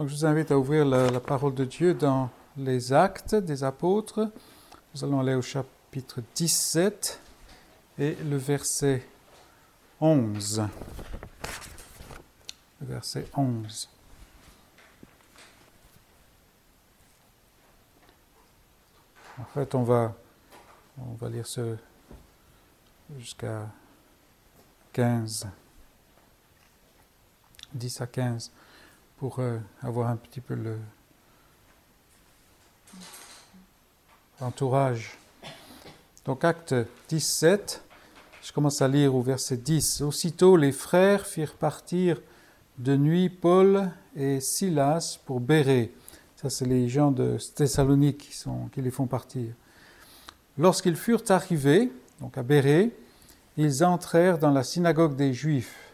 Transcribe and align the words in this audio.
Donc 0.00 0.08
je 0.08 0.14
vous 0.14 0.24
invite 0.24 0.50
à 0.50 0.58
ouvrir 0.58 0.86
la, 0.86 1.20
parole 1.20 1.54
de 1.54 1.66
Dieu 1.66 1.92
dans 1.92 2.30
les 2.56 2.90
actes 2.90 3.34
des 3.34 3.64
apôtres. 3.64 4.32
Nous 4.94 5.04
allons 5.04 5.20
aller 5.20 5.34
au 5.34 5.42
chapitre 5.42 6.22
17 6.34 7.20
et 7.98 8.14
le 8.14 8.38
verset 8.38 9.06
11. 10.00 10.62
Le 12.80 12.86
verset 12.86 13.26
11. 13.36 13.90
En 19.38 19.44
fait, 19.52 19.74
on 19.74 19.82
va, 19.82 20.14
on 20.96 21.12
va 21.12 21.28
lire 21.28 21.46
ce 21.46 21.76
jusqu'à 23.18 23.68
15. 24.94 25.46
10 27.74 28.00
à 28.00 28.06
15 28.06 28.50
pour 29.20 29.38
euh, 29.38 29.58
avoir 29.82 30.08
un 30.08 30.16
petit 30.16 30.40
peu 30.40 30.54
le 30.54 30.78
l'entourage. 34.40 35.18
Donc 36.24 36.42
acte 36.42 36.74
17, 37.10 37.84
je 38.42 38.50
commence 38.50 38.80
à 38.80 38.88
lire 38.88 39.14
au 39.14 39.20
verset 39.20 39.58
10. 39.58 40.00
Aussitôt 40.00 40.56
les 40.56 40.72
frères 40.72 41.26
firent 41.26 41.52
partir 41.52 42.18
de 42.78 42.96
nuit 42.96 43.28
Paul 43.28 43.90
et 44.16 44.40
Silas 44.40 45.18
pour 45.26 45.40
Bérée. 45.40 45.92
Ça, 46.36 46.48
c'est 46.48 46.64
les 46.64 46.88
gens 46.88 47.10
de 47.10 47.36
Thessalonique 47.54 48.16
qui, 48.16 48.34
sont, 48.34 48.70
qui 48.72 48.80
les 48.80 48.90
font 48.90 49.06
partir. 49.06 49.52
Lorsqu'ils 50.56 50.96
furent 50.96 51.24
arrivés, 51.28 51.92
donc 52.22 52.38
à 52.38 52.42
Bérée, 52.42 52.90
ils 53.58 53.84
entrèrent 53.84 54.38
dans 54.38 54.50
la 54.50 54.62
synagogue 54.62 55.14
des 55.14 55.34
Juifs. 55.34 55.92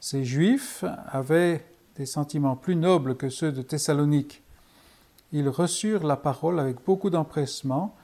Ces 0.00 0.24
Juifs 0.24 0.82
avaient 1.12 1.64
des 1.96 2.06
sentiments 2.06 2.56
plus 2.56 2.76
nobles 2.76 3.16
que 3.16 3.28
ceux 3.28 3.52
de 3.52 3.62
Thessalonique. 3.62 4.42
Ils 5.32 5.48
reçurent 5.48 6.04
la 6.04 6.16
parole 6.16 6.60
avec 6.60 6.76
beaucoup 6.84 7.10
d'empressement 7.10 7.94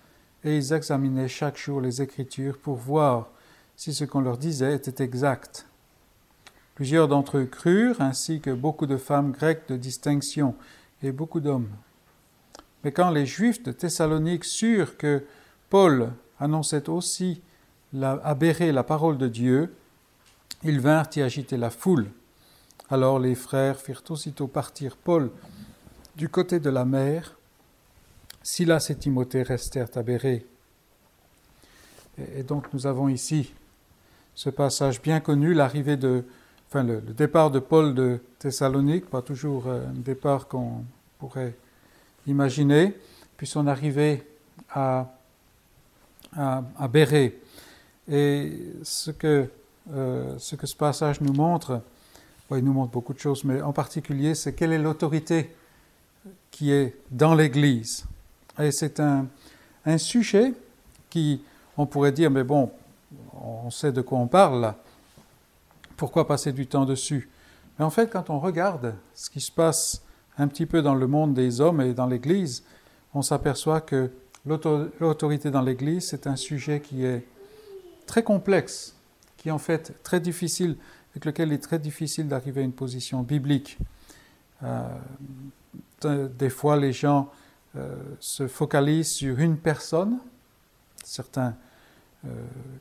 et 0.45 0.57
ils 0.57 0.73
examinaient 0.73 1.29
chaque 1.29 1.59
jour 1.59 1.81
les 1.81 2.03
Écritures 2.03 2.59
pour 2.59 2.77
voir 2.77 3.29
si 3.77 3.93
ce 3.93 4.05
qu'on 4.05 4.21
leur 4.21 4.39
disait 4.39 4.75
était 4.75 5.05
exact. 5.05 5.67
Plusieurs 6.75 7.07
d'entre 7.07 7.39
eux 7.39 7.45
crurent, 7.45 8.01
ainsi 8.01 8.41
que 8.41 8.51
beaucoup 8.51 8.87
de 8.87 8.97
femmes 8.97 9.33
grecques 9.33 9.69
de 9.69 9.77
distinction 9.77 10.55
et 11.03 11.13
beaucoup 11.13 11.41
d'hommes. 11.41 11.71
Mais 12.83 12.93
quand 12.93 13.11
les 13.11 13.27
Juifs 13.27 13.63
de 13.63 13.73
Thessalonique 13.73 14.45
surent 14.45 14.97
que 14.97 15.25
Paul 15.71 16.13
annonçait 16.41 16.89
aussi 16.89 17.43
la, 17.93 18.37
la 18.59 18.83
parole 18.83 19.19
de 19.19 19.29
Dieu, 19.29 19.75
ils 20.65 20.81
vinrent 20.81 21.11
y 21.15 21.21
agiter 21.21 21.57
la 21.57 21.71
foule. 21.71 22.09
Alors 22.91 23.19
les 23.19 23.35
frères 23.35 23.79
firent 23.79 24.03
aussitôt 24.11 24.47
partir 24.47 24.97
Paul 24.97 25.31
du 26.17 26.29
côté 26.29 26.61
de 26.61 26.71
la 26.71 26.85
mer. 26.85 27.37
Silas 28.43 28.89
et 28.91 28.97
Timothée 28.97 29.43
restèrent 29.43 29.89
à 29.95 30.03
Bérée. 30.03 30.45
Et 32.37 32.43
donc 32.43 32.73
nous 32.73 32.87
avons 32.87 33.09
ici 33.09 33.53
ce 34.35 34.51
passage 34.51 35.01
bien 35.01 35.21
connu, 35.21 35.55
l'arrivée 35.55 35.97
de, 35.97 36.25
enfin 36.69 36.83
le, 36.83 37.01
départ 37.01 37.51
de 37.51 37.59
Paul 37.59 37.95
de 37.95 38.21
Thessalonique, 38.39 39.09
pas 39.09 39.23
toujours 39.23 39.69
un 39.69 39.93
départ 39.95 40.49
qu'on 40.49 40.85
pourrait 41.19 41.55
imaginer, 42.27 42.97
puis 43.37 43.47
son 43.47 43.67
arrivée 43.67 44.27
à, 44.71 45.13
à. 46.37 46.63
Et 48.09 48.53
euh, 49.91 50.35
ce 50.39 50.57
que 50.57 50.67
ce 50.67 50.77
passage 50.77 51.21
nous 51.21 51.33
montre, 51.33 51.83
il 52.51 52.65
nous 52.65 52.73
montre 52.73 52.93
beaucoup 52.93 53.15
de 53.15 53.19
choses, 53.19 53.45
mais 53.45 53.63
en 53.63 53.73
particulier, 53.73 54.35
c'est 54.35 54.55
quelle 54.55 54.73
est 54.73 54.79
l'autorité 54.79 55.55
qui 56.51 56.73
est 56.73 56.97
dans 57.11 57.35
l'Église. 57.35 58.05
Et 58.59 58.71
c'est 58.71 59.01
un, 59.01 59.27
sujet 59.97 60.53
qui, 61.09 61.43
on 61.77 61.87
pourrait 61.87 62.13
dire, 62.13 62.31
mais 62.31 62.45
bon, 62.45 62.71
on 63.33 63.71
sait 63.71 63.93
de 63.93 64.03
quoi 64.03 64.19
on 64.19 64.27
parle. 64.27 64.75
Pourquoi 65.97 66.27
passer 66.27 66.53
du 66.53 66.67
temps 66.67 66.85
dessus? 66.85 67.31
Mais 67.79 67.85
en 67.85 67.91
fait, 67.91 68.11
quand 68.11 68.31
on 68.31 68.39
regarde 68.39 68.95
ce 69.15 69.31
qui 69.31 69.41
se 69.41 69.51
passe 69.51 70.03
un 70.39 70.49
petit 70.49 70.67
peu 70.67 70.83
dans 70.83 70.95
le 70.95 71.07
monde 71.07 71.35
des 71.35 71.61
hommes 71.61 71.81
et 71.81 71.95
dans 71.95 72.07
l'Église, 72.07 72.65
on 73.15 73.23
s'aperçoit 73.23 73.81
que 73.81 74.11
l'autorité 74.47 75.51
dans 75.51 75.63
l'Église, 75.63 76.09
c'est 76.09 76.27
un 76.27 76.37
sujet 76.37 76.81
qui 76.81 77.05
est 77.05 77.25
très 78.07 78.23
complexe, 78.23 78.95
qui 79.37 79.49
est 79.49 79.53
en 79.53 79.59
fait 79.59 79.95
très 80.03 80.21
difficile, 80.21 80.77
avec 81.13 81.27
lequel 81.27 81.49
il 81.49 81.55
est 81.55 81.59
très 81.59 81.79
difficile 81.79 82.27
d'arriver 82.27 82.63
à 82.63 82.65
une 82.65 82.73
position 82.73 83.23
biblique. 83.23 83.79
Euh, 84.65 84.89
des 86.05 86.51
fois, 86.51 86.77
les 86.77 86.93
gens 86.93 87.31
euh, 87.77 87.95
se 88.19 88.49
focalisent 88.49 89.13
sur 89.13 89.39
une 89.39 89.57
personne, 89.57 90.19
certains 91.05 91.55
euh, 92.25 92.29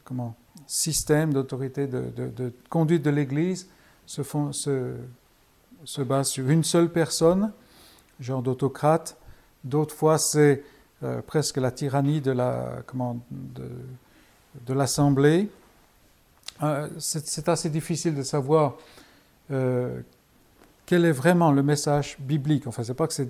comment, 0.05 0.35
systèmes 0.65 1.33
d'autorité, 1.33 1.87
de, 1.87 2.53
conduite 2.69 3.03
de 3.03 3.09
l'Église 3.09 3.67
se, 4.05 4.23
basent 6.03 6.29
sur 6.29 6.49
une 6.49 6.63
seule 6.63 6.89
personne, 6.89 7.51
genre 8.19 8.41
d'autocrate. 8.41 9.17
D'autres 9.63 9.95
fois, 9.95 10.17
c'est 10.17 10.63
presque 11.27 11.57
la 11.57 11.71
tyrannie 11.71 12.21
de 12.21 12.31
la, 12.31 12.83
de 12.93 14.73
l'Assemblée. 14.73 15.49
Euh, 16.63 16.87
c'est 16.99 17.49
assez 17.49 17.69
difficile 17.69 18.15
de 18.15 18.23
savoir 18.23 18.75
euh, 19.51 20.01
quel 20.85 21.05
est 21.05 21.11
vraiment 21.11 21.51
le 21.51 21.63
message 21.63 22.17
biblique. 22.19 22.67
Enfin, 22.67 22.83
c'est 22.83 22.93
pas 22.93 23.07
que 23.07 23.13
c'est 23.13 23.29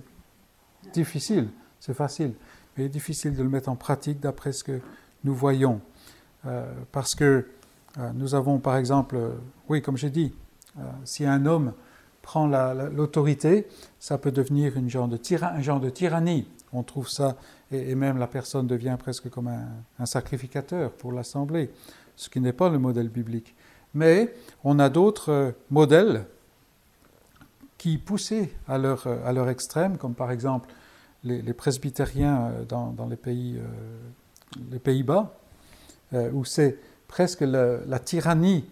difficile, 0.94 1.50
c'est 1.80 1.94
facile, 1.94 2.34
mais 2.76 2.84
il 2.84 2.86
est 2.88 2.90
difficile 2.90 3.36
de 3.36 3.44
le 3.44 3.50
mettre 3.50 3.70
en 3.70 3.76
pratique 3.76 4.20
d'après 4.20 4.52
ce 4.52 4.64
que 4.64 4.80
nous 5.24 5.36
voyons. 5.36 5.80
Euh, 6.46 6.66
parce 6.92 7.16
que 7.16 7.48
euh, 7.98 8.12
nous 8.16 8.36
avons, 8.36 8.60
par 8.60 8.78
exemple, 8.78 9.18
oui, 9.70 9.82
comme 9.82 9.98
j'ai 9.98 10.10
dit, 10.10 10.34
si 11.04 11.26
un 11.26 11.46
homme 11.46 11.74
prend 12.22 12.48
l'autorité, 12.48 13.68
ça 14.00 14.18
peut 14.18 14.32
devenir 14.32 14.78
une 14.78 14.90
genre 14.90 15.10
de 15.10 15.20
un 15.44 15.62
genre 15.62 15.82
de 15.82 15.90
tyrannie. 15.90 16.48
On 16.72 16.82
trouve 16.82 17.10
ça 17.10 17.36
et, 17.72 17.94
même 17.94 18.18
la 18.18 18.28
personne 18.28 18.68
devient 18.68 18.96
presque 18.98 19.30
comme 19.30 19.50
un 20.00 20.06
sacrificateur 20.06 20.92
pour 20.92 21.12
l'Assemblée, 21.12 21.70
ce 22.16 22.30
qui 22.30 22.40
n'est 22.40 22.54
pas 22.54 22.70
le 22.70 22.80
modèle 22.80 23.10
biblique. 23.10 23.56
Mais 23.94 24.34
on 24.64 24.80
a 24.80 24.90
d'autres 24.90 25.32
euh, 25.32 25.52
modèles 25.70 26.26
qui 27.78 27.98
poussaient 27.98 28.52
à 28.68 28.78
leur, 28.78 29.06
euh, 29.08 29.26
à 29.26 29.34
leur 29.34 29.50
extrême, 29.50 29.98
comme 29.98 30.14
par 30.14 30.32
exemple 30.32 30.70
les, 31.24 31.54
presbytériens 31.54 32.48
euh, 32.48 32.66
dans, 32.66 32.92
dans, 32.92 33.08
les 33.08 33.16
pays, 33.16 33.60
les 34.72 34.80
Pays-Bas, 34.80 35.34
où 36.34 36.44
c'est 36.44 36.78
presque 37.08 37.40
la 37.40 38.00
tyrannie 38.00 38.66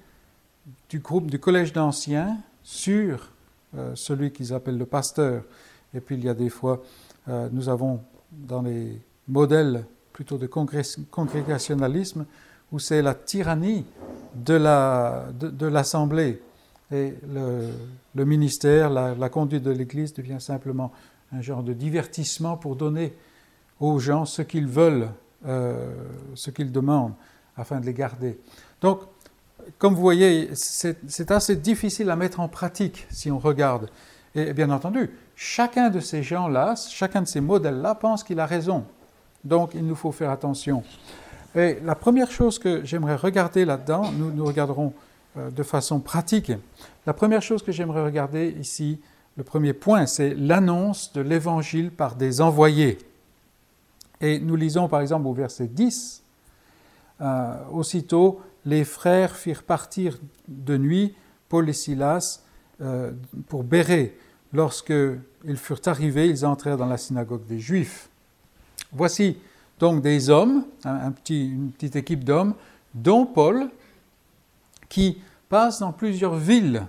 du 0.89 0.99
groupe 0.99 1.31
du 1.31 1.39
collège 1.39 1.71
d'anciens 1.71 2.37
sur 2.63 3.29
celui 3.95 4.31
qu'ils 4.31 4.53
appellent 4.53 4.77
le 4.77 4.85
pasteur. 4.85 5.43
Et 5.93 6.01
puis 6.01 6.15
il 6.15 6.25
y 6.25 6.27
a 6.27 6.33
des 6.33 6.49
fois, 6.49 6.83
nous 7.27 7.69
avons 7.69 8.01
dans 8.31 8.61
les 8.61 8.99
modèles 9.29 9.85
plutôt 10.11 10.37
de 10.37 10.47
congrégationalisme 10.47 12.25
où 12.71 12.79
c'est 12.79 13.01
la 13.01 13.13
tyrannie 13.13 13.85
de 14.35 14.53
l'Assemblée. 15.67 16.41
La, 16.91 16.97
de, 16.97 16.97
et 16.97 17.13
le, 18.15 18.25
ministère, 18.25 18.89
la, 18.89 19.13
la 19.13 19.29
conduite 19.29 19.63
de 19.63 19.71
l'Église 19.71 20.13
devient 20.13 20.39
simplement 20.39 20.91
un 21.31 21.41
genre 21.41 21.63
de 21.63 21.73
divertissement 21.73 22.57
pour 22.57 22.75
donner 22.75 23.13
aux 23.79 23.99
gens 23.99 24.25
ce 24.25 24.41
qu'ils 24.41 24.67
veulent, 24.67 25.09
euh, 25.45 25.93
ce 26.35 26.49
qu'ils 26.49 26.71
demandent, 26.71 27.13
afin 27.55 27.79
de 27.79 27.85
les 27.85 27.93
garder. 27.93 28.39
Donc, 28.81 29.01
comme 29.77 29.93
vous 29.93 30.01
voyez, 30.01 30.49
c'est 30.53 31.31
assez 31.31 31.55
difficile 31.55 32.09
à 32.09 32.15
mettre 32.15 32.39
en 32.39 32.47
pratique 32.47 33.05
si 33.09 33.29
on 33.29 33.39
regarde. 33.39 33.89
Et 34.35 34.53
bien 34.53 34.69
entendu, 34.69 35.09
chacun 35.35 35.89
de 35.89 35.99
ces 35.99 36.23
gens-là, 36.23 36.75
chacun 36.75 37.21
de 37.21 37.27
ces 37.27 37.41
modèles-là 37.41 37.95
pense 37.95 38.23
qu'il 38.23 38.39
a 38.39 38.45
raison. 38.45 38.85
Donc 39.43 39.71
il 39.73 39.85
nous 39.85 39.95
faut 39.95 40.11
faire 40.11 40.31
attention. 40.31 40.83
Et 41.55 41.77
la 41.83 41.95
première 41.95 42.31
chose 42.31 42.59
que 42.59 42.85
j'aimerais 42.85 43.15
regarder 43.15 43.65
là-dedans, 43.65 44.11
nous, 44.11 44.31
nous 44.31 44.45
regarderons 44.45 44.93
euh, 45.37 45.49
de 45.49 45.63
façon 45.63 45.99
pratique. 45.99 46.51
La 47.05 47.13
première 47.13 47.41
chose 47.41 47.63
que 47.63 47.71
j'aimerais 47.71 48.03
regarder 48.03 48.55
ici, 48.59 48.99
le 49.35 49.43
premier 49.43 49.73
point, 49.73 50.05
c'est 50.05 50.35
l'annonce 50.35 51.13
de 51.13 51.21
l'Évangile 51.21 51.91
par 51.91 52.15
des 52.15 52.41
envoyés. 52.41 52.97
Et 54.21 54.39
nous 54.39 54.55
lisons 54.55 54.87
par 54.87 55.01
exemple 55.01 55.27
au 55.27 55.33
verset 55.33 55.67
10, 55.67 56.23
euh, 57.21 57.53
aussitôt 57.71 58.41
les 58.65 58.83
frères 58.83 59.35
firent 59.35 59.63
partir 59.63 60.19
de 60.47 60.77
nuit 60.77 61.15
Paul 61.47 61.69
et 61.69 61.73
Silas 61.73 62.41
euh, 62.81 63.11
pour 63.47 63.63
Bérée. 63.63 64.17
Lorsqu'ils 64.51 65.57
furent 65.57 65.81
arrivés, 65.85 66.27
ils 66.27 66.45
entrèrent 66.45 66.77
dans 66.77 66.87
la 66.87 66.97
synagogue 66.97 67.45
des 67.45 67.59
Juifs. 67.59 68.09
Voici 68.91 69.37
donc 69.79 70.01
des 70.01 70.29
hommes, 70.29 70.65
une 70.85 71.71
petite 71.71 71.95
équipe 71.95 72.23
d'hommes, 72.23 72.53
dont 72.93 73.25
Paul, 73.25 73.69
qui 74.89 75.21
passe 75.47 75.79
dans 75.79 75.93
plusieurs 75.93 76.35
villes 76.35 76.85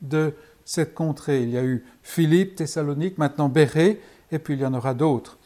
de 0.00 0.34
cette 0.64 0.94
contrée. 0.94 1.42
Il 1.42 1.50
y 1.50 1.58
a 1.58 1.64
eu 1.64 1.84
Philippe, 2.02 2.56
Thessalonique, 2.56 3.18
maintenant 3.18 3.48
Bérée, 3.48 4.00
et 4.32 4.38
puis 4.38 4.54
il 4.54 4.60
y 4.60 4.66
en 4.66 4.74
aura 4.74 4.94
d'autres. 4.94 5.38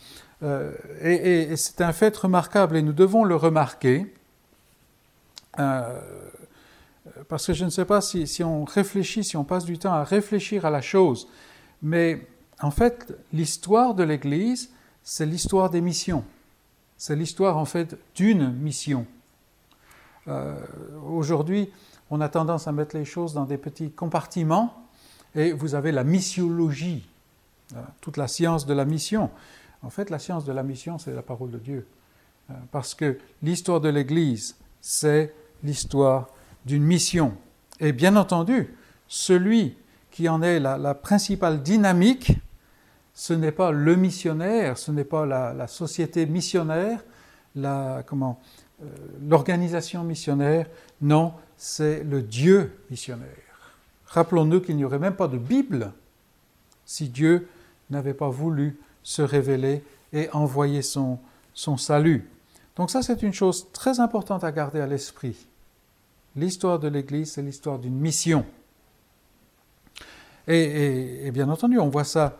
Euh, 0.42 0.72
et, 1.02 1.56
c'est 1.56 1.80
un 1.80 1.92
fait 1.92 2.16
remarquable, 2.16 2.76
et 2.76 2.82
nous 2.82 2.92
devons 2.92 3.24
le 3.24 3.36
remarquer, 3.36 4.12
euh, 5.58 6.00
parce 7.28 7.46
que 7.46 7.52
je 7.52 7.64
ne 7.64 7.70
sais 7.70 7.84
pas 7.84 8.00
si, 8.00 8.42
on 8.44 8.64
réfléchit, 8.64 9.24
si 9.24 9.36
on 9.36 9.44
passe 9.44 9.64
du 9.64 9.78
temps 9.78 9.92
à 9.92 10.04
réfléchir 10.04 10.64
à 10.64 10.70
la 10.70 10.80
chose, 10.80 11.28
mais 11.82 12.26
en 12.60 12.70
fait, 12.70 13.14
l'histoire 13.32 13.94
de 13.94 14.04
l'Église, 14.04 14.70
c'est 15.02 15.26
l'histoire 15.26 15.70
des 15.70 15.80
missions. 15.80 16.24
C'est 16.98 17.16
l'histoire 17.16 17.56
en 17.56 17.64
fait 17.64 17.96
d'une 18.14 18.52
mission. 18.52 19.06
Euh, 20.26 20.60
aujourd'hui, 21.06 21.70
on 22.10 22.20
a 22.20 22.28
tendance 22.28 22.68
à 22.68 22.72
mettre 22.72 22.96
les 22.96 23.04
choses 23.04 23.32
dans 23.32 23.44
des 23.44 23.56
petits 23.56 23.90
compartiments 23.90 24.74
et 25.34 25.52
vous 25.52 25.74
avez 25.74 25.92
la 25.92 26.04
missiologie, 26.04 27.08
euh, 27.74 27.80
toute 28.00 28.16
la 28.16 28.28
science 28.28 28.66
de 28.66 28.74
la 28.74 28.84
mission. 28.84 29.30
En 29.82 29.90
fait, 29.90 30.10
la 30.10 30.18
science 30.18 30.44
de 30.44 30.52
la 30.52 30.62
mission, 30.62 30.98
c'est 30.98 31.14
la 31.14 31.22
parole 31.22 31.50
de 31.50 31.58
Dieu. 31.58 31.86
Euh, 32.50 32.54
parce 32.72 32.94
que 32.94 33.18
l'histoire 33.42 33.80
de 33.80 33.88
l'Église, 33.88 34.56
c'est 34.80 35.32
l'histoire 35.62 36.28
d'une 36.66 36.82
mission. 36.82 37.34
Et 37.78 37.92
bien 37.92 38.16
entendu, 38.16 38.74
celui 39.06 39.76
qui 40.10 40.28
en 40.28 40.42
est 40.42 40.58
la, 40.58 40.94
principale 40.94 41.62
dynamique, 41.62 42.32
ce 43.18 43.32
n'est 43.32 43.50
pas 43.50 43.72
le 43.72 43.96
missionnaire, 43.96 44.78
ce 44.78 44.92
n'est 44.92 45.02
pas 45.02 45.26
la, 45.26 45.66
société 45.66 46.24
missionnaire, 46.24 47.04
comment, 48.06 48.38
euh, 48.80 48.86
l'organisation 49.28 50.04
missionnaire, 50.04 50.66
non, 51.00 51.32
c'est 51.56 52.04
le 52.04 52.22
Dieu 52.22 52.78
missionnaire. 52.88 53.26
Rappelons-nous 54.06 54.60
qu'il 54.60 54.76
n'y 54.76 54.84
aurait 54.84 55.00
même 55.00 55.16
pas 55.16 55.26
de 55.26 55.36
Bible 55.36 55.92
si 56.84 57.08
Dieu 57.08 57.48
n'avait 57.90 58.14
pas 58.14 58.28
voulu 58.28 58.78
se 59.02 59.22
révéler 59.22 59.82
et 60.12 60.30
envoyer 60.30 60.82
son, 60.82 61.18
son 61.54 61.76
salut. 61.76 62.30
Donc 62.76 62.92
ça, 62.92 63.02
c'est 63.02 63.24
une 63.24 63.34
chose 63.34 63.66
très 63.72 63.98
importante 63.98 64.44
à 64.44 64.52
garder 64.52 64.80
à 64.80 64.86
l'esprit. 64.86 65.48
L'histoire 66.36 66.78
de 66.78 66.86
l'Église, 66.86 67.32
c'est 67.32 67.42
l'histoire 67.42 67.80
d'une 67.80 67.98
mission. 67.98 68.46
Et, 70.46 71.28
bien 71.32 71.48
entendu, 71.48 71.80
on 71.80 71.88
voit 71.88 72.04
ça 72.04 72.38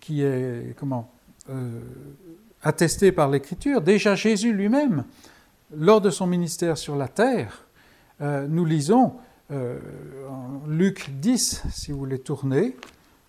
qui 0.00 0.22
est 0.22 0.76
comment 0.76 1.10
euh, 1.50 1.80
attesté 2.62 3.12
par 3.12 3.28
l'Écriture. 3.28 3.80
Déjà 3.80 4.14
Jésus 4.14 4.52
lui-même, 4.52 5.04
lors 5.76 6.00
de 6.00 6.10
son 6.10 6.26
ministère 6.26 6.78
sur 6.78 6.96
la 6.96 7.08
terre, 7.08 7.64
euh, 8.20 8.46
nous 8.48 8.64
lisons 8.64 9.14
en 9.50 10.66
Luc 10.66 11.10
10, 11.20 11.64
si 11.70 11.92
vous 11.92 11.98
voulez 11.98 12.18
tourner, 12.18 12.74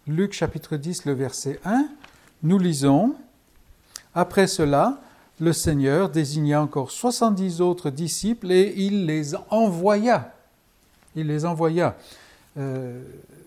Luc 0.08 0.32
chapitre 0.32 0.78
10, 0.78 1.04
le 1.04 1.12
verset 1.12 1.60
1, 1.66 1.90
nous 2.44 2.58
lisons, 2.58 3.16
Après 4.16 4.48
cela, 4.48 5.02
le 5.42 5.52
Seigneur 5.52 6.10
désigna 6.10 6.62
encore 6.62 6.92
70 6.92 7.60
autres 7.60 7.90
disciples 7.90 8.54
et 8.54 8.74
il 8.78 9.06
les 9.06 9.36
envoya. 9.50 10.34
Il 11.14 11.28
les 11.28 11.44
envoya 11.44 11.98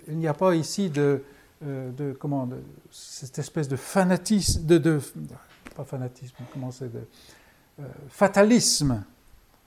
il 0.09 0.17
n'y 0.17 0.27
a 0.27 0.35
pas 0.35 0.55
ici 0.55 0.91
de, 0.91 1.23
euh, 1.65 1.91
de 1.93 2.13
comment, 2.13 2.49
cette 2.91 3.39
espèce 3.39 3.69
de 3.69 3.77
fanatisme, 3.77 4.65
de, 4.67 5.01
pas 5.75 5.85
fanatisme, 5.85 6.35
comment 6.53 6.71
c'est, 6.71 6.93
de 6.93 7.01
euh, 7.81 7.85
fatalisme, 8.09 9.03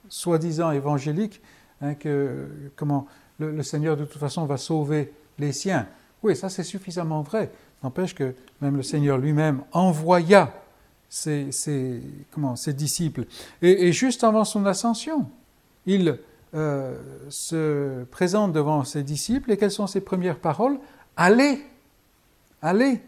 soi-disant 0.08 0.70
évangélique, 0.70 1.40
hein, 1.80 1.94
que 1.94 2.48
comment 2.76 3.06
le, 3.38 3.62
Seigneur 3.62 3.96
de 3.96 4.04
toute 4.04 4.20
façon 4.20 4.44
va 4.44 4.56
sauver 4.56 5.12
les 5.38 5.52
siens. 5.52 5.86
Oui, 6.22 6.36
ça 6.36 6.48
c'est 6.48 6.64
suffisamment 6.64 7.22
vrai. 7.22 7.50
N'empêche 7.82 8.14
que 8.14 8.34
même 8.60 8.76
le 8.76 8.82
Seigneur 8.82 9.16
lui-même 9.18 9.62
envoya 9.72 10.52
ses, 11.08 11.50
comment, 12.30 12.54
ses 12.56 12.72
disciples. 12.72 13.24
Et, 13.62 13.88
et, 13.88 13.92
juste 13.92 14.22
avant 14.22 14.44
son 14.44 14.66
ascension, 14.66 15.28
il 15.86 16.18
euh, 16.52 16.96
se 17.28 18.02
présente 18.04 18.52
devant 18.52 18.82
ses 18.82 19.04
disciples 19.04 19.52
et 19.52 19.56
quelles 19.56 19.70
sont 19.70 19.86
ses 19.86 20.00
premières 20.00 20.38
paroles? 20.38 20.78
Allez 21.16 21.64
Allez 22.62 23.00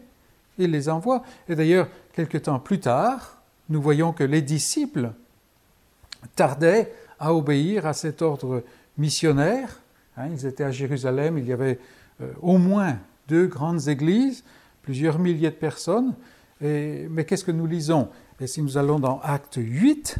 Il 0.57 0.71
les 0.71 0.89
envoie. 0.89 1.23
Et 1.47 1.55
d'ailleurs, 1.55 1.87
quelque 2.13 2.37
temps 2.37 2.59
plus 2.59 2.79
tard, 2.79 3.41
nous 3.69 3.81
voyons 3.81 4.13
que 4.13 4.23
les 4.23 4.41
disciples 4.41 5.11
tardaient 6.35 6.93
à 7.19 7.33
obéir 7.33 7.85
à 7.85 7.93
cet 7.93 8.21
ordre 8.21 8.63
missionnaire. 8.97 9.81
Hein, 10.17 10.27
ils 10.31 10.45
étaient 10.45 10.63
à 10.63 10.71
Jérusalem, 10.71 11.37
il 11.37 11.45
y 11.45 11.53
avait 11.53 11.79
euh, 12.21 12.31
au 12.41 12.57
moins 12.57 12.99
deux 13.27 13.47
grandes 13.47 13.87
églises, 13.87 14.43
plusieurs 14.81 15.19
milliers 15.19 15.49
de 15.49 15.55
personnes. 15.55 16.13
Mais 16.61 17.25
qu'est-ce 17.27 17.43
que 17.43 17.51
nous 17.51 17.65
lisons? 17.65 18.07
Et 18.39 18.47
si 18.47 18.61
nous 18.61 18.77
allons 18.77 18.99
dans 18.99 19.19
Acte 19.21 19.57
8, 19.57 20.17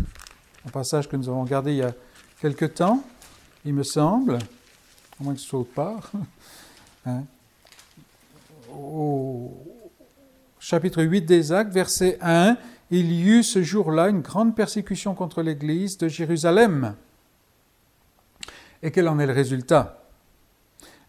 un 0.65 0.69
passage 0.69 1.07
que 1.07 1.15
nous 1.15 1.29
avons 1.29 1.43
gardé 1.45 1.71
il 1.71 1.77
y 1.77 1.83
a 1.83 1.93
quelque 2.41 2.65
temps, 2.65 3.01
il 3.65 3.73
me 3.73 3.83
semble, 3.83 4.35
à 4.35 5.23
moins 5.23 5.33
que 5.33 5.39
je 5.39 5.45
saute 5.45 5.69
pas, 5.73 5.99
hein, 7.05 7.23
au 8.73 9.51
chapitre 10.59 11.03
8 11.03 11.21
des 11.21 11.51
Actes, 11.51 11.73
verset 11.73 12.17
1, 12.21 12.57
il 12.91 13.11
y 13.11 13.23
eut 13.23 13.43
ce 13.43 13.63
jour-là 13.63 14.09
une 14.09 14.21
grande 14.21 14.55
persécution 14.55 15.15
contre 15.15 15.41
l'Église 15.41 15.97
de 15.97 16.07
Jérusalem. 16.07 16.95
Et 18.81 18.91
quel 18.91 19.07
en 19.07 19.19
est 19.19 19.27
le 19.27 19.33
résultat? 19.33 20.03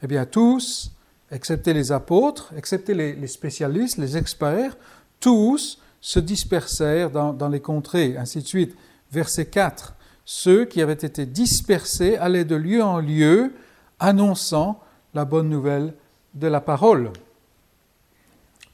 Eh 0.03 0.07
bien, 0.07 0.27
tous, 0.27 0.93
excepté 1.31 1.73
les 1.73 1.93
apôtres, 1.93 2.53
excepté 2.57 2.95
les, 2.95 3.27
spécialistes, 3.27 3.99
les 3.99 4.17
experts, 4.17 4.77
tous 5.21 5.81
se 6.01 6.21
dispersèrent 6.21 7.11
dans, 7.11 7.33
dans 7.33 7.49
les 7.49 7.61
contrées, 7.61 8.17
ainsi 8.17 8.41
de 8.43 8.47
suite. 8.47 8.77
Verset 9.11 9.47
4 9.47 9.95
ceux 10.25 10.65
qui 10.65 10.81
avaient 10.81 10.93
été 10.95 11.27
dispersés 11.27 12.17
allaient 12.17 12.45
de 12.45 12.57
lieu 12.57 12.83
en 12.83 12.99
lieu 12.99 13.53
annonçant 14.01 14.81
la 15.13 15.25
bonne 15.25 15.49
nouvelle 15.49 15.95
de 16.35 16.47
la 16.47 16.61
parole. 16.61 17.11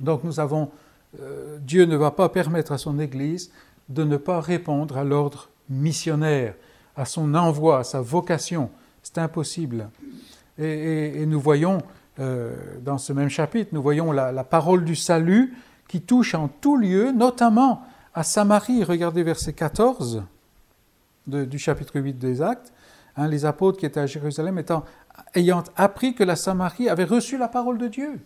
Donc 0.00 0.24
nous 0.24 0.40
avons, 0.40 0.70
euh, 1.20 1.58
Dieu 1.60 1.84
ne 1.84 1.96
va 1.96 2.10
pas 2.10 2.28
permettre 2.28 2.72
à 2.72 2.78
son 2.78 2.98
Église 2.98 3.50
de 3.88 4.04
ne 4.04 4.16
pas 4.16 4.40
répondre 4.40 4.96
à 4.96 5.04
l'ordre 5.04 5.48
missionnaire, 5.68 6.54
à 6.96 7.04
son 7.04 7.34
envoi, 7.34 7.80
à 7.80 7.84
sa 7.84 8.00
vocation. 8.00 8.70
C'est 9.02 9.18
impossible. 9.18 9.88
Et, 10.58 11.24
nous 11.26 11.40
voyons 11.40 11.78
euh, 12.18 12.54
dans 12.82 12.98
ce 12.98 13.12
même 13.12 13.30
chapitre, 13.30 13.70
nous 13.72 13.82
voyons 13.82 14.12
la, 14.12 14.44
parole 14.44 14.84
du 14.84 14.94
salut 14.94 15.54
qui 15.88 16.02
touche 16.02 16.34
en 16.34 16.48
tout 16.48 16.76
lieu, 16.76 17.12
notamment 17.12 17.82
à 18.14 18.22
Samarie. 18.22 18.84
Regardez 18.84 19.22
verset 19.22 19.52
14 19.52 20.22
du 21.26 21.58
chapitre 21.58 21.98
8 21.98 22.14
des 22.14 22.42
Actes, 22.42 22.72
hein, 23.16 23.28
les 23.28 23.44
apôtres 23.44 23.78
qui 23.78 23.86
étaient 23.86 24.00
à 24.00 24.06
Jérusalem 24.06 24.62
ayant 25.34 25.64
appris 25.76 26.14
que 26.14 26.24
la 26.24 26.36
Samarie 26.36 26.88
avait 26.88 27.04
reçu 27.04 27.38
la 27.38 27.48
parole 27.48 27.78
de 27.78 27.88
Dieu. 27.88 28.20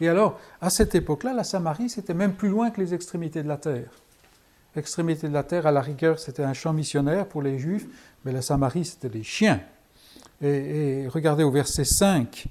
Et 0.00 0.08
alors, 0.08 0.38
à 0.60 0.70
cette 0.70 0.94
époque-là, 0.94 1.32
la 1.32 1.44
Samarie, 1.44 1.88
c'était 1.88 2.14
même 2.14 2.34
plus 2.34 2.48
loin 2.48 2.70
que 2.70 2.80
les 2.80 2.94
extrémités 2.94 3.42
de 3.42 3.48
la 3.48 3.56
terre. 3.56 3.90
L'extrémité 4.74 5.28
de 5.28 5.32
la 5.32 5.44
terre, 5.44 5.66
à 5.66 5.72
la 5.72 5.80
rigueur, 5.80 6.18
c'était 6.18 6.42
un 6.42 6.52
champ 6.52 6.72
missionnaire 6.72 7.26
pour 7.26 7.42
les 7.42 7.58
Juifs, 7.58 7.86
mais 8.24 8.32
la 8.32 8.42
Samarie, 8.42 8.84
c'était 8.84 9.08
les 9.08 9.22
chiens. 9.22 9.60
Et, 10.42 11.06
regardez 11.08 11.44
au 11.44 11.50
verset 11.50 11.84
5, 11.84 12.46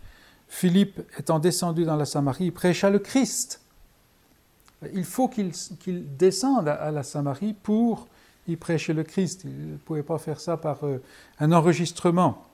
Philippe 0.47 1.01
étant 1.19 1.39
descendu 1.39 1.83
dans 1.83 1.97
la 1.97 2.05
Samarie, 2.05 2.51
prêcha 2.51 2.89
le 2.89 2.99
Christ. 2.99 3.59
Il 4.93 5.05
faut 5.05 5.27
qu'il 5.27 5.51
descende 6.17 6.67
à 6.67 6.91
la 6.91 7.03
Samarie 7.03 7.53
pour 7.53 8.07
il 8.47 8.57
prêchait 8.57 8.93
le 8.93 9.03
Christ. 9.03 9.41
Il 9.45 9.71
ne 9.71 9.77
pouvait 9.77 10.03
pas 10.03 10.17
faire 10.17 10.39
ça 10.39 10.57
par 10.57 10.85
euh, 10.85 11.01
un 11.39 11.51
enregistrement. 11.51 12.45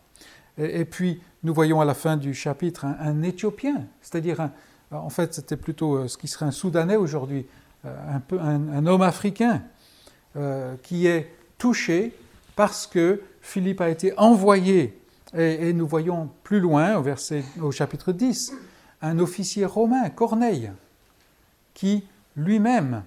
Et, 0.58 0.84
puis, 0.84 1.22
nous 1.44 1.54
voyons 1.54 1.80
à 1.80 1.86
la 1.86 1.94
fin 1.94 2.18
du 2.18 2.34
chapitre 2.34 2.86
un, 2.86 3.22
Éthiopien, 3.22 3.86
c'est-à-dire, 4.02 4.50
en 4.92 5.10
fait, 5.10 5.34
c'était 5.34 5.58
plutôt 5.58 5.96
euh, 5.96 6.08
ce 6.08 6.18
qui 6.18 6.28
serait 6.28 6.46
un 6.46 6.52
Soudanais 6.52 6.96
aujourd'hui, 6.96 7.46
euh, 7.86 8.20
un, 8.40 8.86
homme 8.86 9.02
africain, 9.02 9.64
qui 10.84 11.08
est 11.08 11.34
touché 11.58 12.16
parce 12.56 12.88
que 12.88 13.22
Philippe 13.42 13.82
a 13.82 13.90
été 13.90 14.18
envoyé. 14.18 14.98
Et, 15.36 15.74
nous 15.74 15.88
voyons 15.88 16.30
plus 16.44 16.60
loin, 16.60 17.04
au 17.62 17.72
chapitre 17.72 18.12
10, 18.14 18.54
un 19.02 19.20
officier 19.20 19.66
romain, 19.66 20.10
Corneille, 20.10 20.72
qui 21.74 22.06
lui-même, 22.38 23.04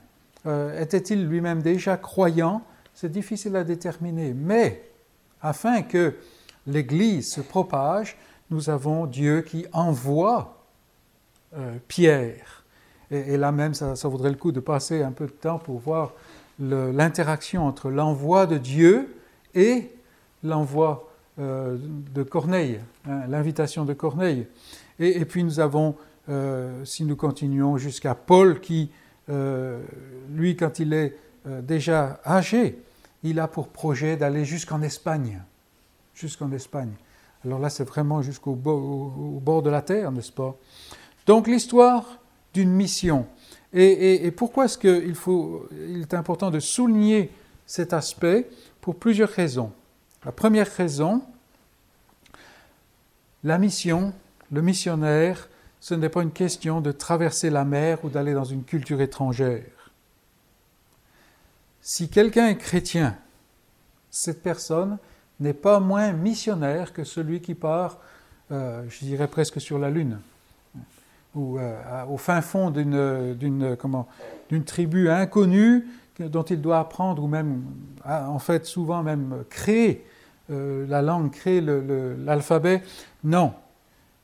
était-il 0.79 1.27
lui-même 1.27 1.63
déjà 1.63 1.97
croyant? 1.97 2.63
C'est 2.93 3.13
difficile 3.13 3.57
à 3.57 3.65
déterminer. 3.65 4.35
Mais 4.35 4.91
afin 5.41 5.83
que 5.83 6.17
l'Église 6.67 7.33
se 7.33 7.41
propage, 7.41 8.17
nous 8.51 8.71
avons 8.71 9.07
Dieu 9.07 9.43
qui 9.43 9.67
envoie 9.73 10.62
euh, 11.57 11.77
Pierre. 11.89 12.65
Et, 13.11 13.37
là 13.37 13.53
même, 13.53 13.75
ça, 13.75 13.95
vaudrait 14.09 14.31
le 14.31 14.37
coup 14.37 14.53
de 14.53 14.61
passer 14.61 15.03
un 15.03 15.13
peu 15.13 15.27
de 15.27 15.33
temps 15.33 15.59
pour 15.59 15.79
voir 15.79 16.13
l'interaction 16.59 17.67
entre 17.67 17.91
l'envoi 17.91 18.47
de 18.47 18.57
Dieu 18.57 19.15
et 19.55 19.91
l'envoi 20.43 21.11
euh, 21.39 21.77
de 22.15 22.23
Corneille, 22.23 22.81
hein, 23.07 23.23
l'invitation 23.29 23.85
de 23.85 23.93
Corneille. 23.93 24.47
Et, 24.99 25.25
puis 25.25 25.45
nous 25.45 25.61
avons, 25.61 25.97
si 26.85 27.05
nous 27.05 27.17
continuons 27.17 27.77
jusqu'à 27.77 28.15
Paul, 28.15 28.61
qui, 28.61 28.91
lui, 29.29 30.57
quand 30.57 30.79
il 30.79 30.93
est 30.93 31.17
déjà 31.63 32.21
âgé, 32.25 32.79
il 33.23 33.41
a 33.41 33.49
pour 33.49 33.69
projet 33.69 34.17
d'aller 34.17 34.45
jusqu'en 34.45 34.81
Espagne. 34.81 35.43
Jusqu'en 36.15 36.51
Espagne. 36.53 36.93
Alors 37.45 37.59
là, 37.59 37.71
c'est 37.71 37.85
vraiment 37.85 38.23
jusqu'au 38.23 38.55
bord, 38.55 39.63
de 39.63 39.71
la 39.71 39.83
terre, 39.83 40.13
n'est-ce 40.13 40.33
pas? 40.33 40.57
Donc 41.27 41.47
l'histoire 41.47 42.19
d'une 42.55 42.71
mission. 42.71 43.27
Et, 43.73 44.31
pourquoi 44.37 44.67
est-ce 44.67 44.77
qu'il 44.77 45.17
il 45.73 46.01
est 46.03 46.15
important 46.15 46.51
de 46.51 46.61
souligner 46.61 47.31
cet 47.67 47.93
aspect? 47.93 48.51
Pour 48.83 48.97
plusieurs 48.97 49.31
raisons. 49.31 49.73
La 50.25 50.33
première 50.33 50.71
raison, 50.71 51.23
la 53.45 53.59
mission, 53.59 54.13
le 54.51 54.61
missionnaire, 54.61 55.49
ce 55.81 55.95
n'est 55.95 56.09
pas 56.09 56.23
une 56.23 56.33
question 56.33 56.81
de 56.81 56.93
traverser 56.93 57.49
la 57.49 57.65
mer 57.65 58.05
ou 58.05 58.09
d'aller 58.09 58.35
dans 58.35 58.45
une 58.45 58.65
culture 58.65 59.01
étrangère. 59.01 59.93
Si 61.81 62.09
quelqu'un 62.09 62.49
est 62.49 62.59
chrétien, 62.59 63.17
cette 64.11 64.43
personne 64.43 64.99
n'est 65.41 65.55
pas 65.55 65.81
moins 65.81 66.13
missionnaire 66.13 66.93
que 66.93 67.03
celui 67.03 67.41
qui 67.41 67.55
part, 67.55 67.99
euh, 68.53 68.85
je 68.89 69.05
dirais 69.05 69.27
presque 69.27 69.61
sur 69.61 69.79
la 69.79 69.91
Lune, 69.91 70.21
ou 71.35 71.59
euh, 71.59 72.05
au 72.11 72.17
fin 72.17 72.41
fond 72.43 72.71
d'une 72.71 74.65
tribu 74.65 75.09
inconnue 75.09 75.87
dont 76.19 76.43
il 76.43 76.61
doit 76.61 76.79
apprendre, 76.79 77.23
ou 77.23 77.27
même, 77.27 77.65
en 78.05 78.39
fait, 78.39 78.67
souvent 78.67 79.03
même 79.03 79.45
créer 79.49 80.05
euh, 80.51 80.87
la 80.89 81.03
langue, 81.03 81.31
créer 81.31 81.61
l'alphabet. 81.61 82.83
Non. 83.25 83.55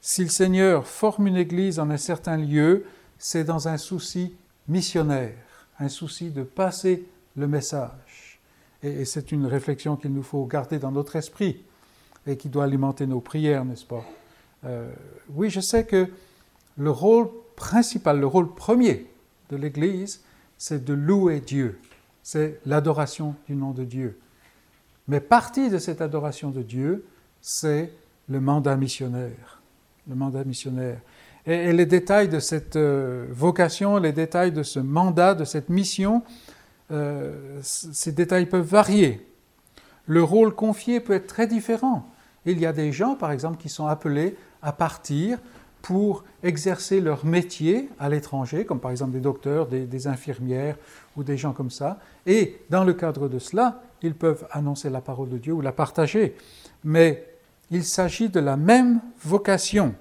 Si 0.01 0.23
le 0.23 0.29
Seigneur 0.29 0.87
forme 0.87 1.27
une 1.27 1.37
église 1.37 1.79
en 1.79 1.91
un 1.91 1.97
certain 1.97 2.37
lieu, 2.37 2.85
c'est 3.19 3.45
dans 3.45 3.69
un 3.69 3.77
souci 3.77 4.35
missionnaire, 4.69 5.35
un 5.79 5.89
souci 5.89 6.31
de 6.31 6.43
passer 6.43 7.07
le 7.37 7.49
message. 7.49 8.41
Et, 8.83 9.05
c'est 9.05 9.33
une 9.33 9.47
réflexion 9.47 9.97
qu'il 9.97 10.13
nous 10.13 10.23
faut 10.23 10.45
garder 10.45 10.79
dans 10.79 10.93
notre 10.93 11.17
esprit 11.17 11.65
et 12.27 12.37
qui 12.37 12.49
doit 12.49 12.65
alimenter 12.65 13.07
nos 13.07 13.21
prières, 13.21 13.65
n'est-ce 13.65 13.87
pas? 13.87 14.05
Euh, 14.65 14.91
Oui, 15.31 15.51
je 15.51 15.61
sais 15.61 15.85
que 15.85 16.09
le 16.79 16.91
rôle 16.91 17.29
principal, 17.57 18.21
le 18.21 18.27
rôle 18.27 18.55
premier 18.55 19.07
de 19.51 19.57
l'Église, 19.57 20.23
c'est 20.57 20.85
de 20.85 20.95
louer 20.95 21.41
Dieu. 21.41 21.79
C'est 22.23 22.61
l'adoration 22.67 23.35
du 23.47 23.55
nom 23.55 23.73
de 23.73 23.85
Dieu. 23.85 24.19
Mais 25.09 25.21
partie 25.21 25.71
de 25.71 25.79
cette 25.79 26.01
adoration 26.01 26.51
de 26.51 26.63
Dieu, 26.63 27.05
c'est 27.41 27.93
le 28.29 28.41
mandat 28.41 28.77
missionnaire. 28.77 29.61
Le 30.09 30.15
mandat 30.15 30.45
missionnaire. 30.45 31.01
Et, 31.47 31.73
les 31.73 31.87
détails 31.87 32.29
de 32.29 32.41
cette 32.41 32.77
euh, 32.77 33.27
vocation, 33.31 33.99
les 33.99 34.13
détails 34.13 34.53
de 34.53 34.63
ce 34.63 34.79
mandat, 34.79 35.35
de 35.35 35.45
cette 35.45 35.71
mission, 35.71 36.23
euh, 36.91 37.59
ces 37.63 38.13
détails 38.13 38.47
peuvent 38.47 38.67
varier. 38.67 39.27
Le 40.07 40.23
rôle 40.23 40.55
confié 40.55 41.01
peut 41.01 41.15
être 41.15 41.27
très 41.27 41.47
différent. 41.47 42.09
Il 42.45 42.59
y 42.61 42.67
a 42.67 42.73
des 42.73 42.93
gens, 42.93 43.15
par 43.15 43.33
exemple, 43.33 43.57
qui 43.57 43.69
sont 43.69 43.87
appelés 43.87 44.37
à 44.63 44.73
partir 44.73 45.39
pour 45.83 46.25
exercer 46.43 47.01
leur 47.01 47.25
métier 47.25 47.89
à 47.99 48.09
l'étranger, 48.09 48.65
comme 48.65 48.81
par 48.81 48.91
exemple 48.91 49.13
des 49.13 49.21
docteurs, 49.21 49.67
des, 49.67 50.07
infirmières 50.07 50.77
ou 51.17 51.23
des 51.23 51.37
gens 51.37 51.53
comme 51.53 51.71
ça. 51.71 51.99
Et 52.27 52.61
dans 52.71 52.85
le 52.85 52.93
cadre 52.93 53.29
de 53.29 53.39
cela, 53.39 53.83
ils 54.03 54.15
peuvent 54.15 54.47
annoncer 54.51 54.91
la 54.91 55.01
parole 55.01 55.29
de 55.29 55.39
Dieu 55.39 55.53
ou 55.53 55.61
la 55.61 55.73
partager. 55.73 56.37
Mais 56.85 57.25
il 57.71 57.85
s'agit 57.85 58.29
de 58.29 58.41
la 58.41 58.57
même 58.57 59.01
vocation 59.25 59.95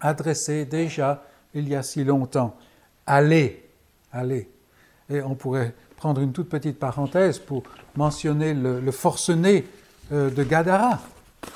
adressée 0.00 0.64
déjà 0.64 1.24
il 1.54 1.68
y 1.68 1.74
a 1.74 1.82
si 1.82 2.04
longtemps. 2.04 2.56
Allez, 3.06 3.64
allez. 4.12 4.48
Et 5.10 5.22
on 5.22 5.34
pourrait 5.34 5.74
prendre 5.96 6.20
une 6.20 6.32
toute 6.32 6.48
petite 6.48 6.78
parenthèse 6.78 7.38
pour 7.38 7.62
mentionner 7.96 8.54
le, 8.54 8.90
forcené 8.92 9.66
euh, 10.12 10.30
de 10.30 10.44
Gadara, 10.44 11.00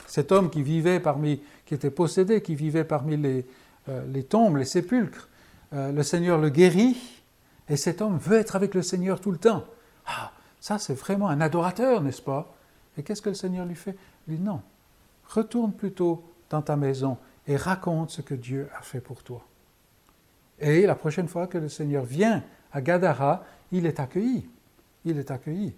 cet 0.06 0.32
homme 0.32 0.50
qui 0.50 0.62
vivait 0.62 0.98
parmi, 1.00 1.40
qui 1.72 1.76
était 1.76 1.90
possédé, 1.90 2.42
qui 2.42 2.54
vivait 2.54 2.84
parmi 2.84 3.16
les, 3.16 3.46
euh, 3.88 4.04
les 4.12 4.24
tombes, 4.24 4.58
les 4.58 4.66
sépulcres. 4.66 5.30
Euh, 5.72 5.90
le 5.90 6.02
Seigneur 6.02 6.36
le 6.36 6.50
guérit, 6.50 6.98
et 7.66 7.78
cet 7.78 8.02
homme 8.02 8.18
veut 8.18 8.36
être 8.36 8.56
avec 8.56 8.74
le 8.74 8.82
Seigneur 8.82 9.22
tout 9.22 9.30
le 9.30 9.38
temps. 9.38 9.64
Ah, 10.04 10.32
ça 10.60 10.78
c'est 10.78 10.92
vraiment 10.92 11.30
un 11.30 11.40
adorateur, 11.40 12.02
n'est-ce 12.02 12.20
pas? 12.20 12.54
Et 12.98 13.02
qu'est-ce 13.02 13.22
que 13.22 13.30
le 13.30 13.34
Seigneur 13.34 13.64
lui 13.64 13.74
fait? 13.74 13.96
Il 14.28 14.36
dit 14.36 14.42
non, 14.42 14.60
retourne 15.26 15.72
plutôt 15.72 16.22
dans 16.50 16.60
ta 16.60 16.76
maison 16.76 17.16
et 17.48 17.56
raconte 17.56 18.10
ce 18.10 18.20
que 18.20 18.34
Dieu 18.34 18.68
a 18.78 18.82
fait 18.82 19.00
pour 19.00 19.22
toi. 19.22 19.42
Et 20.58 20.82
la 20.84 20.94
prochaine 20.94 21.26
fois 21.26 21.46
que 21.46 21.56
le 21.56 21.70
Seigneur 21.70 22.04
vient 22.04 22.44
à 22.70 22.82
Gadara, 22.82 23.46
il 23.72 23.86
est 23.86 23.98
accueilli. 23.98 24.46
Il 25.06 25.18
est 25.18 25.30
accueilli. 25.30 25.74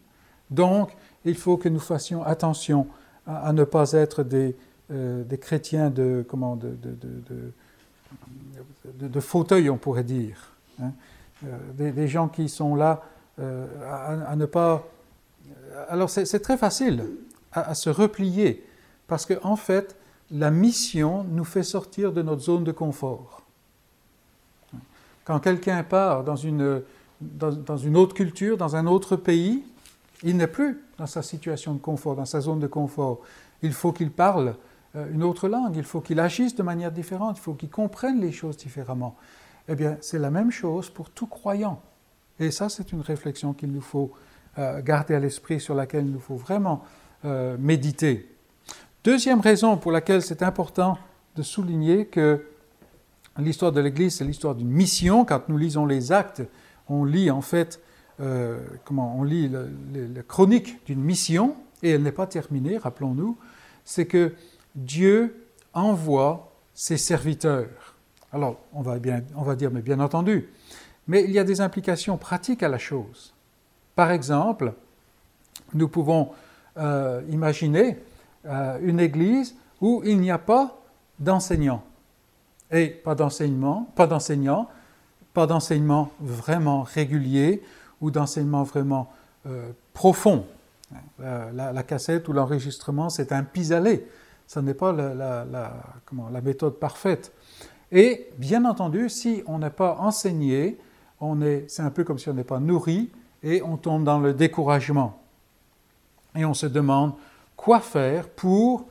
Donc, 0.51 0.91
il 1.25 1.37
faut 1.37 1.57
que 1.57 1.69
nous 1.69 1.79
fassions 1.79 2.25
attention 2.25 2.89
à, 3.29 3.53
ne 3.53 3.63
pas 3.63 3.93
être 3.93 4.25
des, 4.25 4.57
euh, 4.91 5.25
des 5.25 5.39
chrétiens 5.39 5.91
de, 5.91 6.25
comment, 6.29 6.57
de, 6.57 6.77
de, 6.83 7.53
de, 9.09 9.21
fauteuil, 9.21 9.71
on 9.71 9.79
pourrait 9.79 10.05
dire. 10.05 10.53
Hein. 10.83 10.93
Euh, 11.47 11.93
des, 11.93 12.09
gens 12.09 12.29
qui 12.29 12.49
sont 12.49 12.75
là 12.75 13.03
euh, 13.39 13.67
à, 14.29 14.37
ne 14.37 14.47
pas... 14.47 14.87
Alors, 15.89 16.11
c'est 16.11 16.41
très 16.41 16.57
facile 16.57 17.05
à, 17.53 17.75
se 17.75 17.91
replier, 17.91 18.65
parce 19.07 19.27
qu'en 19.27 19.53
en 19.53 19.57
fait, 19.57 19.97
la 20.31 20.51
mission 20.51 21.25
nous 21.25 21.45
fait 21.45 21.63
sortir 21.63 22.13
de 22.13 22.23
notre 22.23 22.43
zone 22.43 22.65
de 22.65 22.73
confort. 22.73 23.43
Quand 25.25 25.41
quelqu'un 25.41 25.83
part 25.83 26.25
dans 26.25 26.37
une, 26.37 26.83
dans, 27.21 27.77
une 27.77 27.97
autre 27.97 28.15
culture, 28.15 28.57
dans 28.57 28.77
un 28.77 28.87
autre 28.87 29.17
pays, 29.17 29.65
il 30.23 30.37
n'est 30.37 30.47
plus 30.47 30.83
dans 30.99 31.07
sa 31.07 31.23
situation 31.23 31.75
de 31.75 31.79
confort, 31.81 32.17
dans 32.17 32.25
sa 32.25 32.41
zone 32.41 32.61
de 32.61 32.67
confort. 32.67 33.21
Il 33.63 33.73
faut 33.73 33.93
qu'il 33.93 34.11
parle 34.11 34.55
une 34.95 35.23
autre 35.23 35.49
langue, 35.49 35.77
il 35.77 35.85
faut 35.85 36.01
qu'il 36.01 36.21
agisse 36.21 36.55
de 36.55 36.63
manière 36.63 36.93
différente, 36.93 37.39
il 37.39 37.41
faut 37.41 37.55
qu'il 37.55 37.71
comprenne 37.71 38.21
les 38.21 38.33
choses 38.33 38.57
différemment. 38.57 39.17
Eh 39.69 39.75
bien, 39.75 39.97
c'est 40.01 40.19
la 40.19 40.31
même 40.31 40.51
chose 40.51 40.91
pour 40.91 41.11
tout 41.11 41.27
croyant. 41.27 41.81
Et 42.39 42.51
ça, 42.51 42.69
c'est 42.69 42.93
une 42.93 43.01
réflexion 43.01 43.55
qu'il 43.55 43.73
nous 43.73 43.81
faut 43.81 44.13
euh, 44.59 44.81
garder 44.83 45.15
à 45.15 45.21
l'esprit, 45.21 45.61
sur 45.61 45.75
laquelle 45.75 46.07
il 46.07 46.13
nous 46.13 46.21
faut 46.21 46.37
vraiment 46.37 46.85
euh, 47.25 47.57
méditer. 47.59 48.31
Deuxième 49.03 49.41
raison 49.41 49.77
pour 49.77 49.91
laquelle 49.91 50.23
c'est 50.23 50.43
important 50.43 50.97
de 51.35 51.43
souligner 51.43 52.07
que 52.07 52.45
L'histoire 53.39 53.73
de 53.73 53.81
l'Église, 53.81 54.17
c'est 54.17 54.25
l'histoire 54.25 54.55
d'une 54.55 54.71
mission. 54.71 55.25
Quand 55.25 55.49
nous 55.49 55.59
lisons 55.59 55.87
les 55.87 56.13
actes, 56.13 56.43
on 56.89 57.05
lit 57.05 57.33
en 57.33 57.41
fait, 57.41 57.81
euh, 58.21 58.61
comment, 58.85 59.17
on 59.19 59.25
lit 59.25 59.49
la 59.49 60.23
chronique 60.23 60.85
d'une 60.87 61.01
mission, 61.01 61.57
et 61.83 61.91
elle 61.91 62.03
n'est 62.03 62.13
pas 62.13 62.29
terminée, 62.29 62.79
rappelons-nous, 62.79 63.37
c'est 63.85 64.07
que 64.07 64.35
Dieu 64.75 65.47
envoie 65.73 66.53
ses 66.75 66.97
serviteurs. 66.97 67.95
Alors, 68.33 68.59
on 68.73 68.83
va, 68.83 68.99
dire, 68.99 69.71
mais 69.71 69.83
bien 69.83 70.01
entendu, 70.01 70.49
mais 71.07 71.23
il 71.25 71.31
y 71.31 71.39
a 71.39 71.45
des 71.45 71.61
implications 71.61 72.17
pratiques 72.17 72.63
à 72.63 72.69
la 72.69 72.79
chose. 72.79 73.33
Par 73.95 74.11
exemple, 74.11 74.73
nous 75.73 75.89
pouvons 75.89 76.31
euh, 76.77 77.23
imaginer 77.31 77.99
euh, 78.47 78.79
une 78.83 78.99
église 78.99 79.55
où 79.81 80.03
il 80.05 80.21
n'y 80.21 80.31
a 80.31 80.39
pas 80.39 80.77
d'enseignants 81.19 81.85
et 82.73 82.89
pas 82.89 83.15
d'enseignement, 83.15 83.89
pas 83.95 84.07
d'enseignant, 84.07 84.69
pas 85.33 85.47
d'enseignement 85.47 86.11
vraiment 86.21 86.83
régulier 86.83 87.63
ou 88.01 88.11
d'enseignement 88.11 88.63
vraiment 88.63 89.11
euh, 89.47 89.71
profond. 89.93 90.47
Euh, 91.21 91.51
la, 91.53 91.83
cassette 91.83 92.29
ou 92.29 92.33
l'enregistrement, 92.33 93.11
c'est 93.11 93.33
un 93.33 93.43
pis-aller. 93.43 94.07
Ce 94.47 94.61
n'est 94.61 94.75
pas 94.75 94.93
la, 94.93 96.41
méthode 96.43 96.79
parfaite. 96.79 97.33
Et 97.91 98.29
bien 98.39 98.65
entendu, 98.65 99.09
si 99.09 99.43
on 99.47 99.59
n'est 99.59 99.71
pas 99.71 99.97
enseigné, 100.01 100.79
on 101.21 101.41
est, 101.43 101.65
c'est 101.69 101.83
un 101.83 101.91
peu 101.91 102.05
comme 102.05 102.19
si 102.19 102.29
on 102.29 102.35
n'est 102.35 102.45
pas 102.45 102.61
nourri 102.61 103.11
et 103.43 103.63
on 103.63 103.77
tombe 103.77 104.05
dans 104.05 104.19
le 104.19 104.35
découragement. 104.35 105.21
Et 106.35 106.45
on 106.45 106.55
se 106.55 106.67
demande 106.67 107.15
quoi 107.57 107.81
faire 107.81 108.29
pour, 108.29 108.87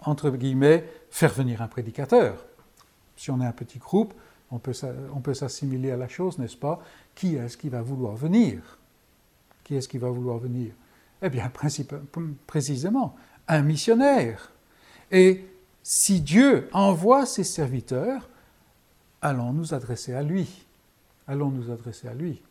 entre 0.00 0.30
guillemets, 0.30 0.84
faire 1.10 1.32
venir 1.32 1.62
un 1.62 1.68
prédicateur 1.68 2.48
si 3.18 3.30
on 3.30 3.40
est 3.40 3.46
un 3.46 3.52
petit 3.52 3.78
groupe, 3.78 4.14
on 4.50 4.58
peut, 4.58 5.34
s'assimiler 5.34 5.90
à 5.90 5.96
la 5.96 6.08
chose, 6.08 6.38
n'est-ce 6.38 6.56
pas? 6.56 6.80
Qui 7.14 7.34
est-ce 7.34 7.56
qui 7.58 7.68
va 7.68 7.82
vouloir 7.82 8.14
venir? 8.14 8.78
Qui 9.64 9.74
est-ce 9.74 9.88
qui 9.88 9.98
va 9.98 10.08
vouloir 10.08 10.38
venir? 10.38 10.72
Eh 11.20 11.28
bien, 11.28 11.50
précisément, 12.46 13.16
un 13.48 13.62
missionnaire. 13.62 14.52
Et 15.10 15.44
si 15.82 16.20
Dieu 16.20 16.68
envoie 16.72 17.26
ses 17.26 17.44
serviteurs, 17.44 18.28
allons 19.22 19.52
nous 19.52 19.74
adresser 19.74 20.14
à 20.14 20.22
lui. 20.22 20.66
Allons 21.26 21.50
nous 21.50 21.70
adresser 21.70 22.08
à 22.08 22.14
lui. 22.14 22.42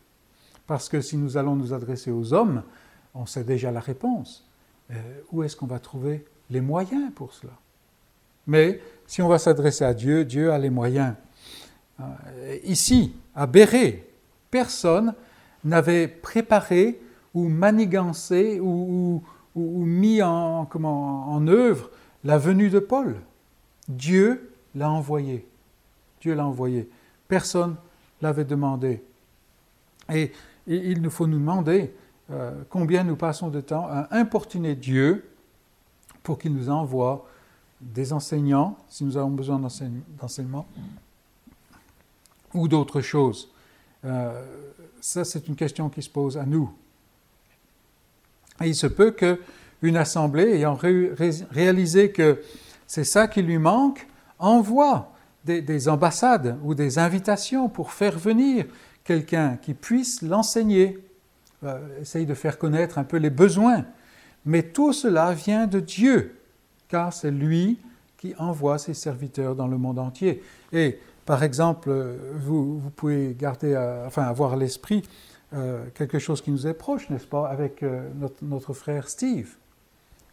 Parce 0.66 0.88
que 0.88 1.00
si 1.00 1.16
nous 1.16 1.36
allons 1.36 1.56
nous 1.56 1.72
adresser 1.72 2.10
aux 2.10 2.32
hommes, 2.32 2.62
on 3.14 3.26
sait 3.26 3.44
déjà 3.44 3.70
la 3.70 3.80
réponse. 3.80 4.46
Euh, 4.90 4.94
où 5.32 5.42
est-ce 5.42 5.56
qu'on 5.56 5.66
va 5.66 5.78
trouver 5.78 6.24
les 6.50 6.60
moyens 6.60 7.12
pour 7.14 7.32
cela? 7.32 7.52
Mais 8.46 8.80
si 9.06 9.22
on 9.22 9.28
va 9.28 9.38
s'adresser 9.38 9.84
à 9.84 9.94
Dieu, 9.94 10.24
Dieu 10.24 10.52
a 10.52 10.58
les 10.58 10.70
moyens. 10.70 11.14
Euh, 12.00 12.04
ici, 12.64 13.12
à 13.34 13.46
Béret, 13.46 14.06
personne 14.50 15.14
n'avait 15.64 16.08
préparé 16.08 17.00
ou 17.34 17.48
manigancé 17.48 18.60
ou, 18.60 19.22
mis 19.54 20.22
en, 20.22 20.68
en 20.72 21.48
œuvre 21.48 21.90
la 22.24 22.38
venue 22.38 22.70
de 22.70 22.78
Paul. 22.78 23.16
Dieu 23.88 24.52
l'a 24.74 24.90
envoyé. 24.90 25.46
Dieu 26.20 26.34
l'a 26.34 26.46
envoyé. 26.46 26.88
Personne 27.26 27.76
l'avait 28.20 28.44
demandé. 28.44 29.02
Et, 30.12 30.32
il 30.66 31.00
nous 31.00 31.10
faut 31.10 31.26
nous 31.26 31.38
demander 31.38 31.94
euh, 32.30 32.62
combien 32.68 33.02
nous 33.02 33.16
passons 33.16 33.48
de 33.48 33.62
temps 33.62 33.86
à 33.88 34.14
importuner 34.14 34.74
Dieu 34.74 35.30
pour 36.22 36.38
qu'il 36.38 36.52
nous 36.52 36.68
envoie 36.68 37.26
des 37.80 38.12
enseignants, 38.12 38.76
si 38.90 39.04
nous 39.04 39.16
avons 39.16 39.30
besoin 39.30 39.58
d'enseignement, 39.58 40.66
ou 42.52 42.68
d'autres 42.68 43.00
choses. 43.00 43.50
Euh, 44.04 44.44
ça, 45.00 45.24
c'est 45.24 45.48
une 45.48 45.56
question 45.56 45.88
qui 45.88 46.02
se 46.02 46.10
pose 46.10 46.36
à 46.36 46.44
nous. 46.44 46.70
Et 48.60 48.68
il 48.68 48.74
se 48.74 48.88
peut 48.88 49.12
qu'une 49.80 49.96
assemblée, 49.96 50.54
ayant 50.54 50.78
réalisé 51.50 52.10
que 52.10 52.40
c'est 52.86 53.04
ça 53.04 53.28
qui 53.28 53.42
lui 53.42 53.58
manque, 53.58 54.06
envoie 54.38 55.12
des, 55.44 55.88
ambassades 55.88 56.58
ou 56.62 56.74
des 56.74 56.98
invitations 56.98 57.68
pour 57.68 57.92
faire 57.92 58.18
venir 58.18 58.66
quelqu'un 59.04 59.56
qui 59.56 59.74
puisse 59.74 60.22
l'enseigner, 60.22 60.98
euh, 61.64 62.00
essaye 62.00 62.26
de 62.26 62.34
faire 62.34 62.58
connaître 62.58 62.98
un 62.98 63.04
peu 63.04 63.16
les 63.16 63.30
besoins. 63.30 63.84
Mais 64.44 64.62
tout 64.62 64.92
cela 64.92 65.32
vient 65.32 65.66
de 65.66 65.80
Dieu, 65.80 66.36
car 66.88 67.12
c'est 67.12 67.30
lui 67.30 67.78
qui 68.16 68.34
envoie 68.38 68.78
ses 68.78 68.94
serviteurs 68.94 69.54
dans 69.54 69.68
le 69.68 69.78
monde 69.78 69.98
entier. 69.98 70.42
Et 70.72 70.98
par 71.24 71.42
exemple, 71.42 71.90
vous, 72.36 72.80
pouvez 72.96 73.34
garder, 73.38 73.74
euh, 73.74 74.06
enfin 74.06 74.22
avoir 74.22 74.54
à 74.54 74.56
l'esprit 74.56 75.02
euh, 75.54 75.84
quelque 75.94 76.18
chose 76.18 76.42
qui 76.42 76.50
nous 76.50 76.66
est 76.66 76.74
proche, 76.74 77.08
n'est-ce 77.10 77.26
pas, 77.26 77.48
avec 77.48 77.84
notre, 78.42 78.72
frère 78.72 79.08
Steve. 79.08 79.56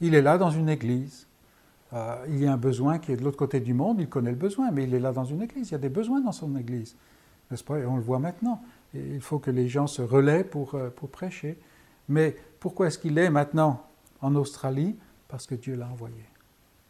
Il 0.02 0.14
est 0.16 0.22
là 0.22 0.38
dans 0.38 0.52
une 0.52 0.70
église. 0.70 1.28
Euh, 1.94 2.16
il 2.28 2.40
y 2.40 2.46
a 2.46 2.54
un 2.54 2.58
besoin 2.58 3.00
qui 3.00 3.12
est 3.12 3.18
de 3.18 3.24
l'autre 3.24 3.38
côté 3.38 3.60
du 3.60 3.74
monde, 3.74 4.00
il 4.00 4.10
connaît 4.10 4.32
le 4.32 4.36
besoin, 4.36 4.72
mais 4.72 4.84
il 4.84 4.94
est 4.94 5.00
là 5.00 5.14
dans 5.14 5.24
une 5.24 5.42
église, 5.42 5.70
il 5.70 5.72
y 5.74 5.76
a 5.76 5.80
des 5.80 5.90
besoins 5.90 6.20
dans 6.20 6.32
son 6.32 6.56
église, 6.58 6.96
n'est-ce 7.50 7.64
pas? 7.64 7.80
Et 7.80 7.86
on 7.86 7.96
le 7.96 8.02
voit 8.02 8.20
maintenant. 8.20 8.62
il 8.94 9.22
faut 9.22 9.40
que 9.40 9.52
les 9.52 9.68
gens 9.68 9.88
se 9.88 10.02
relaient 10.02 10.44
pour, 10.44 10.76
euh, 10.76 10.90
pour 10.90 11.10
prêcher. 11.10 11.58
Mais 12.10 12.36
pourquoi 12.60 12.88
est-ce 12.88 12.98
qu'il 12.98 13.18
est 13.18 13.30
maintenant 13.30 13.84
en 14.22 14.36
Australie? 14.36 14.96
Parce 15.28 15.48
que 15.48 15.56
Dieu 15.56 15.76
l'a 15.76 15.88
envoyé. 15.88 16.24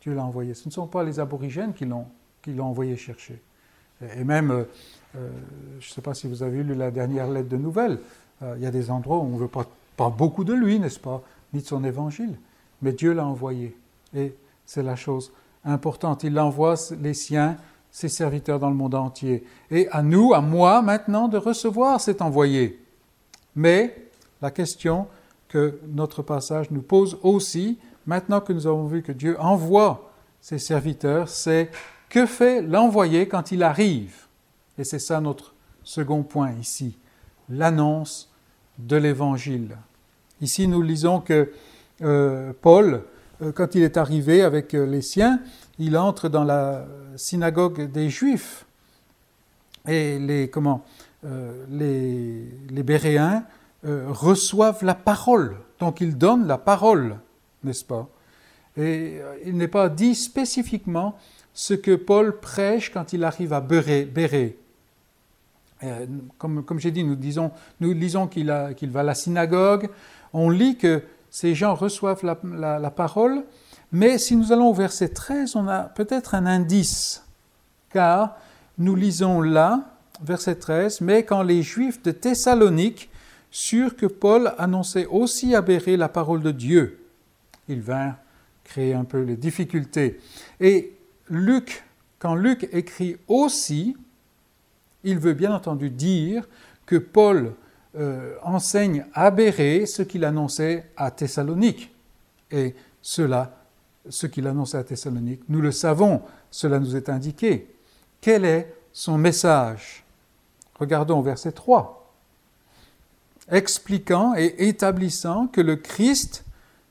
Dieu 0.01 0.13
l'a 0.13 0.24
envoyé. 0.24 0.53
Ce 0.53 0.67
ne 0.67 0.74
sont 0.74 0.88
pas 0.88 1.03
les 1.03 1.19
aborigènes 1.19 1.74
qui 1.74 1.85
l'ont, 1.85 2.07
qui 2.41 2.53
l'ont 2.53 2.65
envoyé 2.65 2.95
chercher. 2.95 3.41
Et 4.17 4.24
même, 4.24 4.51
euh, 4.51 4.65
je 5.79 5.89
ne 5.89 5.93
sais 5.93 6.01
pas 6.01 6.13
si 6.13 6.27
vous 6.27 6.43
avez 6.43 6.63
lu 6.63 6.75
la 6.75 6.91
dernière 6.91 7.29
lettre 7.29 7.50
de 7.50 7.57
nouvelles, 7.57 8.00
il 8.57 8.62
y 8.62 8.65
a 8.65 8.71
des 8.71 8.91
endroits 8.91 9.17
où 9.17 9.21
on 9.21 9.35
ne 9.35 9.39
veut 9.39 9.47
pas, 9.47 9.65
pas 9.95 10.09
beaucoup 10.09 10.43
de 10.43 10.53
lui, 10.53 10.77
n'est-ce 10.77 11.00
pas, 11.00 11.24
ni 11.53 11.62
de 11.62 11.65
son 11.65 11.85
évangile, 11.85 12.35
mais 12.82 12.91
Dieu 12.91 13.13
l'a 13.13 13.25
envoyé. 13.25 13.77
Et 14.15 14.36
c'est 14.65 14.84
la 14.84 14.96
chose 14.96 15.32
importante. 15.63 16.24
Il 16.24 16.39
envoie 16.39 16.75
les 17.01 17.13
siens, 17.13 17.58
ses 17.91 18.10
serviteurs 18.10 18.60
dans 18.60 18.70
le 18.70 18.75
monde 18.75 18.96
entier. 18.96 19.44
Et 19.72 19.88
à 19.89 20.01
nous, 20.01 20.34
à 20.34 20.41
moi 20.41 20.82
maintenant, 20.82 21.27
de 21.27 21.38
recevoir 21.38 22.00
cet 22.01 22.22
envoyé. 22.22 22.79
Mais 23.55 24.10
la 24.41 24.51
question 24.51 25.08
que 25.48 25.79
notre 25.88 26.22
passage 26.22 26.72
nous 26.72 26.82
pose 26.82 27.17
aussi, 27.24 27.79
maintenant 28.05 28.41
que 28.41 28.53
nous 28.53 28.67
avons 28.67 28.86
vu 28.88 29.01
que 29.01 29.12
Dieu 29.12 29.39
envoie 29.39 30.12
ses 30.41 30.60
serviteurs, 30.60 31.29
c'est 31.29 31.72
que 32.10 32.25
fait 32.25 32.62
l'envoyé 32.62 33.27
quand 33.27 33.51
il 33.51 33.63
arrive? 33.63 34.25
Et 34.77 34.84
c'est 34.84 35.00
ça 35.00 35.22
notre 35.22 35.53
second 35.84 36.24
point 36.24 36.51
ici, 36.60 36.98
l'annonce 37.50 38.29
de 38.77 38.98
l'Évangile. 38.98 39.77
Ici, 40.42 40.68
nous 40.68 40.81
lisons 40.81 41.22
que 41.22 41.51
euh, 42.01 42.51
Paul 42.62 43.03
euh, 43.42 43.51
quand 43.51 43.75
il 43.75 43.84
est 43.84 43.98
arrivé 43.98 44.42
avec 44.42 44.74
euh, 44.74 44.86
les 44.86 45.01
siens, 45.01 45.40
il 45.79 45.98
entre 45.98 46.29
dans 46.29 46.44
la 46.44 46.86
synagogue 47.16 47.92
des 47.92 48.10
Juifs. 48.10 48.66
Et 49.88 50.18
les, 50.18 50.50
comment, 50.50 50.84
les, 51.70 52.44
les 52.70 52.84
Béréens 52.84 53.44
reçoivent 53.84 54.84
la 54.84 54.96
parole. 54.96 55.58
Donc 55.79 56.01
il 56.01 56.18
donne 56.18 56.48
la 56.48 56.58
parole, 56.58 57.18
n'est-ce 57.64 57.86
pas? 57.86 58.08
Et 58.77 59.20
il 59.46 59.55
n'est 59.55 59.68
pas 59.68 59.90
dit 59.90 60.16
spécifiquement 60.16 61.16
ce 61.53 61.75
que 61.75 61.96
Paul 61.96 62.40
prêche 62.40 62.92
quand 62.92 63.14
il 63.14 63.24
arrive 63.24 63.53
à 63.53 63.62
Béré. 63.62 64.58
Comme, 66.40 66.64
comme 66.64 66.79
j'ai 66.79 66.92
dit, 66.92 67.03
nous, 67.03 67.16
disons, 67.16 67.51
nous 67.79 67.94
lisons 67.94 68.25
qu'il 68.27 68.48
va 68.48 69.00
à 69.00 69.03
la 69.03 69.14
synagogue. 69.14 69.90
On 70.34 70.50
lit 70.50 70.77
que 70.77 71.03
ces 71.35 71.53
gens 71.53 71.75
reçoivent 71.75 72.24
la, 72.24 72.91
parole, 72.91 73.43
mais 73.91 74.17
si 74.17 74.37
nous 74.37 74.53
allons 74.53 74.69
au 74.69 74.74
verset 74.74 75.09
13, 75.09 75.57
on 75.57 75.67
a 75.67 75.81
peut-être 75.81 76.33
un 76.33 76.45
indice, 76.45 77.25
car 77.89 78.37
nous 78.77 78.95
lisons 78.95 79.41
là, 79.41 79.98
verset 80.24 80.55
13, 80.55 81.01
mais 81.01 81.25
quand 81.25 81.43
les 81.43 81.61
Juifs 81.61 82.01
de 82.03 82.11
Thessalonique 82.11 83.09
surent 83.51 83.98
que 83.98 84.05
Paul 84.05 84.53
annonçait 84.57 85.07
aussi 85.07 85.53
à 85.55 85.61
Béré 85.61 85.98
la 85.98 86.07
parole 86.07 86.41
de 86.41 86.51
Dieu, 86.51 87.03
ils 87.67 87.81
vinrent 87.81 88.15
créer 88.63 88.93
un 88.93 89.03
peu 89.03 89.21
les 89.21 89.35
difficultés. 89.35 90.21
Et 90.61 90.93
Luc, 91.27 91.83
quand 92.17 92.35
Luc 92.35 92.69
écrit 92.71 93.17
aussi, 93.27 93.98
il 95.03 95.19
veut 95.19 95.33
bien 95.33 95.53
entendu 95.53 95.89
dire 95.89 96.48
que 96.85 96.95
Paul 96.95 97.55
euh, 97.98 98.36
enseigne 98.44 99.05
à 99.14 99.31
Béré 99.31 99.86
ce 99.86 100.01
qu'il 100.01 100.25
annonçait 100.25 100.86
à 100.98 101.12
Thessalonique. 101.12 101.94
Et 102.51 102.75
cela, 103.01 103.58
ce 104.10 104.27
qu'il 104.27 104.48
annonçait 104.48 104.77
à 104.77 104.84
Thessalonique, 104.84 105.42
nous 105.50 105.62
le 105.62 105.72
savons, 105.72 106.22
cela 106.51 106.79
nous 106.79 106.96
est 106.96 107.10
indiqué. 107.10 107.68
Quel 108.22 108.46
est 108.46 108.74
son 108.92 109.18
message? 109.18 110.03
Regardons 110.79 111.22
verset 111.22 111.51
3. 111.51 112.14
Expliquant 113.50 114.36
et 114.36 114.68
établissant 114.68 115.48
que 115.48 115.62
le 115.62 115.75
Christ 115.75 116.44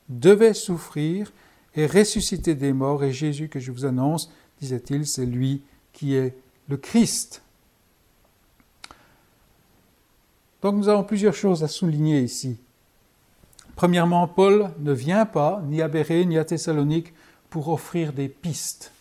devait 0.09 0.53
souffrir 0.53 1.31
et 1.75 1.85
ressusciter 1.87 2.55
des 2.55 2.73
morts, 2.73 3.03
et 3.03 3.11
Jésus 3.11 3.49
que 3.49 3.59
je 3.59 3.71
vous 3.71 3.85
annonce, 3.85 4.31
disait-il, 4.61 5.05
c'est 5.05 5.25
lui 5.25 5.61
qui 5.91 6.15
est 6.15 6.35
le 6.69 6.77
Christ. 6.77 7.41
Donc 10.65 10.77
nous 10.77 10.89
avons 10.89 11.03
plusieurs 11.03 11.35
choses 11.35 11.63
à 11.63 11.67
souligner 11.67 12.21
ici. 12.21 12.57
Premièrement, 13.75 14.27
Paul 14.27 14.71
ne 14.79 14.93
vient 14.93 15.27
pas, 15.27 15.61
ni 15.67 15.79
à 15.79 15.87
Béré, 15.87 16.25
ni 16.25 16.39
à 16.39 16.43
Thessalonique, 16.43 17.13
pour 17.51 17.69
offrir 17.69 18.13
des 18.13 18.29
pistes. 18.29 18.91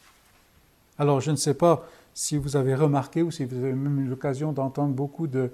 Alors 0.99 1.23
je 1.23 1.31
ne 1.31 1.37
sais 1.37 1.55
pas 1.55 1.89
si 2.13 2.37
vous 2.37 2.57
avez 2.57 2.75
remarqué 2.75 3.23
ou 3.23 3.31
si 3.31 3.47
vous 3.47 3.57
avez 3.57 3.73
même 3.73 3.99
eu 4.01 4.05
l'occasion 4.07 4.53
d'entendre 4.53 4.93
beaucoup 4.93 5.27
de 5.27 5.53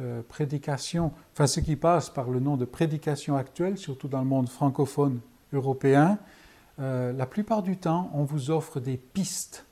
euh, 0.00 0.22
prédications, 0.28 1.12
enfin 1.32 1.46
ce 1.46 1.60
qui 1.60 1.76
passe 1.76 2.10
par 2.10 2.28
le 2.28 2.40
nom 2.40 2.56
de 2.56 2.64
prédication 2.64 3.36
actuelle, 3.36 3.78
surtout 3.78 4.08
dans 4.08 4.18
le 4.18 4.26
monde 4.26 4.48
francophone 4.48 5.20
européen, 5.52 6.18
euh, 6.80 7.12
la 7.12 7.26
plupart 7.26 7.62
du 7.62 7.76
temps, 7.76 8.10
on 8.14 8.24
vous 8.24 8.50
offre 8.50 8.80
des 8.80 8.96
pistes. 8.96 9.64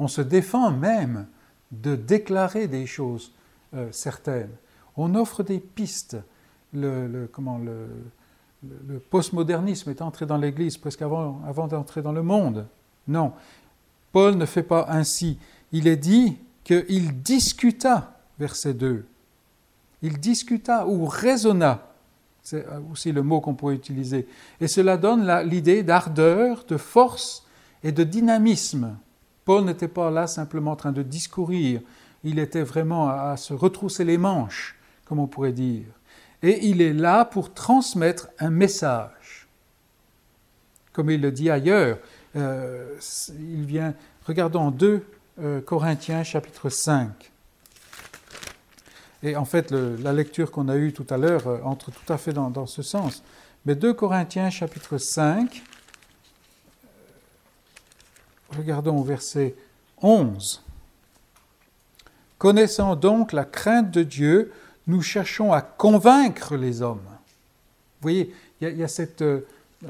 On 0.00 0.08
se 0.08 0.20
défend 0.20 0.72
même 0.72 1.28
de 1.70 1.94
déclarer 1.94 2.66
des 2.66 2.86
choses 2.86 3.30
euh, 3.72 3.86
certaines 3.92 4.50
on 4.96 5.14
offre 5.14 5.42
des 5.42 5.58
pistes. 5.58 6.16
Le, 6.72 7.28
comment, 7.32 7.58
le, 7.58 8.98
postmodernisme 9.10 9.90
est 9.90 10.02
entré 10.02 10.26
dans 10.26 10.36
l'Église 10.36 10.76
presque 10.76 11.02
avant, 11.02 11.66
d'entrer 11.68 12.02
dans 12.02 12.12
le 12.12 12.22
monde. 12.22 12.66
Non, 13.08 13.32
Paul 14.12 14.36
ne 14.36 14.46
fait 14.46 14.62
pas 14.62 14.86
ainsi. 14.88 15.38
Il 15.72 15.88
est 15.88 15.96
dit 15.96 16.36
qu'il 16.64 17.22
discuta, 17.22 18.18
verset 18.38 18.74
2. 18.74 19.04
Il 20.02 20.18
discuta 20.18 20.86
ou 20.86 21.06
raisonna, 21.06 21.90
c'est 22.42 22.64
aussi 22.90 23.12
le 23.12 23.22
mot 23.22 23.40
qu'on 23.40 23.54
pourrait 23.54 23.74
utiliser. 23.74 24.26
Et 24.60 24.68
cela 24.68 24.96
donne 24.96 25.30
l'idée 25.42 25.82
d'ardeur, 25.82 26.64
de 26.66 26.76
force 26.76 27.46
et 27.82 27.92
de 27.92 28.04
dynamisme. 28.04 28.96
Paul 29.44 29.64
n'était 29.64 29.88
pas 29.88 30.10
là 30.10 30.26
simplement 30.26 30.72
en 30.72 30.76
train 30.76 30.92
de 30.92 31.02
discourir, 31.02 31.80
il 32.22 32.38
était 32.38 32.62
vraiment 32.62 33.08
à 33.08 33.36
se 33.36 33.54
retrousser 33.54 34.04
les 34.04 34.18
manches 34.18 34.79
comme 35.10 35.18
on 35.18 35.26
pourrait 35.26 35.50
dire. 35.50 35.86
Et 36.40 36.66
il 36.66 36.80
est 36.80 36.92
là 36.92 37.24
pour 37.24 37.52
transmettre 37.52 38.28
un 38.38 38.50
message. 38.50 39.48
Comme 40.92 41.10
il 41.10 41.20
le 41.20 41.32
dit 41.32 41.50
ailleurs, 41.50 41.98
euh, 42.36 42.94
il 43.30 43.64
vient, 43.64 43.92
regardons 44.24 44.70
2 44.70 45.04
euh, 45.40 45.60
Corinthiens 45.62 46.22
chapitre 46.22 46.68
5. 46.70 47.32
Et 49.24 49.34
en 49.34 49.44
fait, 49.44 49.72
la 49.72 50.12
lecture 50.12 50.52
qu'on 50.52 50.68
a 50.68 50.76
eue 50.76 50.92
tout 50.92 51.06
à 51.10 51.16
l'heure 51.16 51.48
euh, 51.48 51.58
entre 51.64 51.90
tout 51.90 52.12
à 52.12 52.16
fait 52.16 52.32
dans, 52.32 52.48
dans, 52.48 52.66
ce 52.66 52.82
sens. 52.82 53.24
Mais 53.66 53.74
2 53.74 53.92
Corinthiens 53.94 54.48
chapitre 54.48 54.96
5, 54.96 55.60
regardons 58.56 58.98
au 58.98 59.02
verset 59.02 59.56
11. 60.02 60.62
Connaissant 62.38 62.94
donc 62.94 63.32
la 63.32 63.44
crainte 63.44 63.90
de 63.90 64.04
Dieu, 64.04 64.52
nous 64.86 65.02
cherchons 65.02 65.52
à 65.52 65.60
convaincre 65.60 66.56
les 66.56 66.82
hommes. 66.82 66.98
Vous 67.04 68.02
voyez, 68.02 68.34
il 68.60 68.76
y, 68.76 68.82
a 68.82 68.88
cette. 68.88 69.22
Euh, 69.22 69.46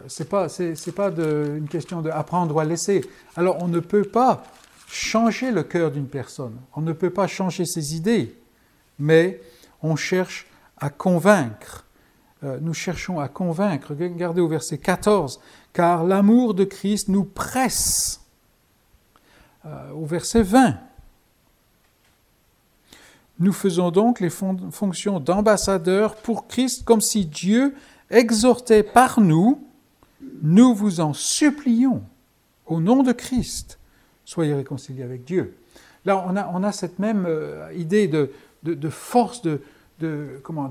c'est 0.07 0.29
pas, 0.29 0.46
pas 0.48 1.09
une 1.11 1.68
question 1.68 2.00
d'apprendre 2.00 2.55
ou 2.55 2.61
à 2.61 2.64
laisser. 2.64 3.05
Alors, 3.37 3.62
on 3.62 3.68
ne 3.68 3.81
peut 3.81 4.05
pas 4.05 4.44
changer 4.88 5.50
le 5.50 5.62
cœur 5.62 5.90
d'une 5.90 6.09
personne, 6.09 6.57
on 6.74 6.81
ne 6.81 6.92
peut 6.92 7.11
pas 7.11 7.26
changer 7.26 7.64
ses 7.64 7.96
idées, 7.96 8.37
mais 8.98 9.40
on 9.83 9.96
cherche 9.96 10.46
à 10.79 10.90
convaincre. 10.90 11.87
Euh, 12.42 12.59
nous 12.61 12.74
cherchons 12.74 13.20
à 13.20 13.29
convaincre. 13.29 13.94
Regardez 13.94 14.40
au 14.40 14.48
verset 14.48 14.79
14, 14.79 15.40
car 15.72 16.05
l'amour 16.05 16.55
de 16.55 16.64
Christ 16.64 17.09
nous 17.09 17.24
presse. 17.24 18.20
Euh, 19.66 19.90
au 19.92 20.07
verset 20.07 20.42
20, 20.42 20.79
nous 23.40 23.53
faisons 23.55 23.90
donc 23.90 24.20
les 24.20 24.31
fonctions 24.31 25.18
d'ambassadeurs 25.18 26.16
pour 26.16 26.46
Christ 26.46 26.85
comme 26.85 27.00
si 27.00 27.24
Dieu 27.24 27.74
exhortait 28.11 28.83
par 28.83 29.20
nous, 29.20 29.66
nous 30.42 30.74
vous 30.74 31.00
en 31.00 31.14
supplions, 31.14 32.03
au 32.66 32.81
nom 32.81 33.03
de 33.03 33.12
Christ, 33.12 33.79
soyez 34.26 34.55
réconciliés 34.55 35.03
avec 35.03 35.24
Dieu. 35.24 35.57
Là, 36.05 36.24
on 36.53 36.62
a, 36.64 36.72
cette 36.72 36.98
même 36.98 37.24
euh, 37.26 37.72
idée 37.74 38.09
de, 38.09 38.31
force, 38.90 39.42
de, 39.42 39.61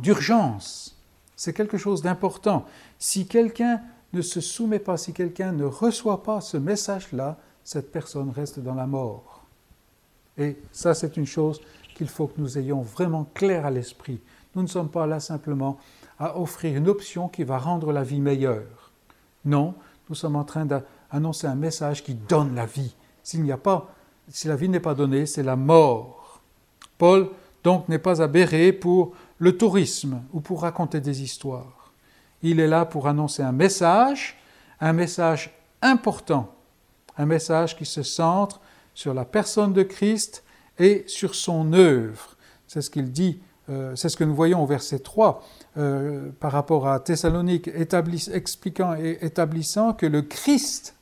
d'urgence. 0.01 0.95
C'est 1.35 1.53
quelque 1.53 1.77
chose 1.77 2.01
d'important. 2.01 2.65
Si 2.99 3.27
quelqu'un 3.27 3.81
ne 4.13 4.21
se 4.21 4.41
soumet 4.41 4.79
pas, 4.79 4.97
si 4.97 5.13
quelqu'un 5.13 5.51
ne 5.51 5.65
reçoit 5.65 6.23
pas 6.23 6.41
ce 6.41 6.57
message-là, 6.57 7.37
cette 7.63 7.91
personne 7.91 8.31
reste 8.31 8.59
dans 8.59 8.75
la 8.75 8.87
mort. 8.87 9.45
Et 10.37 10.57
ça, 10.71 10.93
c'est 10.93 11.17
une 11.17 11.25
chose 11.25 11.61
qu'il 11.99 12.07
faut 12.07 12.27
que 12.27 12.39
nous 12.39 12.57
ayons 12.57 12.81
vraiment 12.81 13.25
clair 13.33 13.65
à 13.65 13.71
l'esprit. 13.71 14.21
Nous 14.55 14.61
ne 14.61 14.67
sommes 14.67 14.87
pas 14.87 15.05
là 15.05 15.19
simplement 15.19 15.77
à 16.17 16.39
offrir 16.39 16.77
une 16.77 16.87
option 16.87 17.27
qui 17.27 17.43
va 17.43 17.57
rendre 17.57 17.91
la 17.91 18.03
vie 18.03 18.21
meilleure. 18.21 18.93
Non, 19.43 19.75
nous 20.07 20.15
sommes 20.15 20.37
en 20.37 20.45
train 20.45 20.65
d'annoncer 20.65 21.47
un 21.47 21.55
message 21.55 22.01
qui 22.01 22.13
donne 22.13 22.55
la 22.55 22.65
vie. 22.65 22.95
S'il 23.21 23.43
n'y 23.43 23.51
a 23.51 23.57
pas, 23.57 23.93
si 24.29 24.47
la 24.47 24.55
vie 24.55 24.69
n'est 24.69 24.79
pas 24.79 24.93
donnée, 24.93 25.25
c'est 25.25 25.43
la 25.43 25.57
mort. 25.57 26.39
Paul 26.97 27.31
donc 27.65 27.89
n'est 27.89 27.99
pas 27.99 28.21
à 28.21 28.29
pour 28.79 29.11
le 29.37 29.57
tourisme 29.57 30.21
ou 30.31 30.39
pour 30.39 30.61
raconter 30.61 31.01
des 31.01 31.21
histoires. 31.21 31.91
Il 32.41 32.61
est 32.61 32.67
là 32.67 32.85
pour 32.85 33.09
annoncer 33.09 33.43
un 33.43 33.51
message, 33.51 34.37
un 34.79 34.93
message 34.93 35.53
important, 35.81 36.49
un 37.17 37.25
message 37.25 37.75
qui 37.75 37.85
se 37.85 38.03
centre 38.03 38.61
sur 38.93 39.13
la 39.13 39.25
personne 39.25 39.73
de 39.73 39.83
Christ 39.83 40.45
et 40.79 41.03
sur 41.07 41.35
son 41.35 41.73
œuvre. 41.73 42.35
C'est 42.67 42.81
ce 42.81 42.89
qu'il 42.89 43.11
dit, 43.11 43.39
euh, 43.69 43.95
c'est 43.95 44.09
ce 44.09 44.17
que 44.17 44.23
nous 44.23 44.35
voyons 44.35 44.63
au 44.63 44.65
verset 44.65 44.99
3 44.99 45.43
euh, 45.77 46.29
par 46.39 46.51
rapport 46.51 46.87
à 46.87 46.99
Thessalonique, 46.99 47.69
expliquant 48.33 48.95
et 48.95 49.19
établissant 49.21 49.93
que 49.93 50.05
le 50.05 50.21
Christ, 50.23 50.95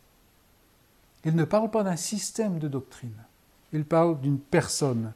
il 1.23 1.35
ne 1.35 1.45
parle 1.45 1.71
pas 1.71 1.83
d'un 1.83 1.95
système 1.95 2.59
de 2.59 2.67
doctrine, 2.67 3.15
il 3.71 3.85
parle 3.85 4.19
d'une 4.19 4.39
personne 4.39 5.13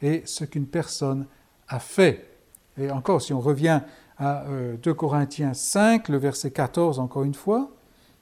et 0.00 0.22
ce 0.24 0.44
qu'une 0.44 0.66
personne 0.66 1.26
a 1.68 1.78
fait. 1.78 2.28
Et 2.78 2.90
encore, 2.90 3.22
si 3.22 3.32
on 3.32 3.40
revient 3.40 3.80
à 4.18 4.44
2 4.82 4.90
euh, 4.90 4.94
Corinthiens 4.94 5.54
5, 5.54 6.08
le 6.08 6.18
verset 6.18 6.50
14, 6.50 6.98
encore 6.98 7.24
une 7.24 7.34
fois, 7.34 7.70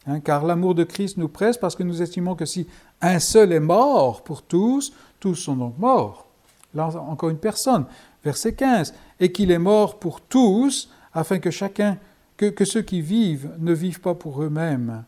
hein, 0.07 0.21
car 0.21 0.45
l'amour 0.45 0.75
de 0.75 0.85
Christ 0.85 1.17
nous 1.17 1.29
presse 1.29 1.57
parce 1.57 1.77
que 1.77 1.83
nous 1.83 2.03
estimons 2.03 2.35
que 2.35 2.47
si 2.47 2.67
un 3.01 3.19
seul 3.19 3.53
est 3.53 3.61
mort 3.61 4.23
pour 4.23 4.43
tous, 4.43 4.93
tous 5.23 5.37
sont 5.37 5.55
donc 5.55 5.79
morts. 5.79 6.27
Là, 6.75 6.89
encore 6.97 7.31
une 7.31 7.39
personne. 7.39 7.87
Verset 8.25 8.55
15, 8.55 8.93
et 9.21 9.31
qu'il 9.31 9.53
est 9.53 9.59
mort 9.59 10.01
pour 10.01 10.21
tous, 10.21 10.91
afin 11.15 11.39
que 11.39 11.51
chacun, 11.51 11.97
que, 12.37 12.65
ceux 12.65 12.83
qui 12.83 13.01
vivent 13.01 13.53
ne 13.59 13.73
vivent 13.73 14.01
pas 14.01 14.15
pour 14.15 14.43
eux-mêmes, 14.43 15.05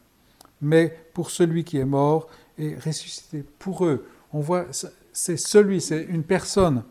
mais 0.61 0.96
pour 1.14 1.31
celui 1.31 1.64
qui 1.64 1.79
est 1.79 1.85
mort 1.85 2.29
et 2.59 2.77
ressuscité 2.77 3.44
pour 3.59 3.85
eux. 3.87 4.07
On 4.33 4.38
voit 4.38 4.66
c'est 5.12 5.37
celui, 5.37 5.81
c'est 5.81 6.05
une 6.05 6.22
personne. 6.22 6.85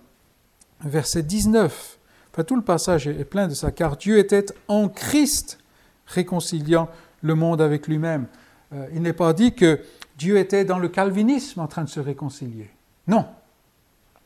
Verset 0.81 1.23
19. 1.23 1.97
Enfin, 2.33 2.43
tout 2.43 2.57
le 2.57 2.61
passage 2.61 3.07
est 3.07 3.25
plein 3.25 3.47
de 3.47 3.53
ça, 3.53 3.71
car 3.71 3.95
Dieu 3.95 4.17
était 4.17 4.45
en 4.67 4.89
Christ 4.89 5.59
réconciliant 6.07 6.89
le 7.21 7.35
monde 7.35 7.61
avec 7.61 7.87
lui-même. 7.87 8.27
Euh, 8.73 8.87
il 8.93 9.01
n'est 9.01 9.13
pas 9.13 9.31
dit 9.31 9.53
que 9.53 9.79
Dieu 10.17 10.37
était 10.37 10.65
dans 10.65 10.79
le 10.79 10.89
calvinisme 10.89 11.61
en 11.61 11.67
train 11.67 11.83
de 11.83 11.89
se 11.89 12.01
réconcilier. 12.01 12.69
Non, 13.07 13.25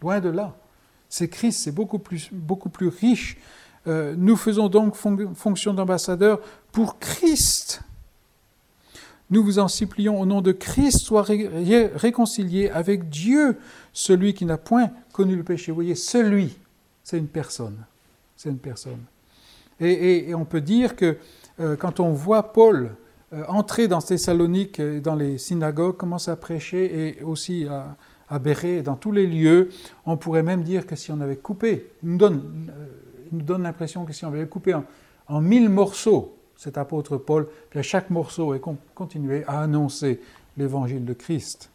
loin 0.01 0.19
de 0.19 0.29
là. 0.29 0.55
C'est 1.09 1.29
Christ, 1.29 1.61
c'est 1.63 1.71
beaucoup 1.71 1.99
plus, 1.99 2.29
plus 2.73 2.87
riche. 2.87 3.37
Euh, 3.87 4.15
nous 4.17 4.35
faisons 4.35 4.67
donc 4.67 4.95
fonction 4.95 5.73
d'ambassadeur 5.73 6.39
pour 6.71 6.99
Christ 6.99 7.81
nous 9.29 9.43
vous 9.43 9.59
en 9.59 9.67
supplions 9.67 10.19
au 10.19 10.25
nom 10.25 10.41
de 10.41 10.51
Christ, 10.51 10.99
sois 10.99 11.23
réconcilié 11.23 12.69
avec 12.69 13.09
Dieu, 13.09 13.57
celui 13.91 14.33
qui 14.33 14.45
n'a 14.45 14.57
point 14.57 14.91
connu 15.11 15.35
le 15.35 15.43
péché. 15.43 15.71
Vous 15.71 15.75
voyez, 15.75 15.95
celui, 15.95 16.57
c'est 17.03 17.17
une 17.17 17.27
personne. 17.27 17.77
C'est 18.37 18.49
une 18.49 18.59
personne. 18.59 19.01
Et, 19.79 20.33
on 20.33 20.45
peut 20.45 20.61
dire 20.61 20.95
que 20.95 21.17
euh, 21.59 21.75
quand 21.75 21.99
on 21.99 22.13
voit 22.13 22.53
Paul 22.53 22.95
euh, 23.33 23.43
entrer 23.47 23.87
dans 23.87 24.01
Thessalonique, 24.01 24.81
dans 24.81 25.15
les 25.15 25.37
synagogues, 25.37 25.97
commencer 25.97 26.31
à 26.31 26.35
prêcher 26.35 27.19
et 27.19 27.23
aussi 27.23 27.67
à, 27.67 27.97
à 28.29 28.39
Béré, 28.39 28.81
dans 28.81 28.95
tous 28.95 29.11
les 29.11 29.25
lieux, 29.25 29.69
on 30.05 30.17
pourrait 30.17 30.43
même 30.43 30.63
dire 30.63 30.85
que 30.85 30.95
si 30.95 31.11
on 31.11 31.21
avait 31.21 31.37
coupé, 31.37 31.91
il 32.03 32.09
nous 32.09 32.17
donne, 32.17 32.71
euh, 33.31 33.57
l'impression 33.57 34.05
que 34.05 34.13
si 34.13 34.25
on 34.25 34.29
avait 34.29 34.47
coupé 34.47 34.73
en 35.27 35.41
mille 35.41 35.69
morceaux 35.69 36.37
cet 36.57 36.77
apôtre 36.77 37.17
Paul, 37.17 37.47
puis 37.69 37.79
à 37.79 37.83
chaque 37.83 38.09
morceau, 38.09 38.55
et 38.55 38.61
continué 38.95 39.43
à 39.45 39.61
annoncer 39.61 40.19
l'évangile 40.57 41.05
de 41.05 41.13
Christ. 41.13 41.69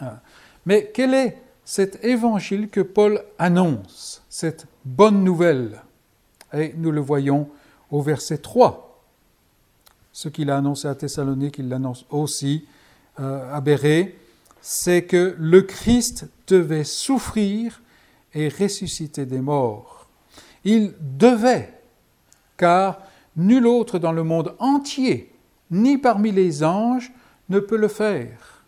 Ah. 0.00 0.20
Mais 0.66 0.90
quel 0.92 1.14
est 1.14 1.38
cet 1.64 2.02
évangile 2.04 2.68
que 2.70 2.80
Paul 2.80 3.22
annonce, 3.38 4.22
cette 4.28 4.66
bonne 4.84 5.22
nouvelle? 5.22 5.82
Et 6.54 6.72
nous 6.76 6.90
le 6.90 7.00
voyons 7.00 7.48
au 7.90 8.00
verset 8.00 8.38
3. 8.38 9.02
Ce 10.12 10.28
qu'il 10.28 10.50
a 10.50 10.56
annoncé 10.56 10.88
à 10.88 10.94
Thessalonique, 10.94 11.58
il 11.58 11.68
l'annonce 11.68 12.06
aussi 12.08 12.66
euh, 13.20 13.54
à 13.54 13.60
Bérée, 13.60 14.18
c'est 14.66 15.04
que 15.04 15.36
le 15.38 15.60
Christ 15.60 16.26
devait 16.46 16.84
souffrir 16.84 17.82
et 18.32 18.48
ressusciter 18.48 19.26
des 19.26 19.42
morts. 19.42 20.08
Il 20.64 20.94
devait, 21.00 21.74
car 22.56 22.98
Nul 23.36 23.66
autre 23.66 23.98
dans 23.98 24.12
le 24.12 24.22
monde 24.22 24.54
entier, 24.58 25.34
ni 25.70 25.98
parmi 25.98 26.32
les 26.32 26.64
anges, 26.64 27.12
ne 27.50 27.58
peut 27.58 27.76
le 27.76 27.88
faire. 27.88 28.64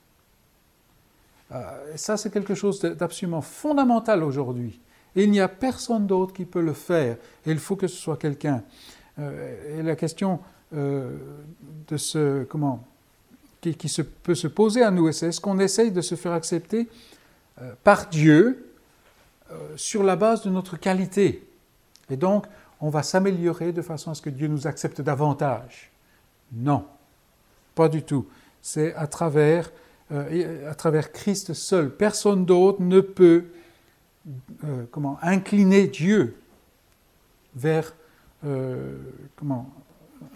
Euh, 1.53 1.95
et 1.95 1.97
ça, 1.97 2.19
c'est 2.19 2.31
quelque 2.31 2.55
chose 2.55 2.79
d'absolument 2.81 3.41
fondamental 3.41 4.23
aujourd'hui. 4.23 4.79
il 5.15 5.31
n'y 5.31 5.41
a 5.41 5.49
personne 5.49 6.07
d'autre 6.07 6.35
qui 6.35 6.45
peut 6.45 6.61
le 6.61 6.75
faire. 6.75 7.17
Et 7.47 7.53
il 7.53 7.59
faut 7.59 7.77
que 7.77 7.87
ce 7.87 7.97
soit 7.97 8.19
quelqu'un. 8.19 8.63
Euh, 9.19 9.79
et 9.79 9.83
la 9.83 9.97
question 9.97 10.41
euh, 10.75 11.17
de 11.89 11.97
ce, 11.97 12.45
comment, 12.45 12.85
qui, 13.75 13.89
se, 13.89 14.03
peut 14.03 14.35
se 14.35 14.49
poser 14.49 14.83
à 14.83 14.91
nous, 14.91 15.09
est-ce 15.09 15.41
qu'on 15.41 15.59
essaye 15.59 15.91
de 15.91 16.01
se 16.01 16.15
faire 16.15 16.33
accepter 16.33 16.89
par 17.83 18.09
Dieu 18.09 18.73
sur 19.77 20.03
la 20.03 20.17
base 20.17 20.43
de 20.43 20.51
notre 20.51 20.77
qualité 20.77 21.47
Et 22.11 22.17
donc, 22.17 22.47
on 22.81 22.91
va 22.91 23.03
s'améliorer 23.03 23.73
de 23.73 23.83
façon 23.83 24.11
à 24.11 24.15
ce 24.15 24.23
que 24.23 24.31
Dieu 24.31 24.49
nous 24.49 24.67
accepte 24.67 25.01
davantage. 25.01 25.91
Non, 26.53 26.85
pas 27.75 27.89
du 27.89 28.03
tout. 28.03 28.27
C'est 28.61 28.95
à 28.95 29.07
travers, 29.07 29.71
euh, 30.13 30.71
à 30.71 30.75
travers 30.75 31.13
Christ 31.13 31.55
seul. 31.55 31.91
Personne 31.91 32.45
d'autre 32.45 32.83
ne 32.83 33.01
peut 33.01 33.47
euh, 34.65 34.85
comment, 34.91 35.19
incliner 35.23 35.87
Dieu 35.87 36.37
vers, 37.55 37.95
euh, 38.45 38.97
comment, 39.37 39.71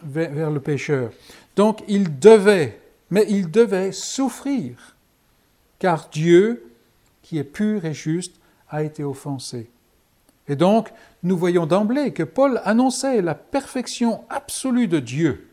vers 0.03 0.51
le 0.51 0.61
pécheur. 0.61 1.11
Donc 1.57 1.83
il 1.89 2.19
devait, 2.19 2.80
mais 3.11 3.27
il 3.29 3.51
devait 3.51 3.93
souffrir, 3.93 4.97
car 5.79 6.09
Dieu, 6.11 6.73
qui 7.23 7.39
est 7.39 7.45
pur 7.45 7.85
et 7.85 7.95
juste, 7.95 8.37
a 8.69 8.83
été 8.83 9.03
offensé. 9.03 9.71
Et 10.49 10.57
donc, 10.57 10.93
nous 11.23 11.37
voyons 11.37 11.67
d'emblée 11.67 12.13
que 12.13 12.23
Paul 12.23 12.61
annonçait 12.65 13.23
la 13.23 13.35
perfection 13.35 14.25
absolue 14.29 14.89
de 14.89 14.99
Dieu 14.99 15.49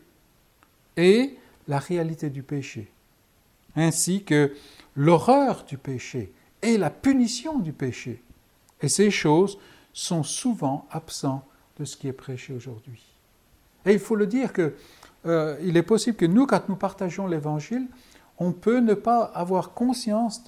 et 0.96 1.36
la 1.68 1.78
réalité 1.78 2.30
du 2.30 2.42
péché, 2.42 2.90
ainsi 3.76 4.24
que 4.24 4.54
l'horreur 4.96 5.64
du 5.64 5.78
péché 5.78 6.32
et 6.62 6.78
la 6.78 6.90
punition 6.90 7.58
du 7.58 7.72
péché. 7.72 8.22
Et 8.82 8.88
ces 8.88 9.10
choses 9.10 9.58
sont 9.92 10.22
souvent 10.22 10.86
absentes 10.90 11.44
de 11.78 11.84
ce 11.84 11.96
qui 11.96 12.08
est 12.08 12.12
prêché 12.12 12.52
aujourd'hui. 12.52 13.04
Et 13.86 13.92
il 13.92 13.98
faut 13.98 14.16
le 14.16 14.26
dire 14.26 14.52
que 14.52 14.74
euh, 15.28 15.56
il 15.62 15.76
est 15.76 15.82
possible 15.82 16.16
que 16.16 16.26
nous, 16.26 16.46
quand 16.46 16.68
nous 16.68 16.76
partageons 16.76 17.26
l'Évangile, 17.26 17.86
on 18.38 18.52
peut 18.52 18.80
ne 18.80 18.94
pas 18.94 19.22
avoir 19.22 19.74
conscience 19.74 20.44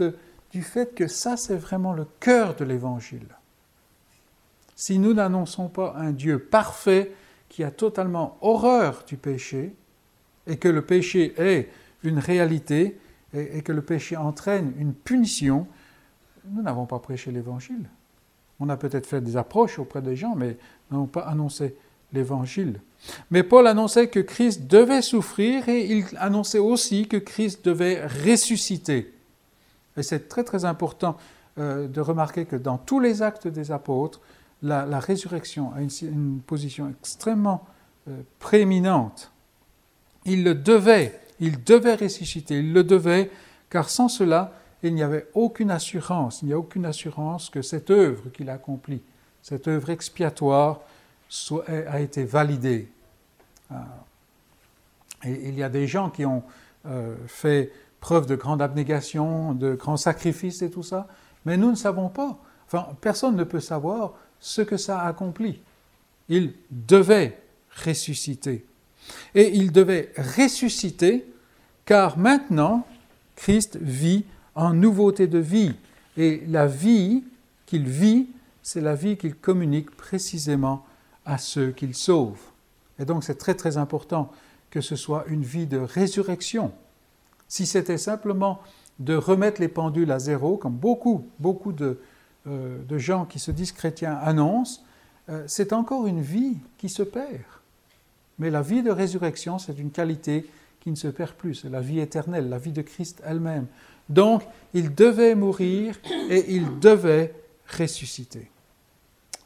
du 0.50 0.62
fait 0.62 0.94
que 0.94 1.06
ça, 1.06 1.36
c'est 1.36 1.56
vraiment 1.56 1.92
le 1.92 2.06
cœur 2.20 2.54
de 2.56 2.64
l'Évangile. 2.64 3.26
Si 4.76 4.98
nous 4.98 5.12
n'annonçons 5.12 5.68
pas 5.68 5.94
un 5.96 6.12
Dieu 6.12 6.38
parfait 6.38 7.12
qui 7.48 7.64
a 7.64 7.70
totalement 7.70 8.38
horreur 8.40 9.04
du 9.06 9.16
péché, 9.16 9.74
et 10.46 10.56
que 10.56 10.68
le 10.68 10.82
péché 10.82 11.34
est 11.36 11.68
une 12.02 12.18
réalité, 12.18 12.98
et, 13.34 13.62
que 13.62 13.72
le 13.72 13.82
péché 13.82 14.16
entraîne 14.16 14.72
une 14.78 14.94
punition, 14.94 15.66
nous 16.48 16.62
n'avons 16.62 16.86
pas 16.86 16.98
prêché 16.98 17.30
l'Évangile. 17.30 17.88
On 18.58 18.68
a 18.68 18.76
peut-être 18.76 19.06
fait 19.06 19.20
des 19.20 19.36
approches 19.36 19.78
auprès 19.78 20.02
des 20.02 20.16
gens, 20.16 20.34
mais 20.34 20.56
n'avons 20.90 21.06
pas 21.06 21.22
annoncé 21.22 21.76
l'Évangile. 22.12 22.80
Mais 23.30 23.42
Paul 23.42 23.66
annonçait 23.66 24.08
que 24.08 24.20
Christ 24.20 24.66
devait 24.66 25.02
souffrir 25.02 25.68
et 25.68 25.86
il 25.86 26.04
annonçait 26.18 26.58
aussi 26.58 27.06
que 27.06 27.16
Christ 27.16 27.64
devait 27.64 28.06
ressusciter. 28.06 29.14
Et 29.96 30.02
c'est 30.02 30.28
très 30.28 30.44
très 30.44 30.64
important 30.64 31.16
euh, 31.58 31.88
de 31.88 32.00
remarquer 32.00 32.44
que 32.44 32.56
dans 32.56 32.78
tous 32.78 33.00
les 33.00 33.22
actes 33.22 33.48
des 33.48 33.72
apôtres, 33.72 34.20
la, 34.62 35.00
résurrection 35.00 35.72
a 35.74 35.80
une, 35.80 36.40
position 36.46 36.90
extrêmement 36.90 37.66
euh, 38.08 38.20
prééminente. 38.38 39.32
Il 40.26 40.44
le 40.44 40.54
devait, 40.54 41.18
il 41.40 41.64
devait 41.64 41.94
ressusciter, 41.94 42.58
il 42.58 42.74
le 42.74 42.84
devait, 42.84 43.30
car 43.70 43.88
sans 43.88 44.08
cela, 44.08 44.52
il 44.82 44.94
n'y 44.94 45.02
avait 45.02 45.26
aucune 45.34 45.70
assurance, 45.70 46.42
il 46.42 46.46
n'y 46.46 46.52
a 46.52 46.58
aucune 46.58 46.84
assurance 46.84 47.48
que 47.50 47.62
cette 47.62 47.90
œuvre 47.90 48.30
qu'il 48.30 48.50
a 48.50 48.54
accomplie, 48.54 49.00
cette 49.42 49.66
œuvre 49.66 49.90
expiatoire, 49.90 50.80
a 51.66 52.00
été 52.00 52.24
validée. 52.24 52.88
Ah. 53.70 53.86
Et 55.24 55.48
il 55.48 55.58
y 55.58 55.62
a 55.62 55.68
des 55.68 55.86
gens 55.86 56.10
qui 56.10 56.24
ont 56.24 56.42
euh, 56.86 57.14
fait 57.26 57.72
preuve 58.00 58.26
de 58.26 58.34
grande 58.34 58.62
abnégation, 58.62 59.52
de 59.54 59.74
grands 59.74 59.98
sacrifices 59.98 60.62
et 60.62 60.70
tout 60.70 60.82
ça, 60.82 61.06
mais 61.44 61.56
nous 61.56 61.70
ne 61.70 61.76
savons 61.76 62.08
pas. 62.08 62.38
Enfin, 62.66 62.88
personne 63.00 63.36
ne 63.36 63.44
peut 63.44 63.60
savoir 63.60 64.14
ce 64.38 64.62
que 64.62 64.76
ça 64.76 65.00
a 65.00 65.08
accompli. 65.08 65.60
Il 66.28 66.54
devait 66.70 67.38
ressusciter. 67.84 68.64
Et 69.34 69.56
il 69.56 69.72
devait 69.72 70.12
ressusciter 70.16 71.26
car 71.84 72.18
maintenant, 72.18 72.86
Christ 73.36 73.76
vit 73.80 74.24
en 74.54 74.72
nouveauté 74.72 75.26
de 75.26 75.38
vie. 75.38 75.74
Et 76.16 76.42
la 76.46 76.66
vie 76.66 77.24
qu'il 77.66 77.88
vit, 77.88 78.28
c'est 78.62 78.80
la 78.80 78.94
vie 78.94 79.16
qu'il 79.16 79.34
communique 79.34 79.90
précisément 79.96 80.84
à 81.30 81.38
ceux 81.38 81.70
qu'il 81.70 81.94
sauve. 81.94 82.38
Et 82.98 83.04
donc 83.04 83.22
c'est 83.22 83.36
très 83.36 83.54
très 83.54 83.76
important 83.76 84.32
que 84.70 84.80
ce 84.80 84.96
soit 84.96 85.24
une 85.28 85.44
vie 85.44 85.66
de 85.66 85.78
résurrection. 85.78 86.72
Si 87.48 87.66
c'était 87.66 87.98
simplement 87.98 88.60
de 88.98 89.14
remettre 89.14 89.60
les 89.60 89.68
pendules 89.68 90.10
à 90.10 90.18
zéro, 90.18 90.56
comme 90.56 90.74
beaucoup, 90.74 91.28
beaucoup 91.38 91.72
de, 91.72 92.00
euh, 92.46 92.78
de 92.82 92.98
gens 92.98 93.24
qui 93.24 93.38
se 93.38 93.52
disent 93.52 93.72
chrétiens 93.72 94.14
annoncent, 94.14 94.82
euh, 95.28 95.44
c'est 95.46 95.72
encore 95.72 96.06
une 96.06 96.20
vie 96.20 96.56
qui 96.78 96.88
se 96.88 97.02
perd. 97.02 97.44
Mais 98.38 98.50
la 98.50 98.62
vie 98.62 98.82
de 98.82 98.90
résurrection, 98.90 99.58
c'est 99.58 99.78
une 99.78 99.90
qualité 99.90 100.50
qui 100.80 100.90
ne 100.90 100.96
se 100.96 101.08
perd 101.08 101.32
plus, 101.32 101.54
c'est 101.54 101.68
la 101.68 101.80
vie 101.80 102.00
éternelle, 102.00 102.48
la 102.48 102.58
vie 102.58 102.72
de 102.72 102.82
Christ 102.82 103.22
elle-même. 103.24 103.66
Donc, 104.08 104.42
il 104.74 104.94
devait 104.94 105.36
mourir 105.36 105.96
et 106.28 106.54
il 106.54 106.80
devait 106.80 107.34
ressusciter. 107.78 108.50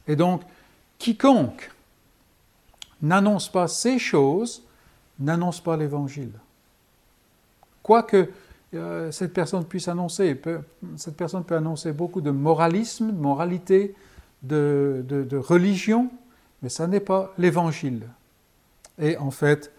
Et 0.08 0.16
donc, 0.16 0.42
quiconque 0.98 1.70
n'annonce 3.02 3.50
pas 3.50 3.68
ces 3.68 3.98
choses 3.98 4.62
n'annonce 5.18 5.60
pas 5.60 5.76
l'évangile. 5.76 6.32
Quoique 7.82 8.28
euh, 8.74 9.12
cette 9.12 9.32
personne 9.32 9.64
puisse 9.64 9.88
annoncer, 9.88 10.40
cette 10.96 11.16
personne 11.16 11.44
peut 11.44 11.56
annoncer 11.56 11.92
beaucoup 11.92 12.20
de 12.20 12.30
moralisme, 12.30 13.08
de 13.12 13.20
moralité, 13.20 13.94
de, 14.42 15.36
religion, 15.36 16.10
mais 16.62 16.68
ça 16.68 16.86
n'est 16.86 17.00
pas 17.00 17.32
l'évangile. 17.38 18.08
Et 18.98 19.16
en 19.16 19.30
fait, 19.30 19.70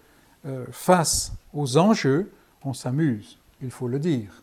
euh, 0.46 0.64
face 0.70 1.32
aux 1.52 1.76
enjeux, 1.78 2.30
on 2.64 2.74
s'amuse, 2.74 3.38
il 3.62 3.70
faut 3.70 3.88
le 3.88 3.98
dire. 3.98 4.42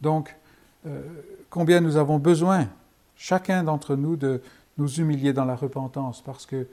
Donc, 0.00 0.34
euh, 0.86 1.02
combien 1.50 1.80
nous 1.80 1.96
avons 1.96 2.18
besoin, 2.18 2.68
chacun 3.16 3.64
d'entre 3.64 3.96
nous, 3.96 4.16
de 4.16 4.42
nous 4.78 5.00
humilier 5.00 5.32
dans 5.32 5.44
la 5.44 5.56
repentance, 5.56 6.20
parce 6.20 6.46
que 6.46 6.66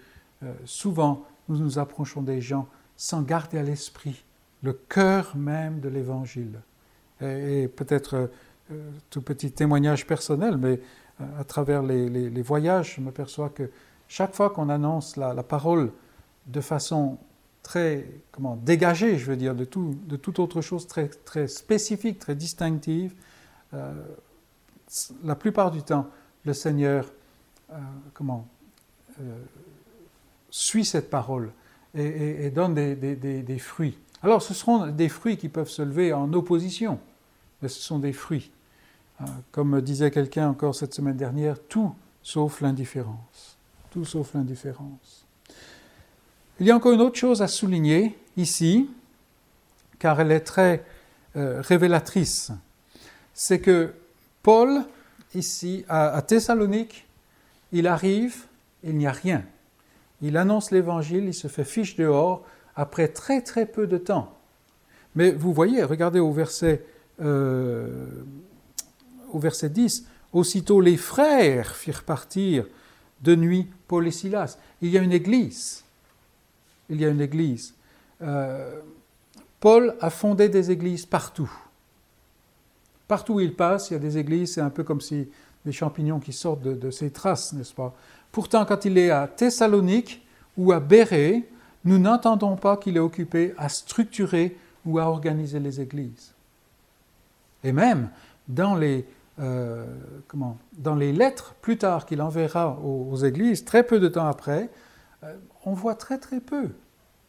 souvent, 0.66 1.26
nous 1.50 1.58
nous 1.58 1.80
approchons 1.80 2.22
des 2.22 2.42
gens 2.42 2.68
sans 2.96 3.22
garder 3.22 3.58
à 3.58 3.64
l'esprit 3.64 4.24
le 4.64 4.74
cœur 4.74 5.36
même 5.36 5.80
de 5.80 5.90
l'Évangile. 5.90 6.62
Et, 7.22 7.68
peut-être 7.68 8.32
euh, 8.72 8.92
tout 9.10 9.22
petit 9.22 9.52
témoignage 9.52 10.08
personnel, 10.08 10.58
mais 10.58 10.80
euh, 11.22 11.40
à 11.40 11.44
travers 11.44 11.84
les, 11.84 12.42
voyages, 12.42 12.96
je 12.96 13.02
m'aperçois 13.02 13.50
que 13.50 13.70
chaque 14.08 14.34
fois 14.34 14.50
qu'on 14.50 14.70
annonce 14.70 15.18
la, 15.18 15.44
parole 15.44 15.92
de 16.48 16.62
façon 16.62 17.18
très 17.62 18.08
comment, 18.32 18.56
dégagée, 18.56 19.18
je 19.18 19.26
veux 19.26 19.38
dire, 19.38 19.56
de, 19.56 19.66
tout, 19.66 19.96
de 20.06 20.16
toute 20.16 20.40
autre 20.40 20.62
chose 20.62 20.88
très, 20.88 21.08
très 21.08 21.48
spécifique, 21.48 22.20
très 22.20 22.36
distinctive, 22.36 23.14
euh, 23.74 23.94
la 25.24 25.36
plupart 25.36 25.72
du 25.72 25.82
temps, 25.84 26.08
le 26.46 26.54
Seigneur 26.54 27.12
comment, 28.14 28.48
suit 30.56 30.86
cette 30.86 31.10
parole 31.10 31.52
et, 31.96 32.52
donne 32.52 32.76
des, 32.76 32.96
des, 33.16 33.60
fruits. 33.60 33.98
Alors 34.22 34.44
ce 34.44 34.54
seront 34.54 34.88
des 34.88 35.10
fruits 35.10 35.38
qui 35.38 35.50
peuvent 35.50 35.70
se 35.70 35.82
lever 35.82 36.14
en 36.14 36.32
opposition 36.34 37.00
mais 37.64 37.70
ce 37.70 37.80
sont 37.80 37.98
des 37.98 38.14
fruits. 38.14 38.52
Euh, 39.22 39.26
comme 39.52 39.82
disait 39.82 40.12
quelqu'un 40.12 40.50
encore 40.50 40.76
cette 40.76 40.94
semaine 40.94 41.16
dernière, 41.16 41.56
tout 41.70 41.96
sauf 42.22 42.60
l'indifférence. 42.60 43.58
Tout 43.90 44.04
sauf 44.04 44.34
l'indifférence. 44.34 45.26
Il 46.60 46.68
y 46.68 46.72
a 46.72 46.76
encore 46.76 46.92
une 46.92 47.02
autre 47.02 47.18
chose 47.18 47.42
à 47.42 47.48
souligner 47.48 48.18
ici, 48.36 48.90
car 49.98 50.20
elle 50.20 50.32
est 50.34 50.42
très 50.42 50.86
euh, 51.38 51.62
révélatrice. 51.62 52.52
C'est 53.34 53.60
que 53.60 53.94
Paul, 54.44 54.84
ici, 55.34 55.86
à, 55.88 56.22
Thessalonique, 56.22 57.08
il 57.72 57.88
arrive, 57.88 58.44
il 58.84 58.98
n'y 58.98 59.08
a 59.08 59.12
rien. 59.14 59.44
Il 60.24 60.38
annonce 60.38 60.72
l'évangile, 60.72 61.26
il 61.26 61.34
se 61.34 61.48
fait 61.48 61.66
fiche 61.66 61.98
dehors 61.98 62.44
après 62.76 63.10
très 63.10 63.42
très 63.42 63.68
peu 63.68 63.86
de 63.86 63.98
temps. 63.98 64.34
Mais 65.16 65.32
vous 65.32 65.54
voyez, 65.54 65.84
regardez 65.84 66.20
au 66.20 66.32
verset 66.32 66.84
euh, 67.22 68.08
au 69.32 69.40
verset 69.40 69.70
10, 69.70 70.08
aussitôt 70.32 70.80
les 70.80 70.98
frères 70.98 71.76
firent 71.76 72.04
partir 72.04 72.66
de 73.22 73.36
nuit 73.36 73.68
Paul 73.88 74.08
et 74.08 74.12
Silas. 74.12 74.58
Il 74.82 74.90
y 74.90 74.98
a 74.98 75.02
une 75.02 75.12
église. 75.12 75.84
Il 76.90 77.02
y 77.02 77.06
a 77.06 77.10
une 77.10 77.22
église. 77.22 77.74
Euh, 78.22 78.80
Paul 79.60 79.96
a 80.00 80.10
fondé 80.10 80.50
des 80.50 80.72
églises 80.72 81.06
partout. 81.06 81.52
Partout 83.08 83.36
où 83.36 83.40
il 83.40 83.56
passe, 83.56 83.90
il 83.90 83.94
y 83.94 83.98
a 83.98 84.00
des 84.00 84.18
églises, 84.18 84.54
c'est 84.54 84.62
un 84.62 84.70
peu 84.70 84.84
comme 84.84 85.02
si 85.02 85.28
des 85.66 85.72
champignons 85.72 86.20
qui 86.20 86.34
sortent 86.34 86.62
de, 86.62 86.74
de 86.74 86.92
ses 86.92 87.12
traces, 87.12 87.54
n'est-ce 87.54 87.74
pas? 87.74 87.96
Pourtant, 88.34 88.66
quand 88.66 88.84
il 88.84 88.98
est 88.98 89.12
à 89.12 89.28
Thessalonique 89.28 90.26
ou 90.58 90.72
à 90.72 90.80
Bérée, 90.80 91.48
nous 91.86 92.00
n'entendons 92.00 92.56
pas 92.56 92.78
qu'il 92.78 92.98
est 92.98 93.00
occupé 93.00 93.54
à 93.60 93.70
structurer 93.70 94.58
ou 94.86 94.98
à 94.98 95.04
organiser 95.04 95.60
les 95.60 95.80
églises. 95.80 96.34
Et 97.64 97.72
même 97.72 98.10
dans 98.48 98.76
les, 98.76 99.06
euh, 99.40 99.86
lettres 100.98 101.54
plus 101.62 101.78
tard 101.78 102.08
qu'il 102.08 102.24
enverra 102.24 102.80
aux, 102.80 103.16
églises, 103.18 103.66
très 103.66 103.84
peu 103.84 104.00
de 104.00 104.08
temps 104.08 104.26
après, 104.26 104.72
euh, 105.24 105.36
on 105.64 105.74
voit 105.74 105.96
très 105.96 106.18
très 106.18 106.40
peu 106.40 106.70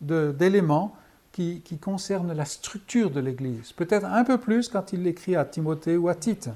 d'éléments 0.00 0.96
qui, 1.32 1.60
qui, 1.60 1.76
concernent 1.76 2.32
la 2.32 2.46
structure 2.46 3.10
de 3.10 3.20
l'Église. 3.20 3.72
Peut-être 3.72 4.06
un 4.06 4.24
peu 4.24 4.38
plus 4.38 4.68
quand 4.70 4.94
il 4.94 5.02
l'écrit 5.02 5.36
à 5.36 5.44
Timothée 5.44 5.98
ou 5.98 6.08
à 6.08 6.14
Tite, 6.14 6.48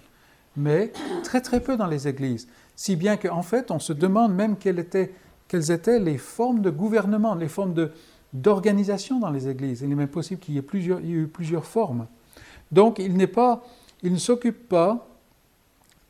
mais 0.57 0.91
très 1.23 1.43
très 1.43 1.61
peu 1.61 1.77
dans 1.77 1.87
les 1.87 2.09
églises. 2.09 2.49
Si 2.79 2.95
bien 2.95 3.17
qu'en 3.17 3.43
fait, 3.43 3.73
on 3.73 3.81
se 3.81 3.93
demande 3.93 4.33
même 4.33 4.57
quelles 4.57 4.79
étaient, 4.79 5.99
les 5.99 6.17
formes 6.17 6.61
de 6.61 6.71
gouvernement, 6.71 7.35
les 7.35 7.49
formes 7.49 7.75
d'organisation 8.33 9.19
dans 9.19 9.31
les 9.31 9.49
églises. 9.49 9.81
Il 9.83 9.91
est 9.91 9.97
même 9.97 10.07
possible 10.07 10.41
qu'il 10.41 10.55
y 10.55 10.59
ait 10.59 10.63
plusieurs, 10.63 11.01
il 11.01 11.09
y 11.09 11.13
eu 11.13 11.27
plusieurs 11.27 11.65
formes. 11.65 12.07
Donc 12.71 13.01
il, 13.01 13.27
pas, 13.27 13.65
il 14.05 14.13
ne 14.13 14.19
s'occupe 14.19 14.69
pas 14.69 15.09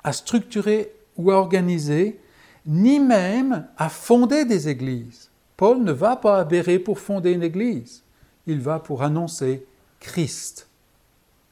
à 0.04 0.12
structurer 0.12 0.92
ou 1.16 1.30
à 1.30 1.36
organiser, 1.36 2.20
ni 2.66 3.00
même 3.00 3.66
à 3.78 3.88
fonder 3.88 4.44
des 4.44 4.68
églises. 4.68 5.30
Paul 5.56 5.82
ne 5.82 5.92
va 5.92 6.16
pas 6.16 6.38
à 6.38 6.44
Béré 6.44 6.78
pour 6.78 6.98
fonder 6.98 7.32
une 7.32 7.44
église, 7.44 8.02
il 8.46 8.60
va 8.60 8.78
pour 8.78 9.02
annoncer 9.02 9.64
Christ. 10.00 10.68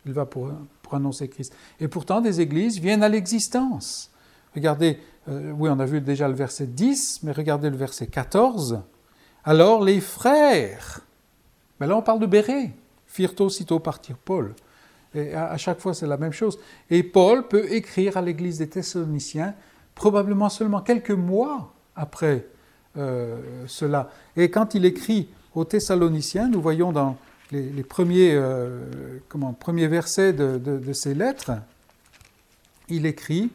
Il 0.05 0.13
va 0.13 0.27
pour, 0.27 0.53
annoncer 0.93 1.27
Christ. 1.29 1.57
Et 1.81 1.89
pourtant, 1.89 2.21
des 2.21 2.43
églises 2.43 2.79
viennent 2.79 3.03
à 3.03 3.09
l'existence. 3.09 4.11
Regardez, 4.57 4.99
euh, 5.29 5.53
oui, 5.53 5.69
on 5.71 5.79
a 5.79 5.85
vu 5.85 6.01
déjà 6.01 6.27
le 6.29 6.35
verset 6.35 6.67
10, 6.67 7.21
mais 7.23 7.33
regardez 7.33 7.69
le 7.69 7.77
verset 7.77 8.07
14. 8.07 8.81
Alors 9.45 9.85
les 9.85 10.01
frères, 10.01 11.01
mais 11.79 11.87
là 11.87 11.97
on 11.97 12.03
parle 12.03 12.21
de 12.21 12.27
Béré, 12.27 12.73
firent 13.07 13.39
aussitôt 13.41 13.79
partir 13.79 14.17
Paul 14.17 14.55
Et 15.15 15.35
à, 15.35 15.57
chaque 15.59 15.79
fois, 15.79 15.93
c'est 15.93 16.07
la 16.07 16.17
même 16.17 16.33
chose. 16.33 16.59
Et 16.91 17.03
Paul 17.03 17.47
peut 17.47 17.71
écrire 17.71 18.17
à 18.17 18.23
l'église 18.23 18.59
des 18.59 18.69
Thessaloniciens 18.69 19.55
probablement 19.95 20.49
seulement 20.49 20.81
quelques 20.81 21.11
mois 21.11 21.73
après 21.95 22.47
euh, 22.97 23.65
cela. 23.67 24.11
Et 24.37 24.51
quand 24.51 24.75
il 24.75 24.87
écrit 24.87 25.29
aux 25.55 25.65
Thessaloniciens, 25.65 26.49
nous 26.49 26.63
voyons 26.63 26.93
dans 26.93 27.17
les, 27.53 27.83
premiers, 27.83 28.33
euh, 28.35 29.21
premiers 29.61 29.87
versets 29.87 30.33
de, 30.33 30.59
de, 30.59 30.93
ces 30.93 31.15
lettres, 31.15 31.53
il 32.89 33.07
écrit, 33.07 33.51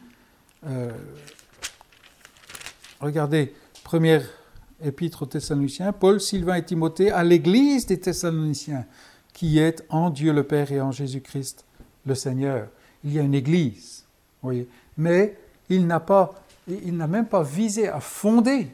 euh, 0.67 0.91
regardez, 2.99 3.53
première 3.83 4.23
épître 4.83 5.23
aux 5.23 5.25
Thessaloniciens, 5.25 5.91
Paul, 5.91 6.19
Sylvain 6.19 6.55
et 6.55 6.65
Timothée 6.65 7.11
à 7.11 7.23
l'église 7.23 7.85
des 7.85 7.99
Thessaloniciens, 7.99 8.85
qui 9.33 9.59
est 9.59 9.83
en 9.89 10.09
Dieu 10.09 10.33
le 10.33 10.43
Père 10.43 10.71
et 10.71 10.81
en 10.81 10.91
Jésus-Christ 10.91 11.65
le 12.05 12.15
Seigneur. 12.15 12.67
Il 13.03 13.13
y 13.13 13.19
a 13.19 13.21
une 13.21 13.33
église, 13.33 14.03
voyez. 14.41 14.67
Mais 14.97 15.37
il 15.69 15.87
n'a 15.87 15.99
pas, 15.99 16.43
il 16.67 16.95
n'a 16.95 17.07
même 17.07 17.27
pas 17.27 17.43
visé 17.43 17.87
à 17.87 17.99
fonder, 17.99 18.67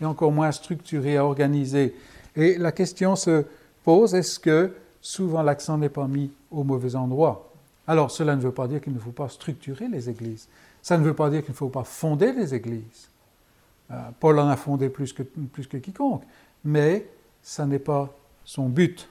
et 0.00 0.04
encore 0.04 0.32
moins 0.32 0.48
à 0.48 0.52
structurer, 0.52 1.16
à 1.16 1.24
organiser. 1.24 1.94
Et 2.36 2.56
la 2.58 2.72
question 2.72 3.16
se 3.16 3.44
pose, 3.84 4.14
est-ce 4.14 4.38
que 4.38 4.72
souvent 5.00 5.42
l'accent 5.42 5.78
n'est 5.78 5.88
pas 5.88 6.06
mis 6.06 6.30
au 6.50 6.64
mauvais 6.64 6.94
endroit? 6.94 7.52
Alors 7.86 8.10
cela 8.10 8.36
ne 8.36 8.40
veut 8.40 8.52
pas 8.52 8.68
dire 8.68 8.80
qu'il 8.80 8.94
ne 8.94 8.98
faut 8.98 9.10
pas 9.10 9.28
structurer 9.28 9.88
les 9.88 10.08
églises. 10.08 10.48
Ça 10.82 10.96
ne 10.98 11.04
veut 11.04 11.14
pas 11.14 11.30
dire 11.30 11.42
qu'il 11.42 11.52
ne 11.52 11.56
faut 11.56 11.68
pas 11.68 11.84
fonder 11.84 12.32
les 12.32 12.54
églises. 12.54 13.08
Euh, 13.90 13.96
Paul 14.18 14.38
en 14.38 14.48
a 14.48 14.56
fondé 14.56 14.88
plus 14.88 15.12
que, 15.12 15.22
plus 15.22 15.66
que 15.66 15.76
quiconque, 15.76 16.22
mais 16.64 17.06
ça 17.42 17.66
n'est 17.66 17.78
pas 17.78 18.14
son 18.44 18.68
but. 18.68 19.08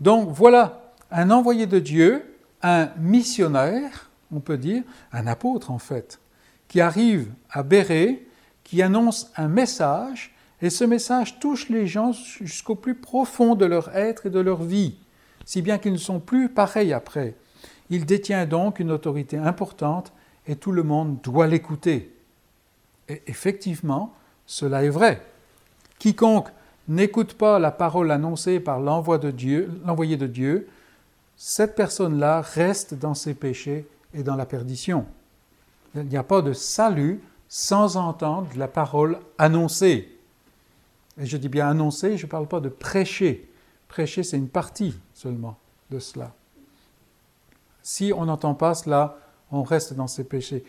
Donc 0.00 0.30
voilà, 0.30 0.92
un 1.10 1.30
envoyé 1.30 1.66
de 1.66 1.78
Dieu, 1.78 2.36
un 2.62 2.90
missionnaire, 2.98 4.10
on 4.32 4.40
peut 4.40 4.58
dire, 4.58 4.82
un 5.12 5.26
apôtre 5.26 5.70
en 5.70 5.78
fait, 5.78 6.20
qui 6.68 6.80
arrive 6.80 7.30
à 7.50 7.62
Béré, 7.62 8.26
qui 8.64 8.82
annonce 8.82 9.30
un 9.36 9.48
message, 9.48 10.34
et 10.60 10.70
ce 10.70 10.84
message 10.84 11.38
touche 11.38 11.68
les 11.68 11.86
gens 11.86 12.12
jusqu'au 12.12 12.74
plus 12.74 12.94
profond 12.94 13.54
de 13.54 13.66
leur 13.66 13.94
être 13.94 14.26
et 14.26 14.30
de 14.30 14.40
leur 14.40 14.62
vie, 14.62 14.96
si 15.44 15.62
bien 15.62 15.78
qu'ils 15.78 15.92
ne 15.92 15.98
sont 15.98 16.18
plus 16.20 16.48
pareils 16.48 16.92
après. 16.92 17.34
Il 17.90 18.04
détient 18.04 18.46
donc 18.46 18.80
une 18.80 18.90
autorité 18.90 19.36
importante 19.36 20.12
et 20.46 20.56
tout 20.56 20.72
le 20.72 20.82
monde 20.82 21.20
doit 21.22 21.46
l'écouter. 21.46 22.14
Et 23.08 23.22
effectivement, 23.26 24.14
cela 24.46 24.84
est 24.84 24.90
vrai. 24.90 25.22
Quiconque 25.98 26.48
n'écoute 26.88 27.34
pas 27.34 27.58
la 27.58 27.70
parole 27.70 28.10
annoncée 28.10 28.60
par 28.60 28.80
l'envoyé 28.80 29.22
de 29.22 29.30
Dieu, 29.30 29.80
l'envoyé 29.84 30.16
de 30.16 30.26
Dieu, 30.26 30.68
cette 31.36 31.74
personne-là 31.74 32.40
reste 32.40 32.94
dans 32.94 33.14
ses 33.14 33.34
péchés 33.34 33.86
et 34.14 34.22
dans 34.22 34.36
la 34.36 34.46
perdition. 34.46 35.06
Il 35.94 36.04
n'y 36.04 36.16
a 36.16 36.22
pas 36.22 36.42
de 36.42 36.52
salut 36.52 37.20
sans 37.48 37.96
entendre 37.96 38.48
la 38.56 38.68
parole 38.68 39.18
annoncée. 39.38 40.12
Et 41.18 41.26
je 41.26 41.36
dis 41.36 41.48
bien 41.48 41.68
annoncée, 41.68 42.16
je 42.16 42.26
ne 42.26 42.30
parle 42.30 42.46
pas 42.46 42.60
de 42.60 42.68
prêcher. 42.68 43.50
Prêcher, 43.88 44.22
c'est 44.22 44.36
une 44.36 44.48
partie 44.48 44.98
seulement 45.14 45.56
de 45.90 45.98
cela. 45.98 46.32
Si 47.82 48.12
on 48.14 48.26
n'entend 48.26 48.54
pas 48.54 48.74
cela, 48.74 49.16
on 49.50 49.62
reste 49.62 49.94
dans 49.94 50.06
ses 50.06 50.24
péchés. 50.24 50.64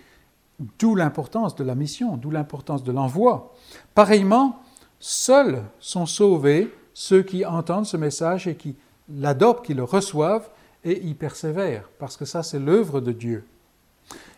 D'où 0.80 0.96
l'importance 0.96 1.56
de 1.56 1.64
la 1.64 1.76
mission, 1.76 2.18
d'où 2.18 2.32
l'importance 2.32 2.84
de 2.84 2.92
l'envoi. 2.92 3.54
Pareillement, 3.94 4.60
seuls 5.00 5.64
sont 5.80 6.06
sauvés 6.06 6.74
ceux 6.94 7.22
qui 7.22 7.46
entendent 7.46 7.86
ce 7.86 7.98
message 7.98 8.48
et 8.48 8.56
qui 8.56 8.76
l'adoptent, 9.08 9.66
qui 9.66 9.76
le 9.76 9.84
reçoivent 9.84 10.50
et 10.84 11.06
y 11.06 11.14
persévèrent, 11.14 11.90
parce 12.00 12.18
que 12.18 12.26
ça 12.26 12.44
c'est 12.44 12.60
l'œuvre 12.60 13.02
de 13.02 13.12
Dieu. 13.12 13.46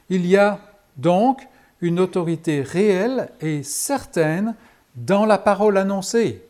Il 0.09 0.25
y 0.25 0.35
a 0.35 0.59
donc 0.97 1.47
une 1.81 1.99
autorité 1.99 2.61
réelle 2.61 3.29
et 3.39 3.63
certaine 3.63 4.55
dans 4.95 5.25
la 5.25 5.37
parole 5.37 5.77
annoncée, 5.77 6.43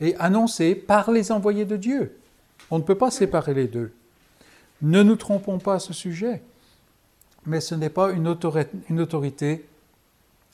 et 0.00 0.14
annoncée 0.16 0.74
par 0.74 1.10
les 1.10 1.32
envoyés 1.32 1.64
de 1.64 1.76
Dieu. 1.76 2.18
On 2.70 2.78
ne 2.78 2.82
peut 2.82 2.98
pas 2.98 3.10
séparer 3.10 3.54
les 3.54 3.68
deux. 3.68 3.92
Ne 4.82 5.02
nous 5.02 5.16
trompons 5.16 5.58
pas 5.58 5.74
à 5.74 5.78
ce 5.78 5.92
sujet 5.92 6.42
mais 7.48 7.60
ce 7.60 7.74
n'est 7.74 7.90
pas 7.90 8.12
une 8.12 8.28
autorité, 8.28 9.66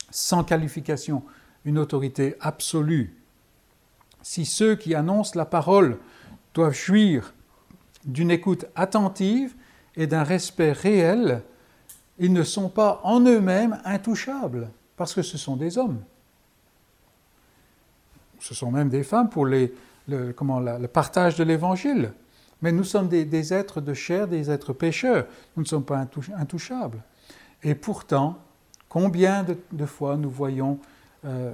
sans 0.09 0.43
qualification, 0.43 1.23
une 1.65 1.77
autorité 1.77 2.35
absolue. 2.39 3.13
Si 4.21 4.45
ceux 4.45 4.75
qui 4.75 4.95
annoncent 4.95 5.37
la 5.37 5.45
parole 5.45 5.99
doivent 6.53 6.73
jouir 6.73 7.33
d'une 8.05 8.31
écoute 8.31 8.65
attentive 8.75 9.53
et 9.95 10.07
d'un 10.07 10.23
respect 10.23 10.71
réel, 10.71 11.41
ils 12.17 12.31
ne 12.31 12.43
sont 12.43 12.69
pas 12.69 13.01
en 13.03 13.19
eux-mêmes 13.19 13.79
intouchables, 13.83 14.69
parce 14.95 15.13
que 15.13 15.21
ce 15.21 15.37
sont 15.37 15.57
des 15.57 15.77
hommes. 15.77 16.01
Ce 18.39 18.55
sont 18.55 18.71
même 18.71 18.89
des 18.89 19.03
femmes 19.03 19.29
pour 19.29 19.45
le, 19.45 19.73
le 20.07 20.87
partage 20.87 21.35
de 21.35 21.43
l'Évangile. 21.43 22.13
Mais 22.61 22.71
nous 22.71 22.83
sommes 22.83 23.07
des, 23.07 23.53
êtres 23.53 23.81
de 23.81 23.93
chair, 23.93 24.27
des 24.27 24.49
êtres 24.49 24.73
pécheurs. 24.73 25.27
Nous 25.55 25.63
ne 25.63 25.67
sommes 25.67 25.83
pas 25.83 26.07
intouchables. 26.37 27.03
Et 27.63 27.75
pourtant, 27.75 28.39
combien 28.89 29.45
de, 29.71 29.85
fois 29.85 30.17
nous 30.17 30.29
voyons 30.29 30.79
euh, 31.25 31.53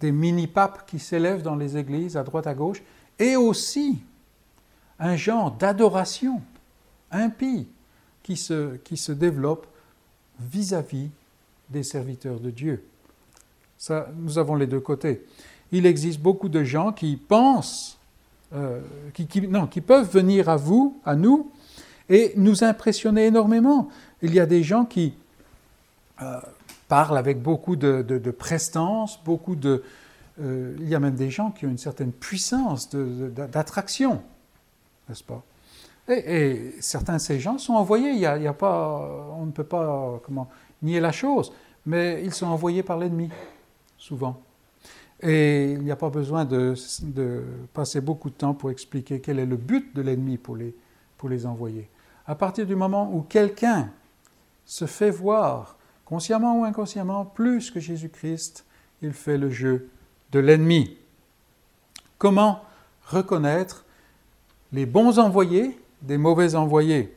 des 0.00 0.12
mini-papes 0.12 0.86
qui 0.86 0.98
s'élèvent 0.98 1.42
dans 1.42 1.56
les 1.56 1.76
églises 1.76 2.16
à 2.16 2.22
droite 2.22 2.46
à 2.46 2.54
gauche, 2.54 2.82
et 3.18 3.36
aussi 3.36 3.98
un 4.98 5.16
genre 5.16 5.50
d'adoration 5.50 6.42
impie 7.10 7.68
qui 8.22 8.36
se, 8.36 8.76
qui 8.76 8.96
se 8.96 9.12
développe 9.12 9.66
vis-à-vis 10.40 11.10
des 11.70 11.82
serviteurs 11.82 12.40
de 12.40 12.50
Dieu. 12.50 12.84
Nous 14.16 14.38
avons 14.38 14.54
les 14.54 14.66
deux 14.66 14.80
côtés. 14.80 15.24
Il 15.72 15.86
existe 15.86 16.20
beaucoup 16.20 16.48
de 16.48 16.62
gens 16.62 16.92
qui 16.92 17.16
pensent 17.16 17.95
euh, 18.54 18.80
qui, 19.12 19.48
non, 19.48 19.66
qui 19.66 19.80
peuvent 19.80 20.08
venir 20.08 20.48
à 20.48 20.56
vous, 20.56 21.00
à 21.04 21.16
nous, 21.16 21.50
et 22.08 22.32
nous 22.36 22.62
impressionner 22.62 23.26
énormément. 23.26 23.88
Il 24.22 24.32
y 24.34 24.38
a 24.38 24.46
des 24.46 24.62
gens 24.62 24.84
qui 24.84 25.14
euh, 26.22 26.40
parlent 26.86 27.18
avec 27.18 27.42
beaucoup 27.42 27.74
de, 27.74 28.30
prestance, 28.30 29.20
beaucoup 29.24 29.56
de... 29.56 29.82
Euh, 30.40 30.76
il 30.78 30.88
y 30.88 30.94
a 30.94 31.00
même 31.00 31.16
des 31.16 31.30
gens 31.30 31.50
qui 31.50 31.66
ont 31.66 31.70
une 31.70 31.78
certaine 31.78 32.12
puissance 32.12 32.88
d'attraction, 32.94 34.22
n'est-ce 35.08 35.24
pas? 35.24 35.42
Et, 36.08 36.72
certains 36.78 37.14
de 37.14 37.20
ces 37.20 37.40
gens 37.40 37.58
sont 37.58 37.74
envoyés, 37.74 38.10
il 38.10 38.20
y 38.20 38.26
a, 38.26 38.52
pas, 38.52 39.32
on 39.36 39.46
ne 39.46 39.50
peut 39.50 39.64
pas 39.64 40.20
comment, 40.24 40.48
nier 40.82 41.00
la 41.00 41.10
chose, 41.10 41.52
mais 41.84 42.22
ils 42.22 42.32
sont 42.32 42.46
envoyés 42.46 42.84
par 42.84 42.96
l'ennemi, 42.96 43.28
souvent. 43.98 44.40
Et 45.22 45.72
il 45.72 45.82
n'y 45.82 45.90
a 45.90 45.96
pas 45.96 46.10
besoin 46.10 46.44
de, 46.44 46.74
passer 47.72 48.00
beaucoup 48.00 48.30
de 48.30 48.34
temps 48.34 48.54
pour 48.54 48.70
expliquer 48.70 49.20
quel 49.20 49.38
est 49.38 49.46
le 49.46 49.56
but 49.56 49.94
de 49.94 50.02
l'ennemi 50.02 50.36
pour 50.36 50.56
les, 50.56 50.74
pour 51.16 51.28
les 51.28 51.46
envoyer. 51.46 51.88
À 52.26 52.34
partir 52.34 52.66
du 52.66 52.74
moment 52.74 53.10
où 53.12 53.22
quelqu'un 53.22 53.90
se 54.64 54.84
fait 54.84 55.10
voir, 55.10 55.76
consciemment 56.04 56.60
ou 56.60 56.64
inconsciemment, 56.64 57.24
plus 57.24 57.70
que 57.70 57.80
Jésus-Christ, 57.80 58.64
il 59.00 59.12
fait 59.12 59.38
le 59.38 59.48
jeu 59.48 59.88
de 60.32 60.38
l'ennemi. 60.38 60.96
Comment 62.18 62.62
reconnaître 63.06 63.84
les 64.72 64.86
bons 64.86 65.18
envoyés 65.18 65.78
des 66.02 66.18
mauvais 66.18 66.54
envoyés? 66.54 67.16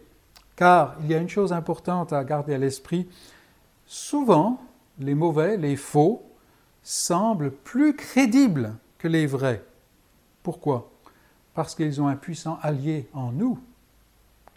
Car 0.55 0.95
il 1.01 1.07
y 1.09 1.15
a 1.15 1.17
une 1.17 1.29
chose 1.29 1.53
importante 1.53 2.13
à 2.13 2.23
garder 2.23 2.53
à 2.53 2.57
l'esprit, 2.57 3.07
souvent 3.85 4.61
les 4.99 5.15
mauvais, 5.15 5.57
les 5.57 5.75
faux, 5.75 6.28
semblent 6.89 7.51
plus 7.51 7.95
crédibles 7.95 8.73
que 8.97 9.07
les 9.07 9.27
vrais. 9.27 9.63
Pourquoi? 10.41 10.89
Parce 11.53 11.75
qu'ils 11.75 12.01
ont 12.01 12.07
un 12.07 12.15
puissant 12.15 12.57
allié 12.63 13.07
en 13.13 13.31
nous, 13.31 13.59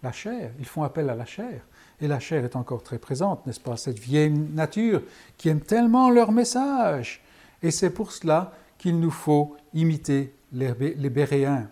la 0.03 0.13
chair. 0.13 0.51
Ils 0.59 0.65
font 0.65 0.83
appel 0.83 1.11
à 1.11 1.15
la 1.15 1.27
chair. 1.27 1.61
Et 2.01 2.09
la 2.09 2.21
chair 2.21 2.43
est 2.43 2.57
encore 2.57 2.83
très 2.83 2.97
présente, 2.97 3.47
n'est-ce 3.47 3.61
pas? 3.61 3.77
Cette 3.77 3.99
vieille 3.99 4.31
nature 4.31 5.03
qui 5.37 5.51
aime 5.51 5.61
tellement 5.61 6.09
leur 6.09 6.33
message. 6.33 7.23
Et 7.63 7.71
c'est 7.71 7.91
pour 7.91 8.13
cela 8.13 8.53
qu'il 8.79 8.99
nous 8.99 9.11
faut 9.11 9.55
imiter 9.75 10.33
les, 10.55 10.73
Béréens. 10.73 11.69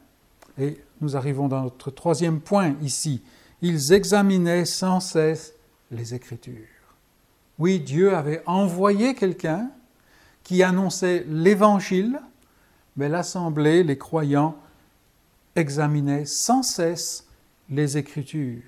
Et 0.58 0.78
nous 1.00 1.16
arrivons 1.16 1.48
dans 1.48 1.62
notre 1.62 1.90
troisième 1.90 2.38
point 2.38 2.74
ici. 2.82 3.22
Ils 3.62 3.94
examinaient 3.94 4.66
sans 4.66 5.00
cesse 5.00 5.54
les 5.90 6.12
Écritures. 6.12 6.54
Oui, 7.58 7.80
Dieu 7.80 8.14
avait 8.14 8.42
envoyé 8.44 9.14
quelqu'un 9.14 9.70
qui 10.42 10.62
annonçait 10.62 11.24
l'Évangile, 11.28 12.20
mais 12.96 13.08
l'Assemblée, 13.08 13.82
les 13.82 13.98
croyants, 13.98 14.56
examinaient 15.56 16.24
sans 16.24 16.62
cesse 16.62 17.26
les 17.68 17.98
Écritures. 17.98 18.62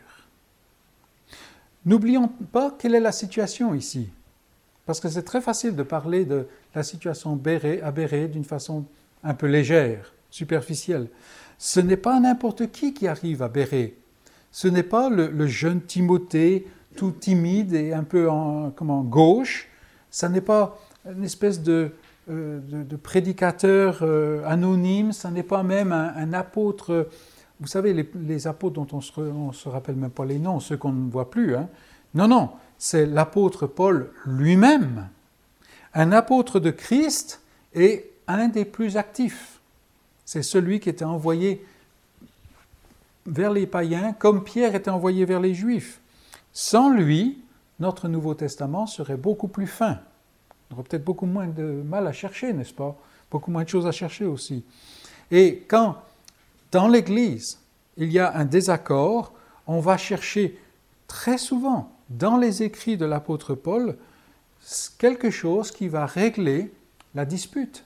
N'oublions 1.85 2.29
pas 2.29 2.75
quelle 2.79 2.95
est 2.95 3.01
la 3.01 3.13
situation 3.13 3.75
ici, 3.75 4.09
parce 4.87 5.01
que 5.01 5.09
c'est 5.09 5.25
très 5.25 5.41
facile 5.41 5.75
de 5.75 5.83
parler 5.83 6.25
de 6.25 6.47
la 6.75 6.83
situation 6.83 7.33
à 7.83 7.91
Béré 7.91 8.29
d'une 8.29 8.45
façon 8.45 8.85
un 9.25 9.35
peu 9.35 9.47
légère, 9.47 10.13
superficielle. 10.31 11.09
Ce 11.59 11.81
n'est 11.81 11.97
pas 11.97 12.19
n'importe 12.21 12.71
qui 12.71 12.95
qui 12.95 13.07
arrive 13.09 13.43
à 13.43 13.49
Béré. 13.49 13.97
Ce 14.51 14.69
n'est 14.69 14.83
pas 14.83 15.09
le, 15.09 15.47
jeune 15.47 15.81
Timothée 15.81 16.67
tout 16.97 17.13
timide 17.13 17.75
et 17.75 17.93
un 17.93 18.05
peu 18.05 18.29
en 18.29 18.71
comment, 18.71 19.03
gauche. 19.03 19.69
Ça 20.11 20.29
n'est 20.29 20.43
pas 20.43 20.79
une 21.11 21.25
espèce 21.25 21.63
de, 21.63 21.91
euh, 22.31 22.61
prédicateur 23.03 23.99
euh, 24.03 24.45
anonyme. 24.47 25.13
Ça 25.13 25.31
n'est 25.31 25.43
pas 25.43 25.63
même 25.63 25.93
un, 25.93 26.33
apôtre. 26.33 27.09
Vous 27.61 27.67
savez, 27.67 27.95
les, 28.15 28.47
apôtres 28.47 28.75
dont 28.75 28.87
on 28.93 29.49
ne 29.49 29.53
se, 29.53 29.69
rappelle 29.69 29.97
même 29.97 30.11
pas 30.11 30.25
les 30.25 30.39
noms, 30.39 30.61
ceux 30.61 30.77
qu'on 30.77 30.93
ne 30.93 31.11
voit 31.11 31.31
plus. 31.31 31.57
Hein. 31.57 31.69
Non, 32.15 32.29
non, 32.29 32.51
c'est 32.79 33.07
l'apôtre 33.07 33.67
Paul 33.67 34.11
lui-même. 34.27 35.09
Un 35.95 36.13
apôtre 36.13 36.61
de 36.61 36.71
Christ 36.71 37.41
et 37.75 38.11
un 38.27 38.49
des 38.49 38.65
plus 38.65 38.97
actifs. 38.97 39.61
C'est 40.25 40.43
celui 40.43 40.81
qui 40.81 40.89
était 40.89 41.05
envoyé 41.05 41.65
vers 43.27 43.53
les 43.53 43.67
païens 43.67 44.13
comme 44.13 44.43
Pierre 44.43 44.75
était 44.75 44.91
envoyé 44.91 45.25
vers 45.25 45.41
les 45.41 45.55
juifs. 45.55 46.01
Sans 46.53 46.91
lui, 46.91 47.43
notre 47.81 48.09
Nouveau 48.09 48.35
Testament 48.35 48.87
serait 48.87 49.17
beaucoup 49.17 49.49
plus 49.49 49.67
fin. 49.67 49.99
On 50.73 50.77
aurait 50.77 50.89
peut-être 50.89 51.05
beaucoup 51.05 51.27
moins 51.27 51.49
de 51.49 51.63
mal 51.63 52.07
à 52.07 52.13
chercher, 52.13 52.53
n'est-ce 52.53 52.73
pas? 52.73 52.97
Beaucoup 53.31 53.51
moins 53.51 53.65
de 53.65 53.69
choses 53.69 53.87
à 53.87 53.93
chercher 53.93 54.25
aussi. 54.25 54.65
Et 55.31 55.65
quand, 55.69 55.97
dans 56.71 56.89
l'Église, 56.89 57.61
il 57.97 58.11
y 58.11 58.19
a 58.19 58.35
un 58.37 58.45
désaccord, 58.45 59.33
on 59.67 59.81
va 59.81 59.99
chercher 59.99 60.59
très 61.07 61.39
souvent 61.39 61.93
dans 62.09 62.37
les 62.37 62.63
écrits 62.63 62.97
de 62.97 63.05
l'apôtre 63.05 63.55
Paul 63.55 63.97
quelque 64.99 65.31
chose 65.31 65.71
qui 65.71 65.89
va 65.89 66.07
régler 66.07 66.73
la 67.15 67.25
dispute. 67.25 67.85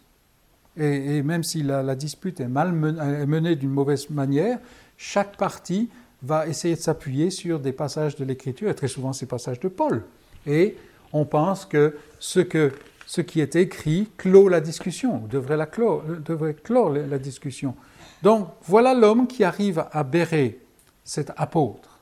Et, 0.76 1.22
même 1.22 1.42
si 1.42 1.62
la, 1.62 1.94
dispute 1.94 2.38
est 2.40 2.48
mal 2.48 2.72
menée 2.72 3.56
d'une 3.56 3.70
mauvaise 3.70 4.10
manière, 4.10 4.58
chaque 4.96 5.36
partie 5.36 5.88
va 6.22 6.46
essayer 6.46 6.74
de 6.74 6.80
s'appuyer 6.80 7.30
sur 7.30 7.60
des 7.60 7.72
passages 7.72 8.16
de 8.16 8.24
l'Écriture, 8.24 8.70
et 8.70 8.74
très 8.74 8.88
souvent 8.88 9.12
ces 9.12 9.26
passages 9.26 9.60
de 9.60 9.68
Paul. 9.68 10.04
Et 10.46 10.76
on 11.12 11.24
pense 11.24 11.64
que 11.64 11.96
ce, 12.18 12.40
que, 12.40 12.72
ce 13.06 13.20
qui 13.20 13.40
est 13.40 13.56
écrit 13.56 14.08
clôt 14.16 14.48
la 14.48 14.60
discussion, 14.60 15.22
devrait, 15.30 15.56
la 15.56 15.66
clore, 15.66 16.02
devrait 16.24 16.54
clore 16.54 16.90
la 16.90 17.18
discussion. 17.18 17.74
Donc 18.22 18.48
voilà 18.62 18.94
l'homme 18.94 19.26
qui 19.26 19.44
arrive 19.44 19.84
à 19.92 20.02
bérer 20.02 20.58
cet 21.04 21.32
apôtre. 21.36 22.00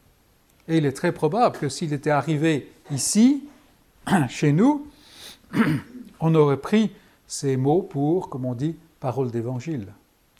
Et 0.68 0.78
il 0.78 0.86
est 0.86 0.92
très 0.92 1.12
probable 1.12 1.58
que 1.58 1.68
s'il 1.68 1.92
était 1.92 2.10
arrivé 2.10 2.72
ici, 2.90 3.44
chez 4.28 4.52
nous, 4.52 4.86
on 6.20 6.34
aurait 6.34 6.56
pris 6.56 6.90
ces 7.26 7.56
mots 7.56 7.82
pour, 7.82 8.30
comme 8.30 8.46
on 8.46 8.54
dit, 8.54 8.76
parole 9.00 9.30
d'évangile, 9.30 9.86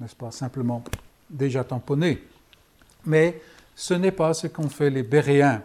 n'est-ce 0.01 0.17
pas 0.17 0.31
Simplement 0.31 0.83
déjà 1.29 1.65
tamponné. 1.65 2.23
Mais 3.05 3.41
ce 3.75 3.95
n'est 3.95 4.13
pas 4.13 4.33
ce 4.33 4.47
qu'ont 4.47 4.69
fait 4.69 4.91
les 4.91 5.03
Béréens, 5.03 5.63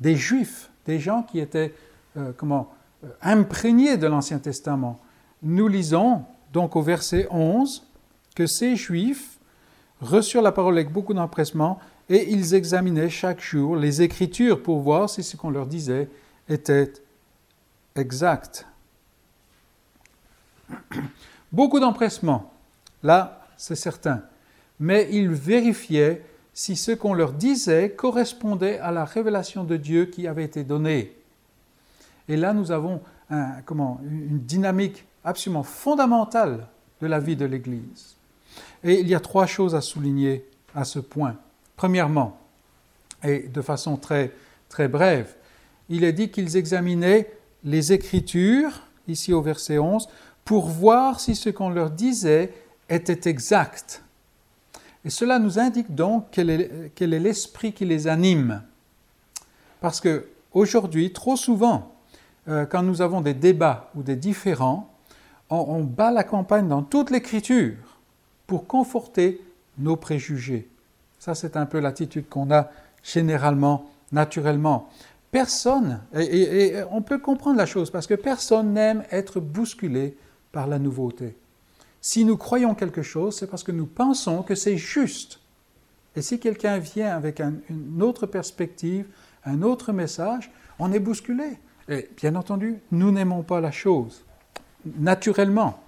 des 0.00 0.16
Juifs, 0.16 0.70
des 0.86 0.98
gens 0.98 1.22
qui 1.22 1.38
étaient 1.38 1.74
euh, 2.16 2.32
euh, 2.42 3.08
imprégnés 3.22 3.96
de 3.96 4.06
l'Ancien 4.06 4.38
Testament. 4.38 5.00
Nous 5.42 5.68
lisons 5.68 6.24
donc 6.52 6.76
au 6.76 6.82
verset 6.82 7.26
11 7.30 7.86
que 8.34 8.46
ces 8.46 8.76
Juifs 8.76 9.38
reçurent 10.00 10.42
la 10.42 10.52
parole 10.52 10.74
avec 10.74 10.92
beaucoup 10.92 11.14
d'empressement 11.14 11.78
et 12.08 12.30
ils 12.30 12.54
examinaient 12.54 13.08
chaque 13.08 13.40
jour 13.40 13.76
les 13.76 14.02
Écritures 14.02 14.62
pour 14.62 14.80
voir 14.80 15.08
si 15.08 15.22
ce 15.22 15.36
qu'on 15.36 15.50
leur 15.50 15.66
disait 15.66 16.08
était 16.48 16.92
exact. 17.94 18.66
Beaucoup 21.52 21.80
d'empressement, 21.80 22.52
là, 23.02 23.46
c'est 23.56 23.76
certain, 23.76 24.22
mais 24.80 25.08
ils 25.12 25.28
vérifiaient 25.28 26.24
si 26.54 26.76
ce 26.76 26.92
qu'on 26.92 27.14
leur 27.14 27.32
disait 27.32 27.90
correspondait 27.90 28.78
à 28.78 28.90
la 28.90 29.04
révélation 29.04 29.64
de 29.64 29.76
Dieu 29.76 30.06
qui 30.06 30.26
avait 30.26 30.44
été 30.44 30.64
donnée. 30.64 31.16
Et 32.28 32.36
là, 32.36 32.52
nous 32.52 32.70
avons 32.70 33.00
une 33.30 34.40
dynamique 34.40 35.04
absolument 35.24 35.62
fondamentale 35.62 36.68
de 37.00 37.06
la 37.06 37.18
vie 37.18 37.36
de 37.36 37.44
l'Église. 37.44 38.16
Et 38.84 39.00
il 39.00 39.08
y 39.08 39.14
a 39.14 39.20
trois 39.20 39.46
choses 39.46 39.74
à 39.74 39.80
souligner 39.80 40.44
à 40.74 40.84
ce 40.84 40.98
point. 40.98 41.36
Premièrement, 41.76 42.38
et 43.24 43.48
de 43.48 43.62
façon 43.62 43.96
très, 43.96 44.32
très 44.68 44.88
brève, 44.88 45.34
il 45.88 46.04
est 46.04 46.12
dit 46.12 46.30
qu'ils 46.30 46.56
examinaient 46.56 47.30
les 47.64 47.92
Écritures, 47.92 48.82
ici 49.08 49.32
au 49.32 49.42
verset 49.42 49.78
11, 49.78 50.08
pour 50.44 50.66
voir 50.66 51.20
si 51.20 51.34
ce 51.36 51.50
qu'on 51.50 51.70
leur 51.70 51.90
disait 51.90 52.52
était 52.88 53.28
exact. 53.30 54.02
Et 55.04 55.10
cela 55.10 55.38
nous 55.38 55.58
indique 55.58 55.94
donc 55.94 56.26
quel 56.30 56.50
est 56.50 57.18
l'esprit 57.18 57.72
qui 57.72 57.84
les 57.84 58.08
anime. 58.08 58.62
Parce 59.80 60.00
que 60.00 60.26
aujourd'hui, 60.52 61.12
trop 61.12 61.36
souvent, 61.36 61.91
euh, 62.48 62.66
quand 62.66 62.82
nous 62.82 63.02
avons 63.02 63.20
des 63.20 63.34
débats 63.34 63.90
ou 63.94 64.02
des 64.02 64.16
différends, 64.16 64.92
on, 65.50 65.56
on 65.56 65.84
bat 65.84 66.10
la 66.10 66.24
campagne 66.24 66.68
dans 66.68 66.82
toute 66.82 67.10
l'écriture 67.10 67.76
pour 68.46 68.66
conforter 68.66 69.40
nos 69.78 69.96
préjugés. 69.96 70.68
Ça, 71.18 71.34
c'est 71.34 71.56
un 71.56 71.66
peu 71.66 71.78
l'attitude 71.78 72.28
qu'on 72.28 72.50
a 72.50 72.68
généralement, 73.02 73.90
naturellement. 74.10 74.88
Personne, 75.30 76.00
et, 76.14 76.74
on 76.90 77.00
peut 77.00 77.18
comprendre 77.18 77.56
la 77.56 77.66
chose, 77.66 77.90
parce 77.90 78.06
que 78.06 78.14
personne 78.14 78.74
n'aime 78.74 79.04
être 79.10 79.40
bousculé 79.40 80.16
par 80.52 80.66
la 80.66 80.78
nouveauté. 80.78 81.36
Si 82.00 82.24
nous 82.24 82.36
croyons 82.36 82.74
quelque 82.74 83.02
chose, 83.02 83.38
c'est 83.38 83.46
parce 83.46 83.62
que 83.62 83.72
nous 83.72 83.86
pensons 83.86 84.42
que 84.42 84.54
c'est 84.54 84.76
juste. 84.76 85.40
Et 86.16 86.22
si 86.22 86.38
quelqu'un 86.38 86.78
vient 86.78 87.16
avec 87.16 87.40
une 87.40 88.02
autre 88.02 88.26
perspective, 88.26 89.06
un 89.44 89.62
autre 89.62 89.92
message, 89.92 90.50
on 90.78 90.92
est 90.92 90.98
bousculé. 90.98 91.58
Et 91.88 92.08
bien 92.16 92.34
entendu, 92.34 92.78
nous 92.90 93.10
n'aimons 93.10 93.42
pas 93.42 93.60
la 93.60 93.70
chose. 93.70 94.24
Naturellement, 94.84 95.82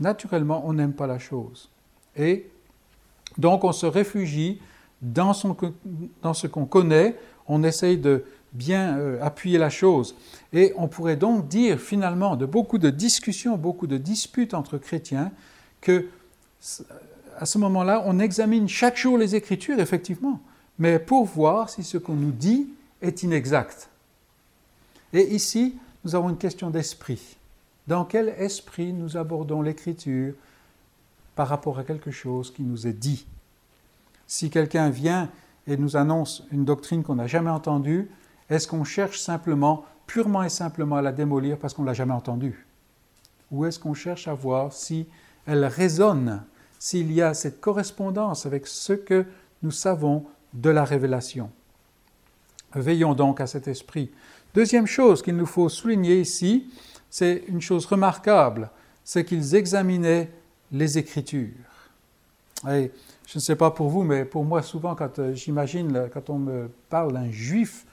naturellement, 0.00 0.62
on 0.66 0.72
n'aime 0.72 0.92
pas 0.92 1.06
la 1.06 1.18
chose. 1.18 1.70
Et 2.16 2.48
donc, 3.36 3.64
on 3.64 3.72
se 3.72 3.86
réfugie 3.86 4.60
dans, 5.00 5.32
ce 5.32 6.46
qu'on 6.46 6.66
connaît, 6.66 7.16
on 7.46 7.62
essaye 7.62 7.98
de, 7.98 8.24
bien 8.52 8.98
euh, 8.98 9.22
appuyer 9.22 9.58
la 9.58 9.70
chose. 9.70 10.16
Et 10.52 10.72
on 10.76 10.88
pourrait 10.88 11.16
donc 11.16 11.48
dire 11.48 11.78
finalement 11.78 12.36
de 12.36 12.46
beaucoup 12.46 12.78
de 12.78 12.90
discussions, 12.90 13.56
beaucoup 13.56 13.86
de 13.86 13.96
disputes 13.96 14.54
entre 14.54 14.78
chrétiens, 14.78 15.30
que 15.80 16.06
à 17.38 17.46
ce 17.46 17.58
moment-là, 17.58 18.02
on 18.06 18.18
examine 18.18 18.68
chaque 18.68 18.96
jour 18.96 19.16
les 19.16 19.36
Écritures, 19.36 19.78
effectivement, 19.78 20.40
mais 20.78 20.98
pour 20.98 21.24
voir 21.24 21.70
si 21.70 21.84
ce 21.84 21.96
qu'on 21.96 22.14
nous 22.14 22.32
dit 22.32 22.68
est 23.00 23.22
inexact. 23.22 23.88
Et 25.12 25.34
ici, 25.34 25.76
nous 26.04 26.14
avons 26.14 26.30
une 26.30 26.38
question 26.38 26.70
d'esprit. 26.70 27.36
Dans 27.86 28.04
quel 28.04 28.28
esprit 28.28 28.92
nous 28.92 29.16
abordons 29.16 29.62
l'Écriture 29.62 30.34
par 31.34 31.48
rapport 31.48 31.78
à 31.78 31.84
quelque 31.84 32.10
chose 32.10 32.52
qui 32.52 32.62
nous 32.62 32.86
est 32.86 32.92
dit? 32.92 33.26
Si 34.26 34.50
quelqu'un 34.50 34.90
vient 34.90 35.30
et 35.66 35.76
nous 35.76 35.96
annonce 35.96 36.44
une 36.52 36.64
doctrine 36.64 37.02
qu'on 37.02 37.14
n'a 37.14 37.26
jamais 37.26 37.50
entendue, 37.50 38.10
est-ce 38.50 38.68
qu'on 38.68 38.84
cherche 38.84 39.18
simplement, 39.18 39.84
purement 40.06 40.42
et 40.42 40.50
simplement 40.50 40.96
à 40.96 41.02
la 41.02 41.12
démolir 41.12 41.58
parce 41.58 41.72
qu'on 41.72 41.82
ne 41.82 41.86
l'a 41.86 41.94
jamais 41.94 42.12
entendue? 42.12 42.66
Ou 43.50 43.64
est-ce 43.64 43.78
qu'on 43.78 43.94
cherche 43.94 44.28
à 44.28 44.34
voir 44.34 44.72
si 44.74 45.06
elle 45.46 45.64
résonne, 45.64 46.42
s'il 46.78 47.10
y 47.12 47.22
a 47.22 47.32
cette 47.32 47.60
correspondance 47.60 48.44
avec 48.44 48.66
ce 48.66 48.92
que 48.92 49.24
nous 49.62 49.70
savons 49.70 50.26
de 50.52 50.68
la 50.68 50.84
révélation? 50.84 51.50
Veillons 52.74 53.14
donc 53.14 53.40
à 53.40 53.46
cet 53.46 53.66
esprit. 53.66 54.10
Deuxième 54.54 54.86
chose 54.86 55.22
qu'il 55.22 55.36
nous 55.36 55.46
faut 55.46 55.68
souligner 55.68 56.20
ici, 56.20 56.70
c'est 57.10 57.44
une 57.48 57.60
chose 57.60 57.86
remarquable, 57.86 58.70
c'est 59.04 59.24
qu'ils 59.24 59.54
examinaient 59.54 60.30
les 60.72 60.98
Écritures. 60.98 61.48
Je 62.64 63.36
ne 63.36 63.40
sais 63.40 63.56
pas 63.56 63.70
pour 63.70 63.88
vous, 63.88 64.02
mais 64.02 64.24
pour 64.24 64.44
moi, 64.44 64.62
souvent, 64.62 64.94
quand 64.94 65.18
euh, 65.18 65.34
j'imagine, 65.34 66.08
quand 66.12 66.30
on 66.30 66.38
me 66.38 66.70
parle 66.88 67.12
d'un 67.12 67.30
juif, 67.30 67.84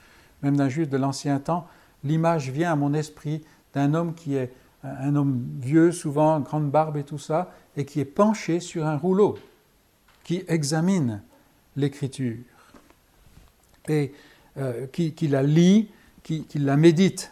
même 0.42 0.56
d'un 0.56 0.68
juif 0.68 0.88
de 0.88 0.96
l'ancien 0.96 1.38
temps, 1.38 1.68
l'image 2.04 2.50
vient 2.50 2.72
à 2.72 2.76
mon 2.76 2.94
esprit 2.94 3.44
d'un 3.74 3.94
homme 3.94 4.14
qui 4.14 4.34
est 4.34 4.52
un 4.82 5.14
homme 5.16 5.44
vieux, 5.60 5.92
souvent, 5.92 6.40
grande 6.40 6.70
barbe 6.70 6.96
et 6.96 7.04
tout 7.04 7.18
ça, 7.18 7.52
et 7.76 7.84
qui 7.84 8.00
est 8.00 8.04
penché 8.06 8.60
sur 8.60 8.86
un 8.86 8.96
rouleau, 8.96 9.36
qui 10.24 10.44
examine 10.48 11.22
l'écriture, 11.76 12.38
et 13.88 14.12
euh, 14.56 14.86
qui, 14.86 15.28
la 15.28 15.42
lit, 15.42 15.90
qui, 16.26 16.58
la 16.58 16.76
médite. 16.76 17.30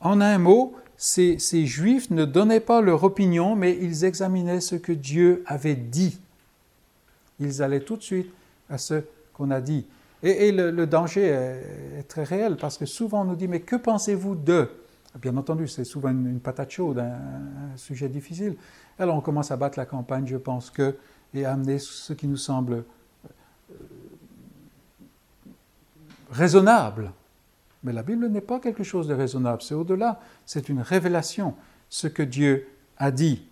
En 0.00 0.20
un 0.20 0.36
mot, 0.36 0.74
ces, 0.96 1.38
juifs 1.66 2.10
ne 2.10 2.24
donnaient 2.26 2.60
pas 2.60 2.82
leur 2.82 3.02
opinion, 3.04 3.56
mais 3.56 3.76
ils 3.80 4.04
examinaient 4.04 4.60
ce 4.60 4.76
que 4.76 4.92
Dieu 4.92 5.42
avait 5.46 5.76
dit. 5.76 6.18
Ils 7.40 7.62
allaient 7.62 7.80
tout 7.80 7.96
de 7.96 8.02
suite 8.02 8.30
à 8.68 8.76
ce 8.76 9.02
qu'on 9.32 9.50
a 9.50 9.60
dit. 9.60 9.86
Et, 10.22 10.52
le, 10.52 10.86
danger 10.86 11.22
est, 11.22 12.02
très 12.08 12.24
réel 12.24 12.56
parce 12.56 12.78
que 12.78 12.86
souvent 12.86 13.22
on 13.22 13.24
nous 13.24 13.36
dit 13.36 13.48
Mais 13.48 13.60
que 13.60 13.76
pensez-vous 13.76 14.34
de 14.34 14.70
Bien 15.20 15.36
entendu, 15.36 15.68
c'est 15.68 15.84
souvent 15.84 16.08
une, 16.08 16.40
patate 16.40 16.70
chaude, 16.70 16.98
un, 16.98 17.76
sujet 17.76 18.08
difficile. 18.08 18.56
Alors 18.98 19.16
on 19.16 19.20
commence 19.20 19.50
à 19.52 19.56
battre 19.56 19.78
la 19.78 19.86
campagne, 19.86 20.26
je 20.26 20.36
pense 20.36 20.70
que, 20.70 20.96
et 21.34 21.44
à 21.44 21.52
amener 21.52 21.78
ce 21.78 22.12
qui 22.12 22.26
nous 22.26 22.36
semble 22.36 22.74
euh, 22.74 23.76
raisonnable. 26.30 27.12
Mais 27.84 27.92
la 27.92 28.02
Bible 28.02 28.28
n'est 28.28 28.40
pas 28.40 28.58
quelque 28.58 28.82
chose 28.82 29.06
de 29.06 29.14
raisonnable, 29.14 29.62
c'est 29.62 29.74
au-delà, 29.74 30.18
c'est 30.46 30.70
une 30.70 30.80
révélation, 30.80 31.54
ce 31.90 32.08
que 32.08 32.22
Dieu 32.22 32.66
a 32.96 33.10
dit. 33.10 33.46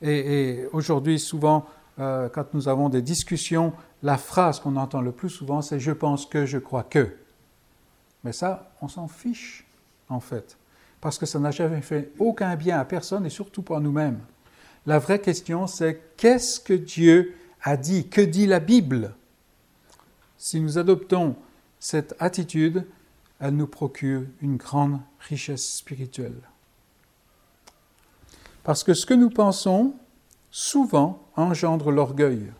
Et, 0.00 0.64
aujourd'hui, 0.72 1.18
souvent, 1.18 1.66
euh, 1.98 2.28
quand 2.28 2.54
nous 2.54 2.68
avons 2.68 2.88
des 2.88 3.02
discussions, 3.02 3.72
la 4.04 4.16
phrase 4.16 4.60
qu'on 4.60 4.76
entend 4.76 5.00
le 5.00 5.10
plus 5.10 5.28
souvent, 5.28 5.60
c'est 5.60 5.80
je 5.80 5.90
pense 5.90 6.24
que, 6.24 6.46
je 6.46 6.58
crois 6.58 6.84
que. 6.84 7.16
Mais 8.22 8.32
ça, 8.32 8.70
on 8.80 8.86
s'en 8.86 9.08
fiche, 9.08 9.66
en 10.08 10.20
fait, 10.20 10.56
parce 11.00 11.18
que 11.18 11.26
ça 11.26 11.40
n'a 11.40 11.50
jamais 11.50 11.82
fait 11.82 12.12
aucun 12.20 12.54
bien 12.54 12.78
à 12.78 12.84
personne 12.84 13.26
et 13.26 13.30
surtout 13.30 13.62
pas 13.62 13.78
à 13.78 13.80
nous-mêmes. 13.80 14.20
La 14.86 15.00
vraie 15.00 15.20
question, 15.20 15.66
c'est 15.66 16.00
qu'est-ce 16.16 16.60
que 16.60 16.74
Dieu 16.74 17.34
a 17.60 17.76
dit? 17.76 18.08
Que 18.08 18.20
dit 18.20 18.46
la 18.46 18.60
Bible? 18.60 19.14
Si 20.36 20.60
nous 20.60 20.78
adoptons 20.78 21.34
cette 21.80 22.14
attitude, 22.18 22.86
elle 23.40 23.56
nous 23.56 23.66
procure 23.66 24.22
une 24.42 24.56
grande 24.56 25.00
richesse 25.20 25.66
spirituelle. 25.76 26.40
Parce 28.64 28.84
que 28.84 28.94
ce 28.94 29.06
que 29.06 29.14
nous 29.14 29.30
pensons, 29.30 29.94
souvent, 30.50 31.22
engendre 31.36 31.90
l'orgueil 31.90 32.52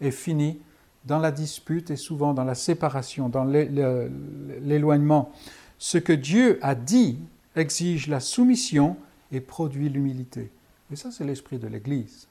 et 0.00 0.10
finit 0.10 0.58
dans 1.04 1.18
la 1.18 1.30
dispute 1.30 1.90
et 1.90 1.96
souvent 1.96 2.34
dans 2.34 2.44
la 2.44 2.54
séparation, 2.54 3.28
dans 3.28 3.44
l'éloignement. 3.44 5.32
Ce 5.78 5.98
que 5.98 6.12
Dieu 6.12 6.58
a 6.62 6.74
dit 6.74 7.18
exige 7.54 8.08
la 8.08 8.20
soumission 8.20 8.96
et 9.32 9.40
produit 9.40 9.88
l'humilité. 9.88 10.50
Et 10.92 10.96
ça, 10.96 11.10
c'est 11.10 11.24
l'esprit 11.24 11.58
de 11.58 11.68
l'Église. 11.68 12.26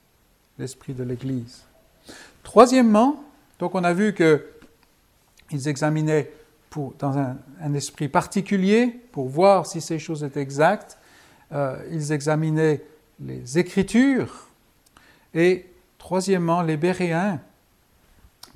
L'esprit 0.60 0.94
de 0.94 1.04
l'Église. 1.04 1.64
Troisièmement, 2.44 3.24
donc 3.60 3.76
on 3.76 3.84
a 3.84 3.94
vu 3.94 4.14
qu'ils 5.50 5.68
examinaient 5.68 6.32
dans 7.00 7.18
un, 7.18 7.74
esprit 7.74 8.10
particulier 8.10 8.88
pour 9.12 9.30
voir 9.30 9.66
si 9.66 9.80
ces 9.80 9.98
choses 9.98 10.24
étaient 10.24 10.42
exactes. 10.42 10.98
Euh, 11.52 11.78
ils 11.92 12.12
examinaient 12.12 12.84
les 13.20 13.58
Écritures. 13.58 14.48
Et 15.34 15.66
troisièmement, 15.98 16.62
les 16.62 16.78
Béréens 16.78 17.40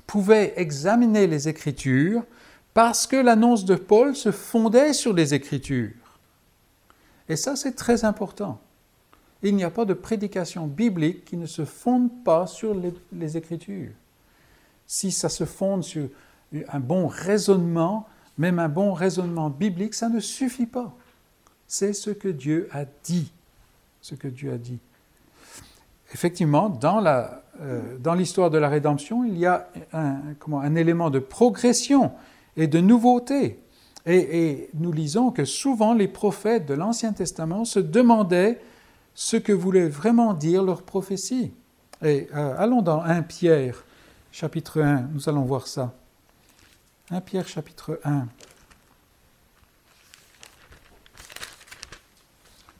pouvaient 0.06 0.52
examiner 0.56 1.26
les 1.26 1.48
Écritures 1.48 2.24
parce 2.74 3.06
que 3.06 3.16
l'annonce 3.16 3.64
de 3.64 3.74
Paul 3.74 4.14
se 4.14 4.32
fondait 4.32 4.92
sur 4.92 5.12
les 5.12 5.34
Écritures. 5.34 5.90
Et 7.28 7.36
ça, 7.36 7.56
c'est 7.56 7.74
très 7.74 8.04
important. 8.04 8.60
Il 9.42 9.56
n'y 9.56 9.64
a 9.64 9.70
pas 9.70 9.84
de 9.84 9.94
prédication 9.94 10.66
biblique 10.66 11.24
qui 11.24 11.36
ne 11.36 11.46
se 11.46 11.64
fonde 11.64 12.10
pas 12.24 12.46
sur 12.46 12.74
les, 13.12 13.36
Écritures. 13.36 13.92
Si 14.86 15.10
ça 15.10 15.28
se 15.28 15.44
fonde 15.44 15.84
sur 15.84 16.08
un 16.68 16.80
bon 16.80 17.06
raisonnement, 17.06 18.06
même 18.38 18.58
un 18.58 18.68
bon 18.68 18.92
raisonnement 18.92 19.50
biblique, 19.50 19.94
ça 19.94 20.08
ne 20.08 20.20
suffit 20.20 20.66
pas. 20.66 20.94
C'est 21.66 21.92
ce 21.92 22.10
que 22.10 22.28
Dieu 22.28 22.68
a 22.72 22.84
dit. 23.04 23.32
Ce 24.00 24.14
que 24.14 24.28
Dieu 24.28 24.52
a 24.52 24.58
dit. 24.58 24.78
Effectivement, 26.12 26.68
dans, 26.68 27.04
euh, 27.60 28.14
l'histoire 28.16 28.50
de 28.50 28.58
la 28.58 28.68
rédemption, 28.68 29.24
il 29.24 29.38
y 29.38 29.46
a 29.46 29.68
un, 29.92 30.16
comment, 30.38 30.60
un 30.60 30.74
élément 30.74 31.10
de 31.10 31.20
progression 31.20 32.12
et 32.56 32.66
de 32.66 32.80
nouveauté. 32.80 33.60
et 34.06 34.70
nous 34.74 34.92
lisons 34.92 35.30
que 35.30 35.44
souvent 35.44 35.92
les 35.92 36.08
prophètes 36.08 36.66
de 36.66 36.74
l'Ancien 36.74 37.12
Testament 37.12 37.64
se 37.64 37.78
demandaient 37.78 38.60
ce 39.14 39.36
que 39.36 39.52
voulait 39.52 39.88
vraiment 39.88 40.34
dire 40.34 40.62
leur 40.62 40.82
prophétie. 40.82 41.52
Et 42.02 42.28
euh, 42.34 42.54
allons 42.56 42.82
dans 42.82 43.02
1 43.02 43.22
Pierre, 43.22 43.84
chapitre 44.32 44.80
1, 44.80 45.10
nous 45.12 45.28
allons 45.28 45.42
voir 45.42 45.66
ça. 45.66 45.92
1 47.12 47.20
Pierre, 47.22 47.48
chapitre 47.48 47.98
1. 48.04 48.28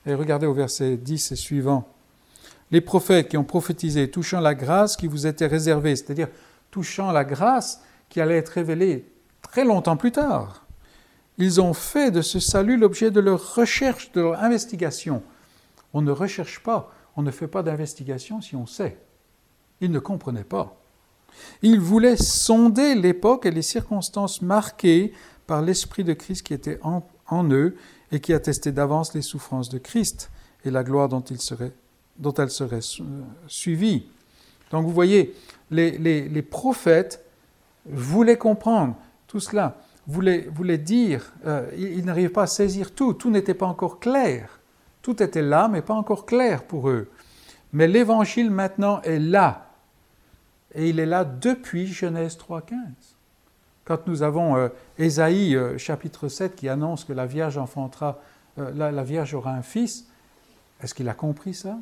Et 0.05 0.13
regardez 0.15 0.47
au 0.47 0.53
verset 0.53 0.95
10 0.95 1.33
et 1.33 1.35
suivant. 1.35 1.89
Les 2.71 2.79
prophètes 2.79 3.27
qui 3.27 3.35
ont 3.35 3.43
prophétisé 3.43 4.09
touchant 4.09 4.39
la 4.39 4.55
grâce 4.55 4.95
qui 4.95 5.07
vous 5.07 5.27
était 5.27 5.47
réservée, 5.47 5.97
c'est-à-dire 5.97 6.29
touchant 6.71 7.11
la 7.11 7.25
grâce 7.25 7.81
qui 8.07 8.21
allait 8.21 8.37
être 8.37 8.49
révélée 8.49 9.05
très 9.41 9.65
longtemps 9.65 9.97
plus 9.97 10.13
tard, 10.13 10.65
ils 11.37 11.59
ont 11.59 11.73
fait 11.73 12.09
de 12.09 12.21
ce 12.21 12.39
salut 12.39 12.77
l'objet 12.77 13.11
de 13.11 13.19
leur 13.19 13.55
recherche, 13.55 14.13
de 14.13 14.21
leur 14.21 14.41
investigation. 14.41 15.23
On 15.93 16.01
ne 16.01 16.11
recherche 16.11 16.63
pas, 16.63 16.89
on 17.17 17.21
ne 17.21 17.31
fait 17.31 17.47
pas 17.49 17.63
d'investigation 17.63 18.39
si 18.39 18.55
on 18.55 18.65
sait. 18.65 18.97
Ils 19.81 19.91
ne 19.91 19.99
comprenaient 19.99 20.45
pas. 20.45 20.80
Ils 21.61 21.79
voulaient 21.79 22.17
sonder 22.17 22.95
l'époque 22.95 23.45
et 23.45 23.51
les 23.51 23.61
circonstances 23.61 24.41
marquées 24.41 25.13
par 25.47 25.61
l'Esprit 25.61 26.03
de 26.03 26.13
Christ 26.13 26.45
qui 26.45 26.53
était 26.53 26.79
en, 26.83 27.03
eux 27.51 27.75
et 28.11 28.19
qui 28.19 28.33
attestait 28.33 28.71
d'avance 28.71 29.13
les 29.13 29.21
souffrances 29.21 29.69
de 29.69 29.77
Christ 29.77 30.31
et 30.65 30.71
la 30.71 30.83
gloire 30.83 31.09
dont, 31.09 31.21
il 31.21 31.39
serait, 31.39 31.71
dont 32.17 32.33
elle 32.33 32.49
serait 32.49 32.81
suivie. 33.47 34.05
Donc 34.71 34.85
vous 34.85 34.93
voyez, 34.93 35.35
les, 35.69 36.41
prophètes 36.41 37.23
voulaient 37.85 38.37
comprendre 38.37 38.95
tout 39.27 39.39
cela, 39.39 39.77
voulaient, 40.07 40.77
dire, 40.77 41.33
euh, 41.45 41.69
ils 41.77 42.05
n'arrivaient 42.05 42.29
pas 42.29 42.43
à 42.43 42.47
saisir 42.47 42.93
tout, 42.93 43.13
tout 43.13 43.29
n'était 43.29 43.53
pas 43.53 43.65
encore 43.65 43.99
clair. 43.99 44.59
Tout 45.01 45.21
était 45.23 45.41
là, 45.41 45.67
mais 45.67 45.81
pas 45.81 45.95
encore 45.95 46.25
clair 46.25 46.63
pour 46.63 46.89
eux. 46.89 47.09
Mais 47.73 47.87
l'évangile 47.87 48.51
maintenant 48.51 49.01
est 49.01 49.19
là. 49.19 49.70
Et 50.75 50.89
il 50.89 50.99
est 50.99 51.05
là 51.05 51.25
depuis 51.25 51.87
Genèse 51.87 52.37
3.15. 52.37 52.75
Quand 53.83 54.07
nous 54.07 54.23
avons 54.23 54.55
euh, 54.55 54.69
Ésaïe 54.97 55.55
euh, 55.55 55.77
chapitre 55.77 56.27
7 56.27 56.55
qui 56.55 56.69
annonce 56.69 57.03
que 57.03 57.13
la 57.13 57.25
Vierge 57.25 57.57
enfantera, 57.57 58.19
euh, 58.59 58.71
la, 58.73 59.03
Vierge 59.03 59.33
aura 59.33 59.53
un 59.53 59.63
fils, 59.63 60.07
est-ce 60.81 60.93
qu'il 60.93 61.09
a 61.09 61.13
compris 61.13 61.53
ça? 61.53 61.77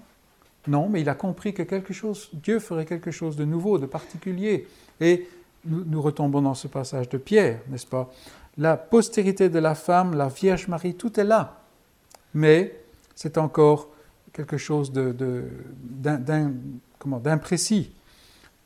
Non, 0.68 0.90
mais 0.90 1.02
il 1.02 1.10
a 1.10 1.16
compris 1.16 1.54
que 1.54 1.64
quelque 1.64 1.94
chose, 1.94 2.30
Dieu 2.34 2.60
ferait 2.60 2.86
quelque 2.86 3.12
chose 3.12 3.36
de 3.36 3.46
nouveau, 3.46 3.78
de 3.78 3.86
particulier. 3.86 4.68
Et 5.00 5.28
nous, 5.66 5.84
nous 5.86 6.02
retombons 6.02 6.42
dans 6.42 6.54
ce 6.54 6.68
passage 6.68 7.10
de 7.10 7.18
Pierre, 7.18 7.60
n'est-ce 7.70 7.88
pas? 7.88 8.10
La 8.58 8.76
postérité 8.76 9.50
de 9.50 9.60
la 9.60 9.76
femme, 9.76 10.16
la 10.16 10.28
Vierge 10.28 10.68
Marie, 10.68 10.96
tout 10.96 11.20
est 11.20 11.24
là. 11.24 11.62
Mais 12.34 12.76
c'est 13.16 13.38
encore 13.38 13.90
quelque 14.34 14.58
chose 14.58 14.92
d'imprécis. 17.04 17.92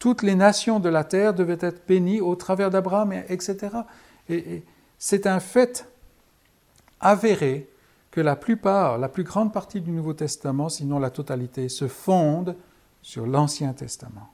Toutes 0.03 0.21
les 0.21 0.35
nations 0.35 0.81
de 0.81 0.89
la 0.89 1.05
terre 1.05 1.33
devaient 1.33 1.59
être 1.61 1.87
bénies 1.87 2.19
au 2.19 2.35
travers 2.35 2.69
d'Abraham, 2.69 3.13
etc. 3.13 3.69
Et, 4.27 4.61
c'est 4.97 5.27
un 5.27 5.39
fait 5.39 5.87
avéré 6.99 7.69
que 8.11 8.19
la 8.19 8.35
plupart, 8.35 8.97
la 8.97 9.07
plus 9.07 9.23
grande 9.23 9.53
partie 9.53 9.79
du 9.79 9.91
Nouveau 9.91 10.11
Testament, 10.11 10.67
sinon 10.67 10.99
la 10.99 11.09
totalité, 11.09 11.69
se 11.69 11.87
fonde 11.87 12.57
sur 13.01 13.25
l'Ancien 13.25 13.71
Testament. 13.71 14.27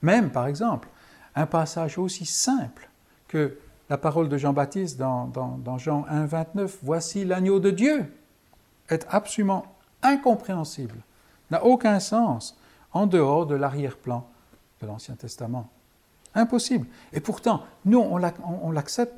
Même, 0.00 0.30
par 0.30 0.46
exemple, 0.46 0.88
un 1.34 1.46
passage 1.46 1.98
aussi 1.98 2.24
simple 2.24 2.88
que 3.26 3.58
la 3.90 3.98
parole 3.98 4.28
de 4.28 4.38
Jean-Baptiste 4.38 4.96
dans, 4.96 5.78
Jean 5.78 6.06
1, 6.08 6.26
29, 6.26 6.78
Voici 6.84 7.24
l'agneau 7.24 7.58
de 7.58 7.70
Dieu 7.70 8.14
est 8.90 9.04
absolument 9.10 9.66
incompréhensible, 10.04 11.02
n'a 11.50 11.64
aucun 11.64 11.98
sens 11.98 12.56
en 12.92 13.08
dehors 13.08 13.46
de 13.46 13.56
l'arrière-plan 13.56 14.28
de 14.82 14.86
l'Ancien 14.86 15.14
Testament. 15.14 15.70
Impossible. 16.34 16.86
Et 17.12 17.20
pourtant, 17.20 17.64
nous, 17.84 17.98
on 17.98 18.70
l'accepte 18.70 19.14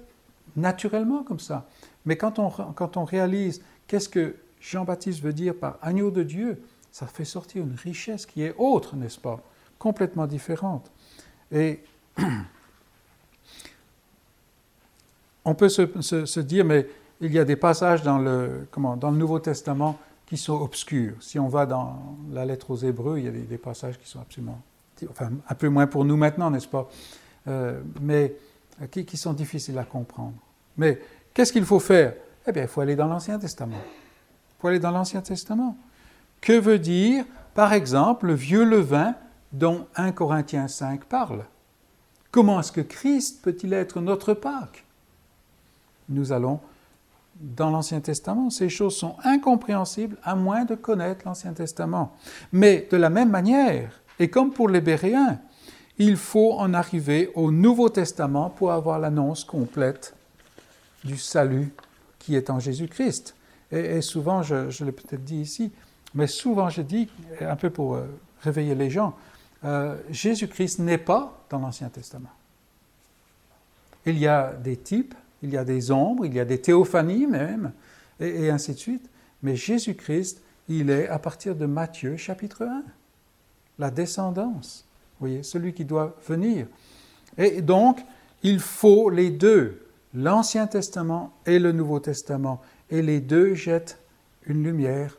naturellement 0.57 1.23
comme 1.23 1.41
ça. 1.41 1.67
Mais 2.07 2.17
quand 2.17 2.39
on, 2.39 2.51
quand 2.51 2.97
on 2.97 3.05
réalise 3.05 3.63
qu'est-ce 3.87 4.09
que 4.09 4.37
Jean-Baptiste 4.61 5.21
veut 5.23 5.33
dire 5.33 5.55
par 5.55 5.79
agneau 5.83 6.11
de 6.11 6.23
Dieu, 6.23 6.63
ça 6.91 7.07
fait 7.07 7.25
sortir 7.25 7.65
une 7.65 7.75
richesse 7.75 8.27
qui 8.27 8.43
est 8.43 8.55
autre, 8.59 8.97
n'est-ce 8.97 9.19
pas? 9.19 9.41
Complètement 9.79 10.27
différente. 10.27 10.91
Et 11.51 11.83
on 15.45 15.55
peut 15.55 15.69
se, 15.69 16.25
se 16.25 16.41
dire, 16.41 16.65
mais 16.65 16.89
il 17.21 17.33
y 17.33 17.39
a 17.39 17.45
des 17.45 17.57
passages 17.57 18.03
dans 18.03 18.19
le, 18.19 18.67
comment, 18.71 18.97
dans 18.97 19.11
le 19.11 19.17
Nouveau 19.17 19.39
Testament 19.39 19.99
qui 20.27 20.37
sont 20.37 20.61
obscurs. 20.61 21.15
Si 21.21 21.39
on 21.39 21.49
va 21.49 21.67
dans 21.67 22.17
la 22.33 22.45
lettre 22.45 22.71
aux 22.71 22.77
Hébreux, 22.77 23.19
il 23.19 23.25
y 23.25 23.29
a 23.29 23.31
des, 23.31 23.59
passages 23.59 23.99
qui 23.99 24.09
sont 24.09 24.21
absolument, 24.21 24.61
enfin 25.11 25.31
un 25.49 25.55
peu 25.55 25.69
moins 25.69 25.87
pour 25.87 26.05
nous 26.05 26.17
maintenant, 26.17 26.51
n'est-ce 26.51 26.69
pas, 26.69 26.89
euh, 27.49 27.81
mais 28.01 28.35
qui, 28.91 29.05
qui, 29.05 29.17
sont 29.17 29.33
difficiles 29.33 29.79
à 29.79 29.85
comprendre. 29.85 30.35
Mais 30.77 31.01
qu'est-ce 31.33 31.53
qu'il 31.53 31.65
faut 31.65 31.81
faire? 31.81 32.15
Eh 32.47 32.53
bien, 32.53 32.63
il 32.63 32.69
faut 32.69 32.81
aller 32.81 32.97
dans 32.97 33.07
l'Ancien 33.07 33.39
Testament. 33.39 33.77
Il 33.77 34.61
faut 34.61 34.69
aller 34.69 34.79
dans 34.79 34.91
l'Ancien 34.91 35.21
Testament. 35.21 35.77
Que 36.41 36.59
veut 36.59 36.79
dire, 36.79 37.25
par 37.55 37.73
exemple, 37.73 38.27
le 38.27 38.35
vieux 38.35 38.65
levain 38.65 39.15
dont 39.53 39.87
1 39.97 40.13
Corinthiens 40.13 40.69
5 40.69 41.05
parle? 41.05 41.45
Comment 42.31 42.61
est-ce 42.61 42.73
que 42.73 42.81
Christ 42.81 43.43
peut-il 43.43 43.73
être 43.73 44.01
notre 44.01 44.35
Pâque? 44.35 44.85
Nous 46.09 46.33
allons 46.33 46.61
dans 47.41 47.71
l'Ancien 47.71 48.01
Testament. 48.01 48.51
Ces 48.51 48.69
choses 48.69 48.97
sont 48.97 49.17
incompréhensibles 49.25 50.17
à 50.23 50.35
moins 50.35 50.65
de 50.65 50.75
connaître 50.75 51.23
l'Ancien 51.25 51.53
Testament. 51.53 52.17
Mais 52.53 52.89
de 52.91 52.97
la 52.97 53.11
même 53.11 53.31
manière, 53.31 54.01
et 54.19 54.31
comme 54.31 54.53
pour 54.53 54.69
les 54.69 54.81
Béréens, 54.81 55.41
il 55.99 56.17
faut 56.17 56.55
en 56.55 56.75
arriver 56.75 57.31
au 57.35 57.51
Nouveau 57.51 57.89
Testament 57.89 58.51
pour 58.51 58.73
avoir 58.73 58.99
l'annonce 58.99 59.45
complète 59.45 60.15
du 61.05 61.17
salut 61.17 61.73
qui 62.19 62.35
est 62.37 62.51
en 62.51 62.59
Jésus-Christ. 62.59 63.35
Et, 63.71 64.01
souvent, 64.01 64.43
je, 64.43 64.85
l'ai 64.85 64.93
peut-être 64.93 65.25
dit 65.25 65.41
ici, 65.41 65.73
mais 66.15 66.27
souvent 66.27 66.69
je 66.69 66.83
dis, 66.83 67.09
un 67.41 67.57
peu 67.57 67.71
pour 67.71 67.95
euh, 67.95 68.05
réveiller 68.41 68.75
les 68.75 68.91
gens, 68.91 69.17
euh, 69.65 69.97
Jésus-Christ 70.11 70.79
n'est 70.79 70.99
pas 70.99 71.45
dans 71.51 71.59
l'Ancien 71.59 71.89
Testament. 71.89 72.31
Il 74.07 74.19
y 74.19 74.27
a 74.27 74.53
des 74.53 74.77
types, 74.77 75.15
il 75.43 75.51
y 75.51 75.57
a 75.57 75.65
des 75.65 75.91
ombres, 75.91 76.25
il 76.27 76.35
y 76.35 76.41
a 76.41 76.45
des 76.45 76.61
théophanies 76.61 77.27
même, 77.27 77.73
et, 78.21 78.45
et 78.45 78.51
ainsi 78.51 78.75
de 78.75 78.79
suite. 78.79 79.11
Mais 79.43 79.57
Jésus-Christ, 79.57 80.43
il 80.69 80.91
est 80.91 81.09
à 81.09 81.19
partir 81.19 81.57
de 81.57 81.67
Matthieu 81.67 82.17
chapitre 82.17 82.65
1, 82.65 82.85
la 83.79 83.91
descendance, 83.91 84.85
voyez, 85.21 85.43
celui 85.43 85.73
qui 85.73 85.85
doit 85.85 86.17
venir. 86.27 86.67
Et 87.37 87.63
donc, 87.63 88.05
il 88.43 88.61
faut 88.61 89.11
les 89.11 89.31
deux, 89.31 89.83
l'Ancien 90.13 90.67
Testament 90.67 91.33
et 91.47 91.59
le 91.59 91.73
Nouveau 91.73 91.99
Testament, 92.01 92.61
et 92.91 93.03
les 93.03 93.21
deux 93.21 93.55
jettent 93.55 93.99
une 94.47 94.63
lumière 94.63 95.17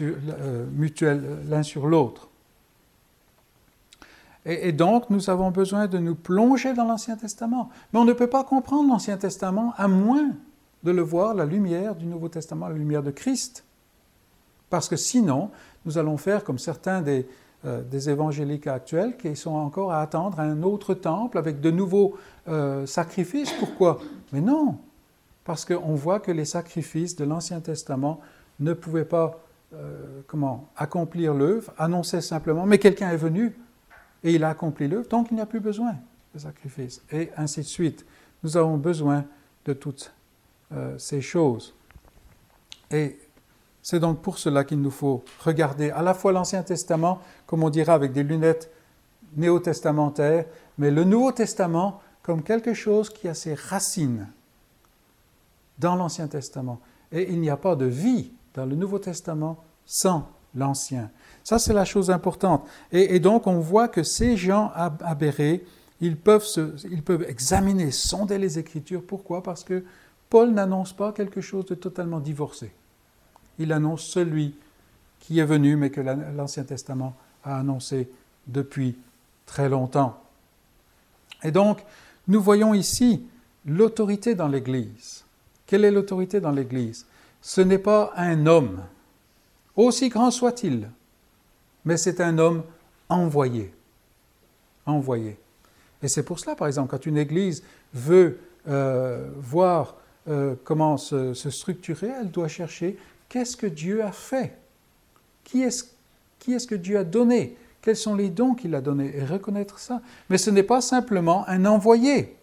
euh, 0.00 0.66
mutuelle 0.72 1.38
l'un 1.48 1.62
sur 1.62 1.86
l'autre. 1.86 2.28
Et, 4.44 4.70
donc, 4.70 5.10
nous 5.10 5.28
avons 5.28 5.50
besoin 5.50 5.88
de 5.88 5.98
nous 5.98 6.14
plonger 6.14 6.72
dans 6.72 6.84
l'Ancien 6.84 7.16
Testament. 7.16 7.68
Mais 7.92 7.98
on 7.98 8.04
ne 8.04 8.12
peut 8.12 8.28
pas 8.28 8.44
comprendre 8.44 8.88
l'Ancien 8.88 9.16
Testament 9.16 9.74
à 9.76 9.88
moins 9.88 10.30
de 10.84 10.92
le 10.92 11.02
voir, 11.02 11.34
la 11.34 11.44
lumière 11.44 11.96
du 11.96 12.06
Nouveau 12.06 12.28
Testament, 12.28 12.68
la 12.68 12.76
lumière 12.76 13.02
de 13.02 13.10
Christ. 13.10 13.64
Parce 14.70 14.88
que 14.88 14.94
sinon, 14.94 15.50
nous 15.84 15.98
allons 15.98 16.16
faire 16.16 16.44
comme 16.44 16.60
certains 16.60 17.02
des, 17.02 17.26
euh, 17.66 17.82
des 17.82 18.08
évangéliques 18.08 18.68
actuels 18.68 19.16
qui 19.16 19.34
sont 19.34 19.54
encore 19.54 19.90
à 19.90 20.00
attendre 20.00 20.38
un 20.38 20.62
autre 20.62 20.94
temple 20.94 21.36
avec 21.36 21.60
de 21.60 21.72
nouveaux 21.72 22.16
euh, 22.46 22.86
sacrifices. 22.86 23.50
Pourquoi? 23.58 23.98
Mais 24.32 24.40
non, 24.40 24.78
parce 25.42 25.64
qu'on 25.64 25.94
voit 25.94 26.20
que 26.20 26.30
les 26.30 26.44
sacrifices 26.44 27.16
de 27.16 27.24
l'Ancien 27.24 27.60
Testament 27.60 28.20
ne 28.60 28.72
pouvaient 28.72 29.04
pas 29.04 29.40
euh, 29.74 30.20
comment 30.28 30.68
accomplir 30.76 31.34
l'œuvre, 31.34 31.72
annoncer 31.76 32.20
simplement, 32.20 32.66
mais 32.66 32.78
quelqu'un 32.78 33.10
est 33.10 33.16
venu 33.16 33.58
et 34.22 34.34
il 34.34 34.44
a 34.44 34.50
accompli 34.50 34.86
l'œuvre, 34.86 35.08
donc 35.08 35.28
il 35.32 35.34
n'y 35.34 35.40
a 35.40 35.46
plus 35.46 35.60
besoin 35.60 35.96
de 36.34 36.38
sacrifices, 36.38 37.02
et 37.10 37.30
ainsi 37.36 37.60
de 37.60 37.66
suite. 37.66 38.06
Nous 38.44 38.56
avons 38.56 38.76
besoin 38.76 39.24
de 39.64 39.72
toutes 39.72 40.12
ces 40.98 41.20
choses. 41.20 41.74
Et 42.90 43.18
c'est 43.86 44.00
donc 44.00 44.20
pour 44.20 44.38
cela 44.38 44.64
qu'il 44.64 44.82
nous 44.82 44.90
faut 44.90 45.22
regarder 45.44 45.92
à 45.92 46.02
la 46.02 46.12
fois 46.12 46.32
l'Ancien 46.32 46.64
Testament, 46.64 47.20
comme 47.46 47.62
on 47.62 47.70
dira 47.70 47.94
avec 47.94 48.12
des 48.12 48.24
lunettes 48.24 48.68
néo-testamentaires, 49.36 50.46
mais 50.76 50.90
le 50.90 51.04
Nouveau 51.04 51.30
Testament 51.30 52.00
comme 52.24 52.42
quelque 52.42 52.74
chose 52.74 53.10
qui 53.10 53.28
a 53.28 53.34
ses 53.34 53.54
racines 53.54 54.26
dans 55.78 55.94
l'Ancien 55.94 56.26
Testament. 56.26 56.80
Et 57.12 57.32
il 57.32 57.40
n'y 57.40 57.48
a 57.48 57.56
pas 57.56 57.76
de 57.76 57.84
vie 57.84 58.32
dans 58.54 58.66
le 58.66 58.74
Nouveau 58.74 58.98
Testament 58.98 59.62
sans 59.84 60.30
l'Ancien. 60.56 61.12
Ça, 61.44 61.60
c'est 61.60 61.72
la 61.72 61.84
chose 61.84 62.10
importante. 62.10 62.66
Et, 62.90 63.20
donc, 63.20 63.46
on 63.46 63.60
voit 63.60 63.86
que 63.86 64.02
ces 64.02 64.36
gens 64.36 64.72
aberrés, 64.74 65.64
ils 66.00 66.16
peuvent, 66.16 66.44
ils 66.90 67.04
peuvent 67.04 67.24
examiner, 67.28 67.92
sonder 67.92 68.38
les 68.38 68.58
Écritures. 68.58 69.04
Pourquoi? 69.06 69.44
Parce 69.44 69.62
que 69.62 69.84
Paul 70.28 70.50
n'annonce 70.50 70.92
pas 70.92 71.12
quelque 71.12 71.40
chose 71.40 71.66
de 71.66 71.76
totalement 71.76 72.18
divorcé. 72.18 72.72
Il 73.58 73.72
annonce 73.72 74.04
celui 74.04 74.54
qui 75.20 75.38
est 75.38 75.44
venu, 75.44 75.76
mais 75.76 75.90
que 75.90 76.00
l'Ancien 76.00 76.64
Testament 76.64 77.14
a 77.44 77.58
annoncé 77.58 78.08
depuis 78.46 78.96
très 79.44 79.68
longtemps. 79.68 80.22
Et 81.42 81.50
donc, 81.50 81.84
nous 82.28 82.40
voyons 82.40 82.74
ici 82.74 83.22
l'autorité 83.64 84.34
dans 84.34 84.48
l'Église. 84.48 85.24
Quelle 85.66 85.84
est 85.84 85.90
l'autorité 85.90 86.40
dans 86.40 86.52
l'Église? 86.52 87.06
Ce 87.40 87.60
n'est 87.60 87.78
pas 87.78 88.12
un 88.16 88.46
homme, 88.46 88.82
aussi 89.74 90.08
grand 90.08 90.30
soit-il, 90.30 90.88
mais 91.84 91.96
c'est 91.96 92.20
un 92.20 92.38
homme 92.38 92.62
envoyé. 93.08 93.72
Envoyé. 94.86 95.38
Et 96.02 96.08
c'est 96.08 96.22
pour 96.22 96.38
cela, 96.38 96.54
par 96.54 96.66
exemple, 96.66 96.90
quand 96.90 97.06
une 97.06 97.18
Église 97.18 97.62
veut 97.92 98.38
euh, 98.68 99.28
voir 99.36 99.96
euh, 100.28 100.54
comment 100.64 100.96
se, 100.96 101.34
structurer, 101.34 102.08
elle 102.20 102.30
doit 102.30 102.48
chercher 102.48 102.98
qu'est-ce 103.28 103.56
que 103.56 103.66
Dieu 103.66 104.02
a 104.02 104.12
fait? 104.12 104.56
Qui 105.44 105.62
est-ce 105.62 106.66
que 106.66 106.74
Dieu 106.74 106.98
a 106.98 107.04
donné? 107.04 107.56
Quels 107.82 107.96
sont 107.96 108.16
les 108.16 108.30
dons 108.30 108.54
qu'il 108.54 108.74
a 108.74 108.80
donnés? 108.80 109.12
Et 109.16 109.24
reconnaître 109.24 109.78
ça. 109.78 110.02
Mais 110.28 110.38
ce 110.38 110.50
n'est 110.50 110.62
pas 110.62 110.80
simplement 110.80 111.48
un 111.48 111.64
envoyé. 111.66 112.36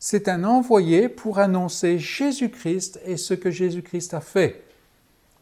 C'est 0.00 0.28
un 0.28 0.44
envoyé 0.44 1.08
pour 1.08 1.38
annoncer 1.38 1.98
Jésus-Christ 1.98 3.00
et 3.06 3.16
ce 3.16 3.34
que 3.34 3.50
Jésus-Christ 3.50 4.14
a 4.14 4.20
fait. 4.20 4.64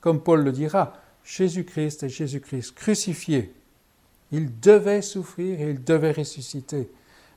Comme 0.01 0.21
Paul 0.21 0.45
le 0.45 0.53
dira, 0.53 0.93
Jésus-Christ 1.25 2.03
est 2.03 2.09
Jésus-Christ 2.09 2.75
crucifié. 2.75 3.53
Il 4.31 4.61
devait 4.61 5.03
souffrir 5.03 5.61
et 5.61 5.71
il 5.71 5.83
devait 5.83 6.13
ressusciter. 6.13 6.91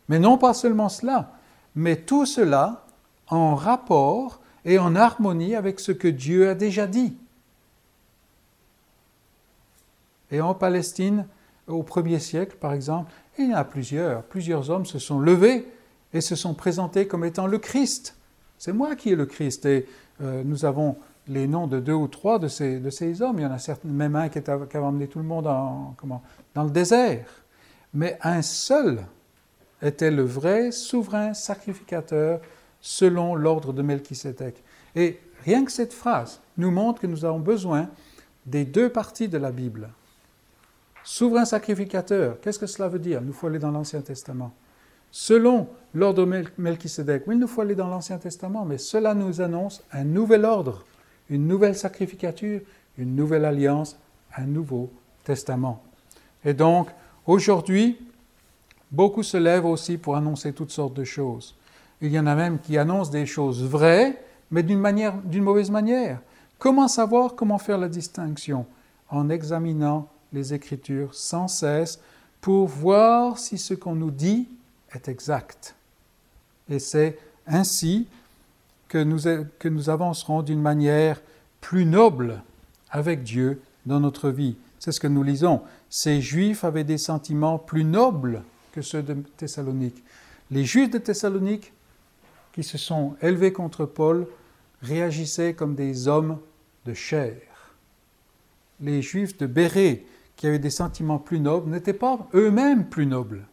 Mais 0.07 0.19
non 0.19 0.37
pas 0.37 0.53
seulement 0.53 0.89
cela, 0.89 1.33
mais 1.75 1.95
tout 1.95 2.25
cela 2.25 2.85
en 3.27 3.55
rapport 3.55 4.39
et 4.65 4.77
en 4.79 4.95
harmonie 4.95 5.55
avec 5.55 5.79
ce 5.79 5.91
que 5.91 6.07
Dieu 6.07 6.49
a 6.49 6.55
déjà 6.55 6.87
dit. 6.87 7.17
Et 10.31 10.41
en 10.41 10.53
Palestine, 10.53 11.27
au 11.67 11.83
premier 11.83 12.19
siècle, 12.19 12.57
par 12.59 12.73
exemple, 12.73 13.11
il 13.37 13.49
y 13.49 13.53
en 13.53 13.57
a 13.57 13.63
plusieurs. 13.63 14.23
Plusieurs 14.23 14.69
hommes 14.69 14.85
se 14.85 14.99
sont 14.99 15.19
levés 15.19 15.67
et 16.13 16.21
se 16.21 16.35
sont 16.35 16.53
présentés 16.53 17.07
comme 17.07 17.25
étant 17.25 17.47
le 17.47 17.57
Christ. 17.57 18.15
C'est 18.57 18.73
moi 18.73 18.95
qui 18.95 19.09
ai 19.09 19.15
le 19.15 19.25
Christ. 19.25 19.65
Et 19.65 19.87
euh, 20.21 20.43
nous 20.45 20.65
avons 20.65 20.95
les 21.27 21.47
noms 21.47 21.67
de 21.67 21.79
deux 21.79 21.93
ou 21.93 22.07
trois 22.07 22.39
de 22.39 22.47
ces, 22.47 23.21
hommes. 23.21 23.39
Il 23.39 23.43
y 23.43 23.45
en 23.45 23.51
a 23.51 23.59
certes, 23.59 23.83
même 23.83 24.15
un 24.15 24.29
qui, 24.29 24.41
qui 24.41 24.49
avait 24.49 24.77
emmené 24.77 25.07
tout 25.07 25.19
le 25.19 25.25
monde 25.25 25.47
en, 25.47 25.93
comment, 25.97 26.23
dans 26.53 26.63
le 26.63 26.69
désert. 26.69 27.25
Mais 27.93 28.17
un 28.21 28.41
seul 28.41 28.99
était 29.81 30.11
le 30.11 30.23
vrai 30.23 30.71
souverain 30.71 31.33
sacrificateur 31.33 32.39
selon 32.81 33.35
l'ordre 33.35 33.73
de 33.73 33.81
Melchisédek. 33.81 34.63
Et 34.95 35.19
rien 35.43 35.65
que 35.65 35.71
cette 35.71 35.93
phrase 35.93 36.41
nous 36.57 36.71
montre 36.71 37.01
que 37.01 37.07
nous 37.07 37.25
avons 37.25 37.39
besoin 37.39 37.89
des 38.45 38.63
deux 38.63 38.89
parties 38.89 39.27
de 39.27 39.37
la 39.37 39.51
Bible. 39.51 39.89
Souverain 41.05 41.45
sacrificateur, 41.45 42.41
qu'est-ce 42.41 42.59
que 42.59 42.67
cela 42.67 42.89
veut 42.89 42.99
dire? 42.99 43.21
Il 43.21 43.27
nous 43.27 43.33
faut 43.33 43.47
aller 43.47 43.59
dans 43.59 43.71
l'Ancien 43.71 44.01
Testament. 44.01 44.51
Selon 45.11 45.69
l'ordre 45.93 46.25
de 46.25 46.43
Melchisédek, 46.57 47.23
oui, 47.27 47.35
il 47.35 47.39
nous 47.39 47.47
faut 47.47 47.61
aller 47.61 47.75
dans 47.75 47.87
l'Ancien 47.87 48.17
Testament, 48.17 48.65
mais 48.65 48.77
cela 48.77 49.13
nous 49.13 49.39
annonce 49.39 49.81
un 49.93 50.03
nouvel 50.03 50.43
ordre 50.43 50.83
une 51.29 51.47
nouvelle 51.47 51.75
sacrificature, 51.75 52.61
une 52.97 53.15
nouvelle 53.15 53.45
alliance, 53.45 53.97
un 54.35 54.45
nouveau 54.45 54.91
testament. 55.23 55.81
Et 56.43 56.53
donc, 56.53 56.89
aujourd'hui, 57.25 57.97
beaucoup 58.91 59.23
se 59.23 59.37
lèvent 59.37 59.65
aussi 59.65 59.97
pour 59.97 60.15
annoncer 60.15 60.53
toutes 60.53 60.71
sortes 60.71 60.93
de 60.93 61.03
choses. 61.03 61.55
Il 62.01 62.11
y 62.11 62.19
en 62.19 62.27
a 62.27 62.35
même 62.35 62.59
qui 62.59 62.77
annoncent 62.77 63.11
des 63.11 63.25
choses 63.25 63.63
vraies, 63.63 64.21
mais 64.51 64.63
d'une 64.63 64.79
manière, 64.79 65.13
d'une 65.23 65.43
mauvaise 65.43 65.71
manière. 65.71 66.21
Comment 66.59 66.87
savoir 66.87 67.35
comment 67.35 67.57
faire 67.57 67.77
la 67.77 67.89
distinction? 67.89 68.65
En 69.09 69.29
examinant 69.29 70.09
les 70.33 70.53
Écritures 70.53 71.13
sans 71.13 71.47
cesse 71.47 71.99
pour 72.41 72.67
voir 72.67 73.39
si 73.39 73.57
ce 73.57 73.73
qu'on 73.73 73.95
nous 73.95 74.11
dit 74.11 74.47
est 74.93 75.07
exact. 75.07 75.75
Et 76.69 76.79
c'est 76.79 77.17
ainsi 77.47 78.07
que 78.87 79.03
nous, 79.03 79.21
que 79.59 79.67
nous 79.67 79.89
avancerons 79.89 80.41
d'une 80.41 80.61
manière 80.61 81.21
plus 81.61 81.85
noble 81.85 82.41
avec 82.89 83.23
Dieu 83.23 83.61
dans 83.85 83.99
notre 83.99 84.29
vie. 84.29 84.55
C'est 84.79 84.91
ce 84.91 84.99
que 84.99 85.07
nous 85.07 85.23
lisons. 85.23 85.61
Ces 85.89 86.21
Juifs 86.21 86.63
avaient 86.63 86.83
des 86.83 86.97
sentiments 86.97 87.57
plus 87.57 87.83
nobles 87.83 88.43
que 88.71 88.81
ceux 88.81 89.01
de 89.01 89.15
Thessalonique. 89.37 90.03
Les 90.51 90.63
Juifs 90.63 90.91
de 90.91 90.97
Thessalonique, 90.97 91.73
qui 92.53 92.63
se 92.63 92.77
sont 92.77 93.15
élevés 93.21 93.51
contre 93.51 93.85
Paul, 93.85 94.27
réagissaient 94.81 95.53
comme 95.53 95.75
des 95.75 96.07
hommes 96.07 96.37
de 96.85 96.93
chair. 96.93 97.41
Les 98.79 99.01
Juifs 99.01 99.37
de 99.37 99.47
Bérée, 99.47 100.05
qui 100.35 100.47
avaient 100.47 100.59
des 100.59 100.69
sentiments 100.69 101.19
plus 101.19 101.39
nobles, 101.39 101.69
n'étaient 101.69 101.93
pas 101.93 102.27
eux-mêmes 102.33 102.85
plus 102.85 103.05
nobles, 103.05 103.45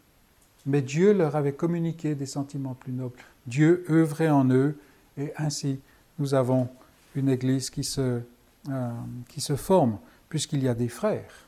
mais 0.66 0.82
Dieu 0.82 1.12
leur 1.12 1.36
avait 1.36 1.52
communiqué 1.52 2.14
des 2.14 2.26
sentiments 2.26 2.74
plus 2.74 2.92
nobles. 2.92 3.18
Dieu 3.46 3.84
œuvrait 3.90 4.30
en 4.30 4.48
eux 4.50 4.76
et 5.18 5.32
ainsi, 5.36 5.80
nous 6.18 6.34
avons 6.34 6.68
une 7.14 7.28
Église 7.28 7.70
qui 7.70 7.84
se, 7.84 8.20
euh, 8.68 8.90
qui 9.28 9.40
se 9.40 9.56
forme, 9.56 9.98
puisqu'il 10.28 10.62
y 10.62 10.68
a 10.68 10.74
des 10.74 10.88
frères. 10.88 11.46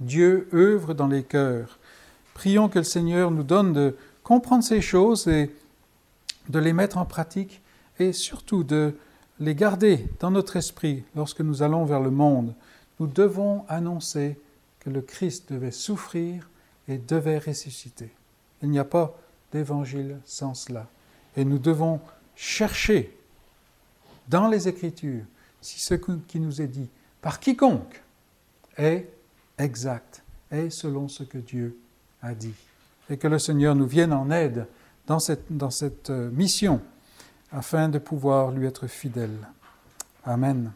Dieu 0.00 0.48
œuvre 0.52 0.94
dans 0.94 1.06
les 1.06 1.22
cœurs. 1.22 1.78
Prions 2.34 2.68
que 2.68 2.78
le 2.78 2.84
Seigneur 2.84 3.30
nous 3.30 3.42
donne 3.42 3.72
de 3.72 3.96
comprendre 4.22 4.64
ces 4.64 4.80
choses 4.80 5.26
et 5.28 5.54
de 6.48 6.58
les 6.58 6.72
mettre 6.72 6.98
en 6.98 7.04
pratique 7.04 7.62
et 7.98 8.12
surtout 8.12 8.62
de 8.62 8.94
les 9.40 9.54
garder 9.54 10.06
dans 10.20 10.30
notre 10.30 10.56
esprit 10.56 11.04
lorsque 11.14 11.40
nous 11.40 11.62
allons 11.62 11.84
vers 11.84 12.00
le 12.00 12.10
monde. 12.10 12.54
Nous 13.00 13.06
devons 13.06 13.64
annoncer 13.68 14.38
le 14.90 15.02
Christ 15.02 15.52
devait 15.52 15.70
souffrir 15.70 16.48
et 16.88 16.98
devait 16.98 17.38
ressusciter. 17.38 18.10
Il 18.62 18.70
n'y 18.70 18.78
a 18.78 18.84
pas 18.84 19.16
d'évangile 19.52 20.18
sans 20.24 20.54
cela. 20.54 20.86
Et 21.36 21.44
nous 21.44 21.58
devons 21.58 22.00
chercher 22.34 23.16
dans 24.28 24.48
les 24.48 24.68
Écritures 24.68 25.24
si 25.60 25.80
ce 25.80 25.94
qui 25.94 26.40
nous 26.40 26.62
est 26.62 26.66
dit 26.66 26.88
par 27.20 27.40
quiconque 27.40 28.02
est 28.76 29.08
exact, 29.58 30.22
est 30.50 30.70
selon 30.70 31.08
ce 31.08 31.24
que 31.24 31.38
Dieu 31.38 31.78
a 32.22 32.34
dit. 32.34 32.54
Et 33.10 33.16
que 33.16 33.28
le 33.28 33.38
Seigneur 33.38 33.74
nous 33.74 33.86
vienne 33.86 34.12
en 34.12 34.30
aide 34.30 34.66
dans 35.06 35.18
cette, 35.18 35.46
dans 35.50 35.70
cette 35.70 36.10
euh, 36.10 36.30
mission 36.30 36.80
afin 37.52 37.88
de 37.88 37.98
pouvoir 37.98 38.50
lui 38.50 38.66
être 38.66 38.86
fidèle. 38.86 39.36
Amen. 40.24 40.72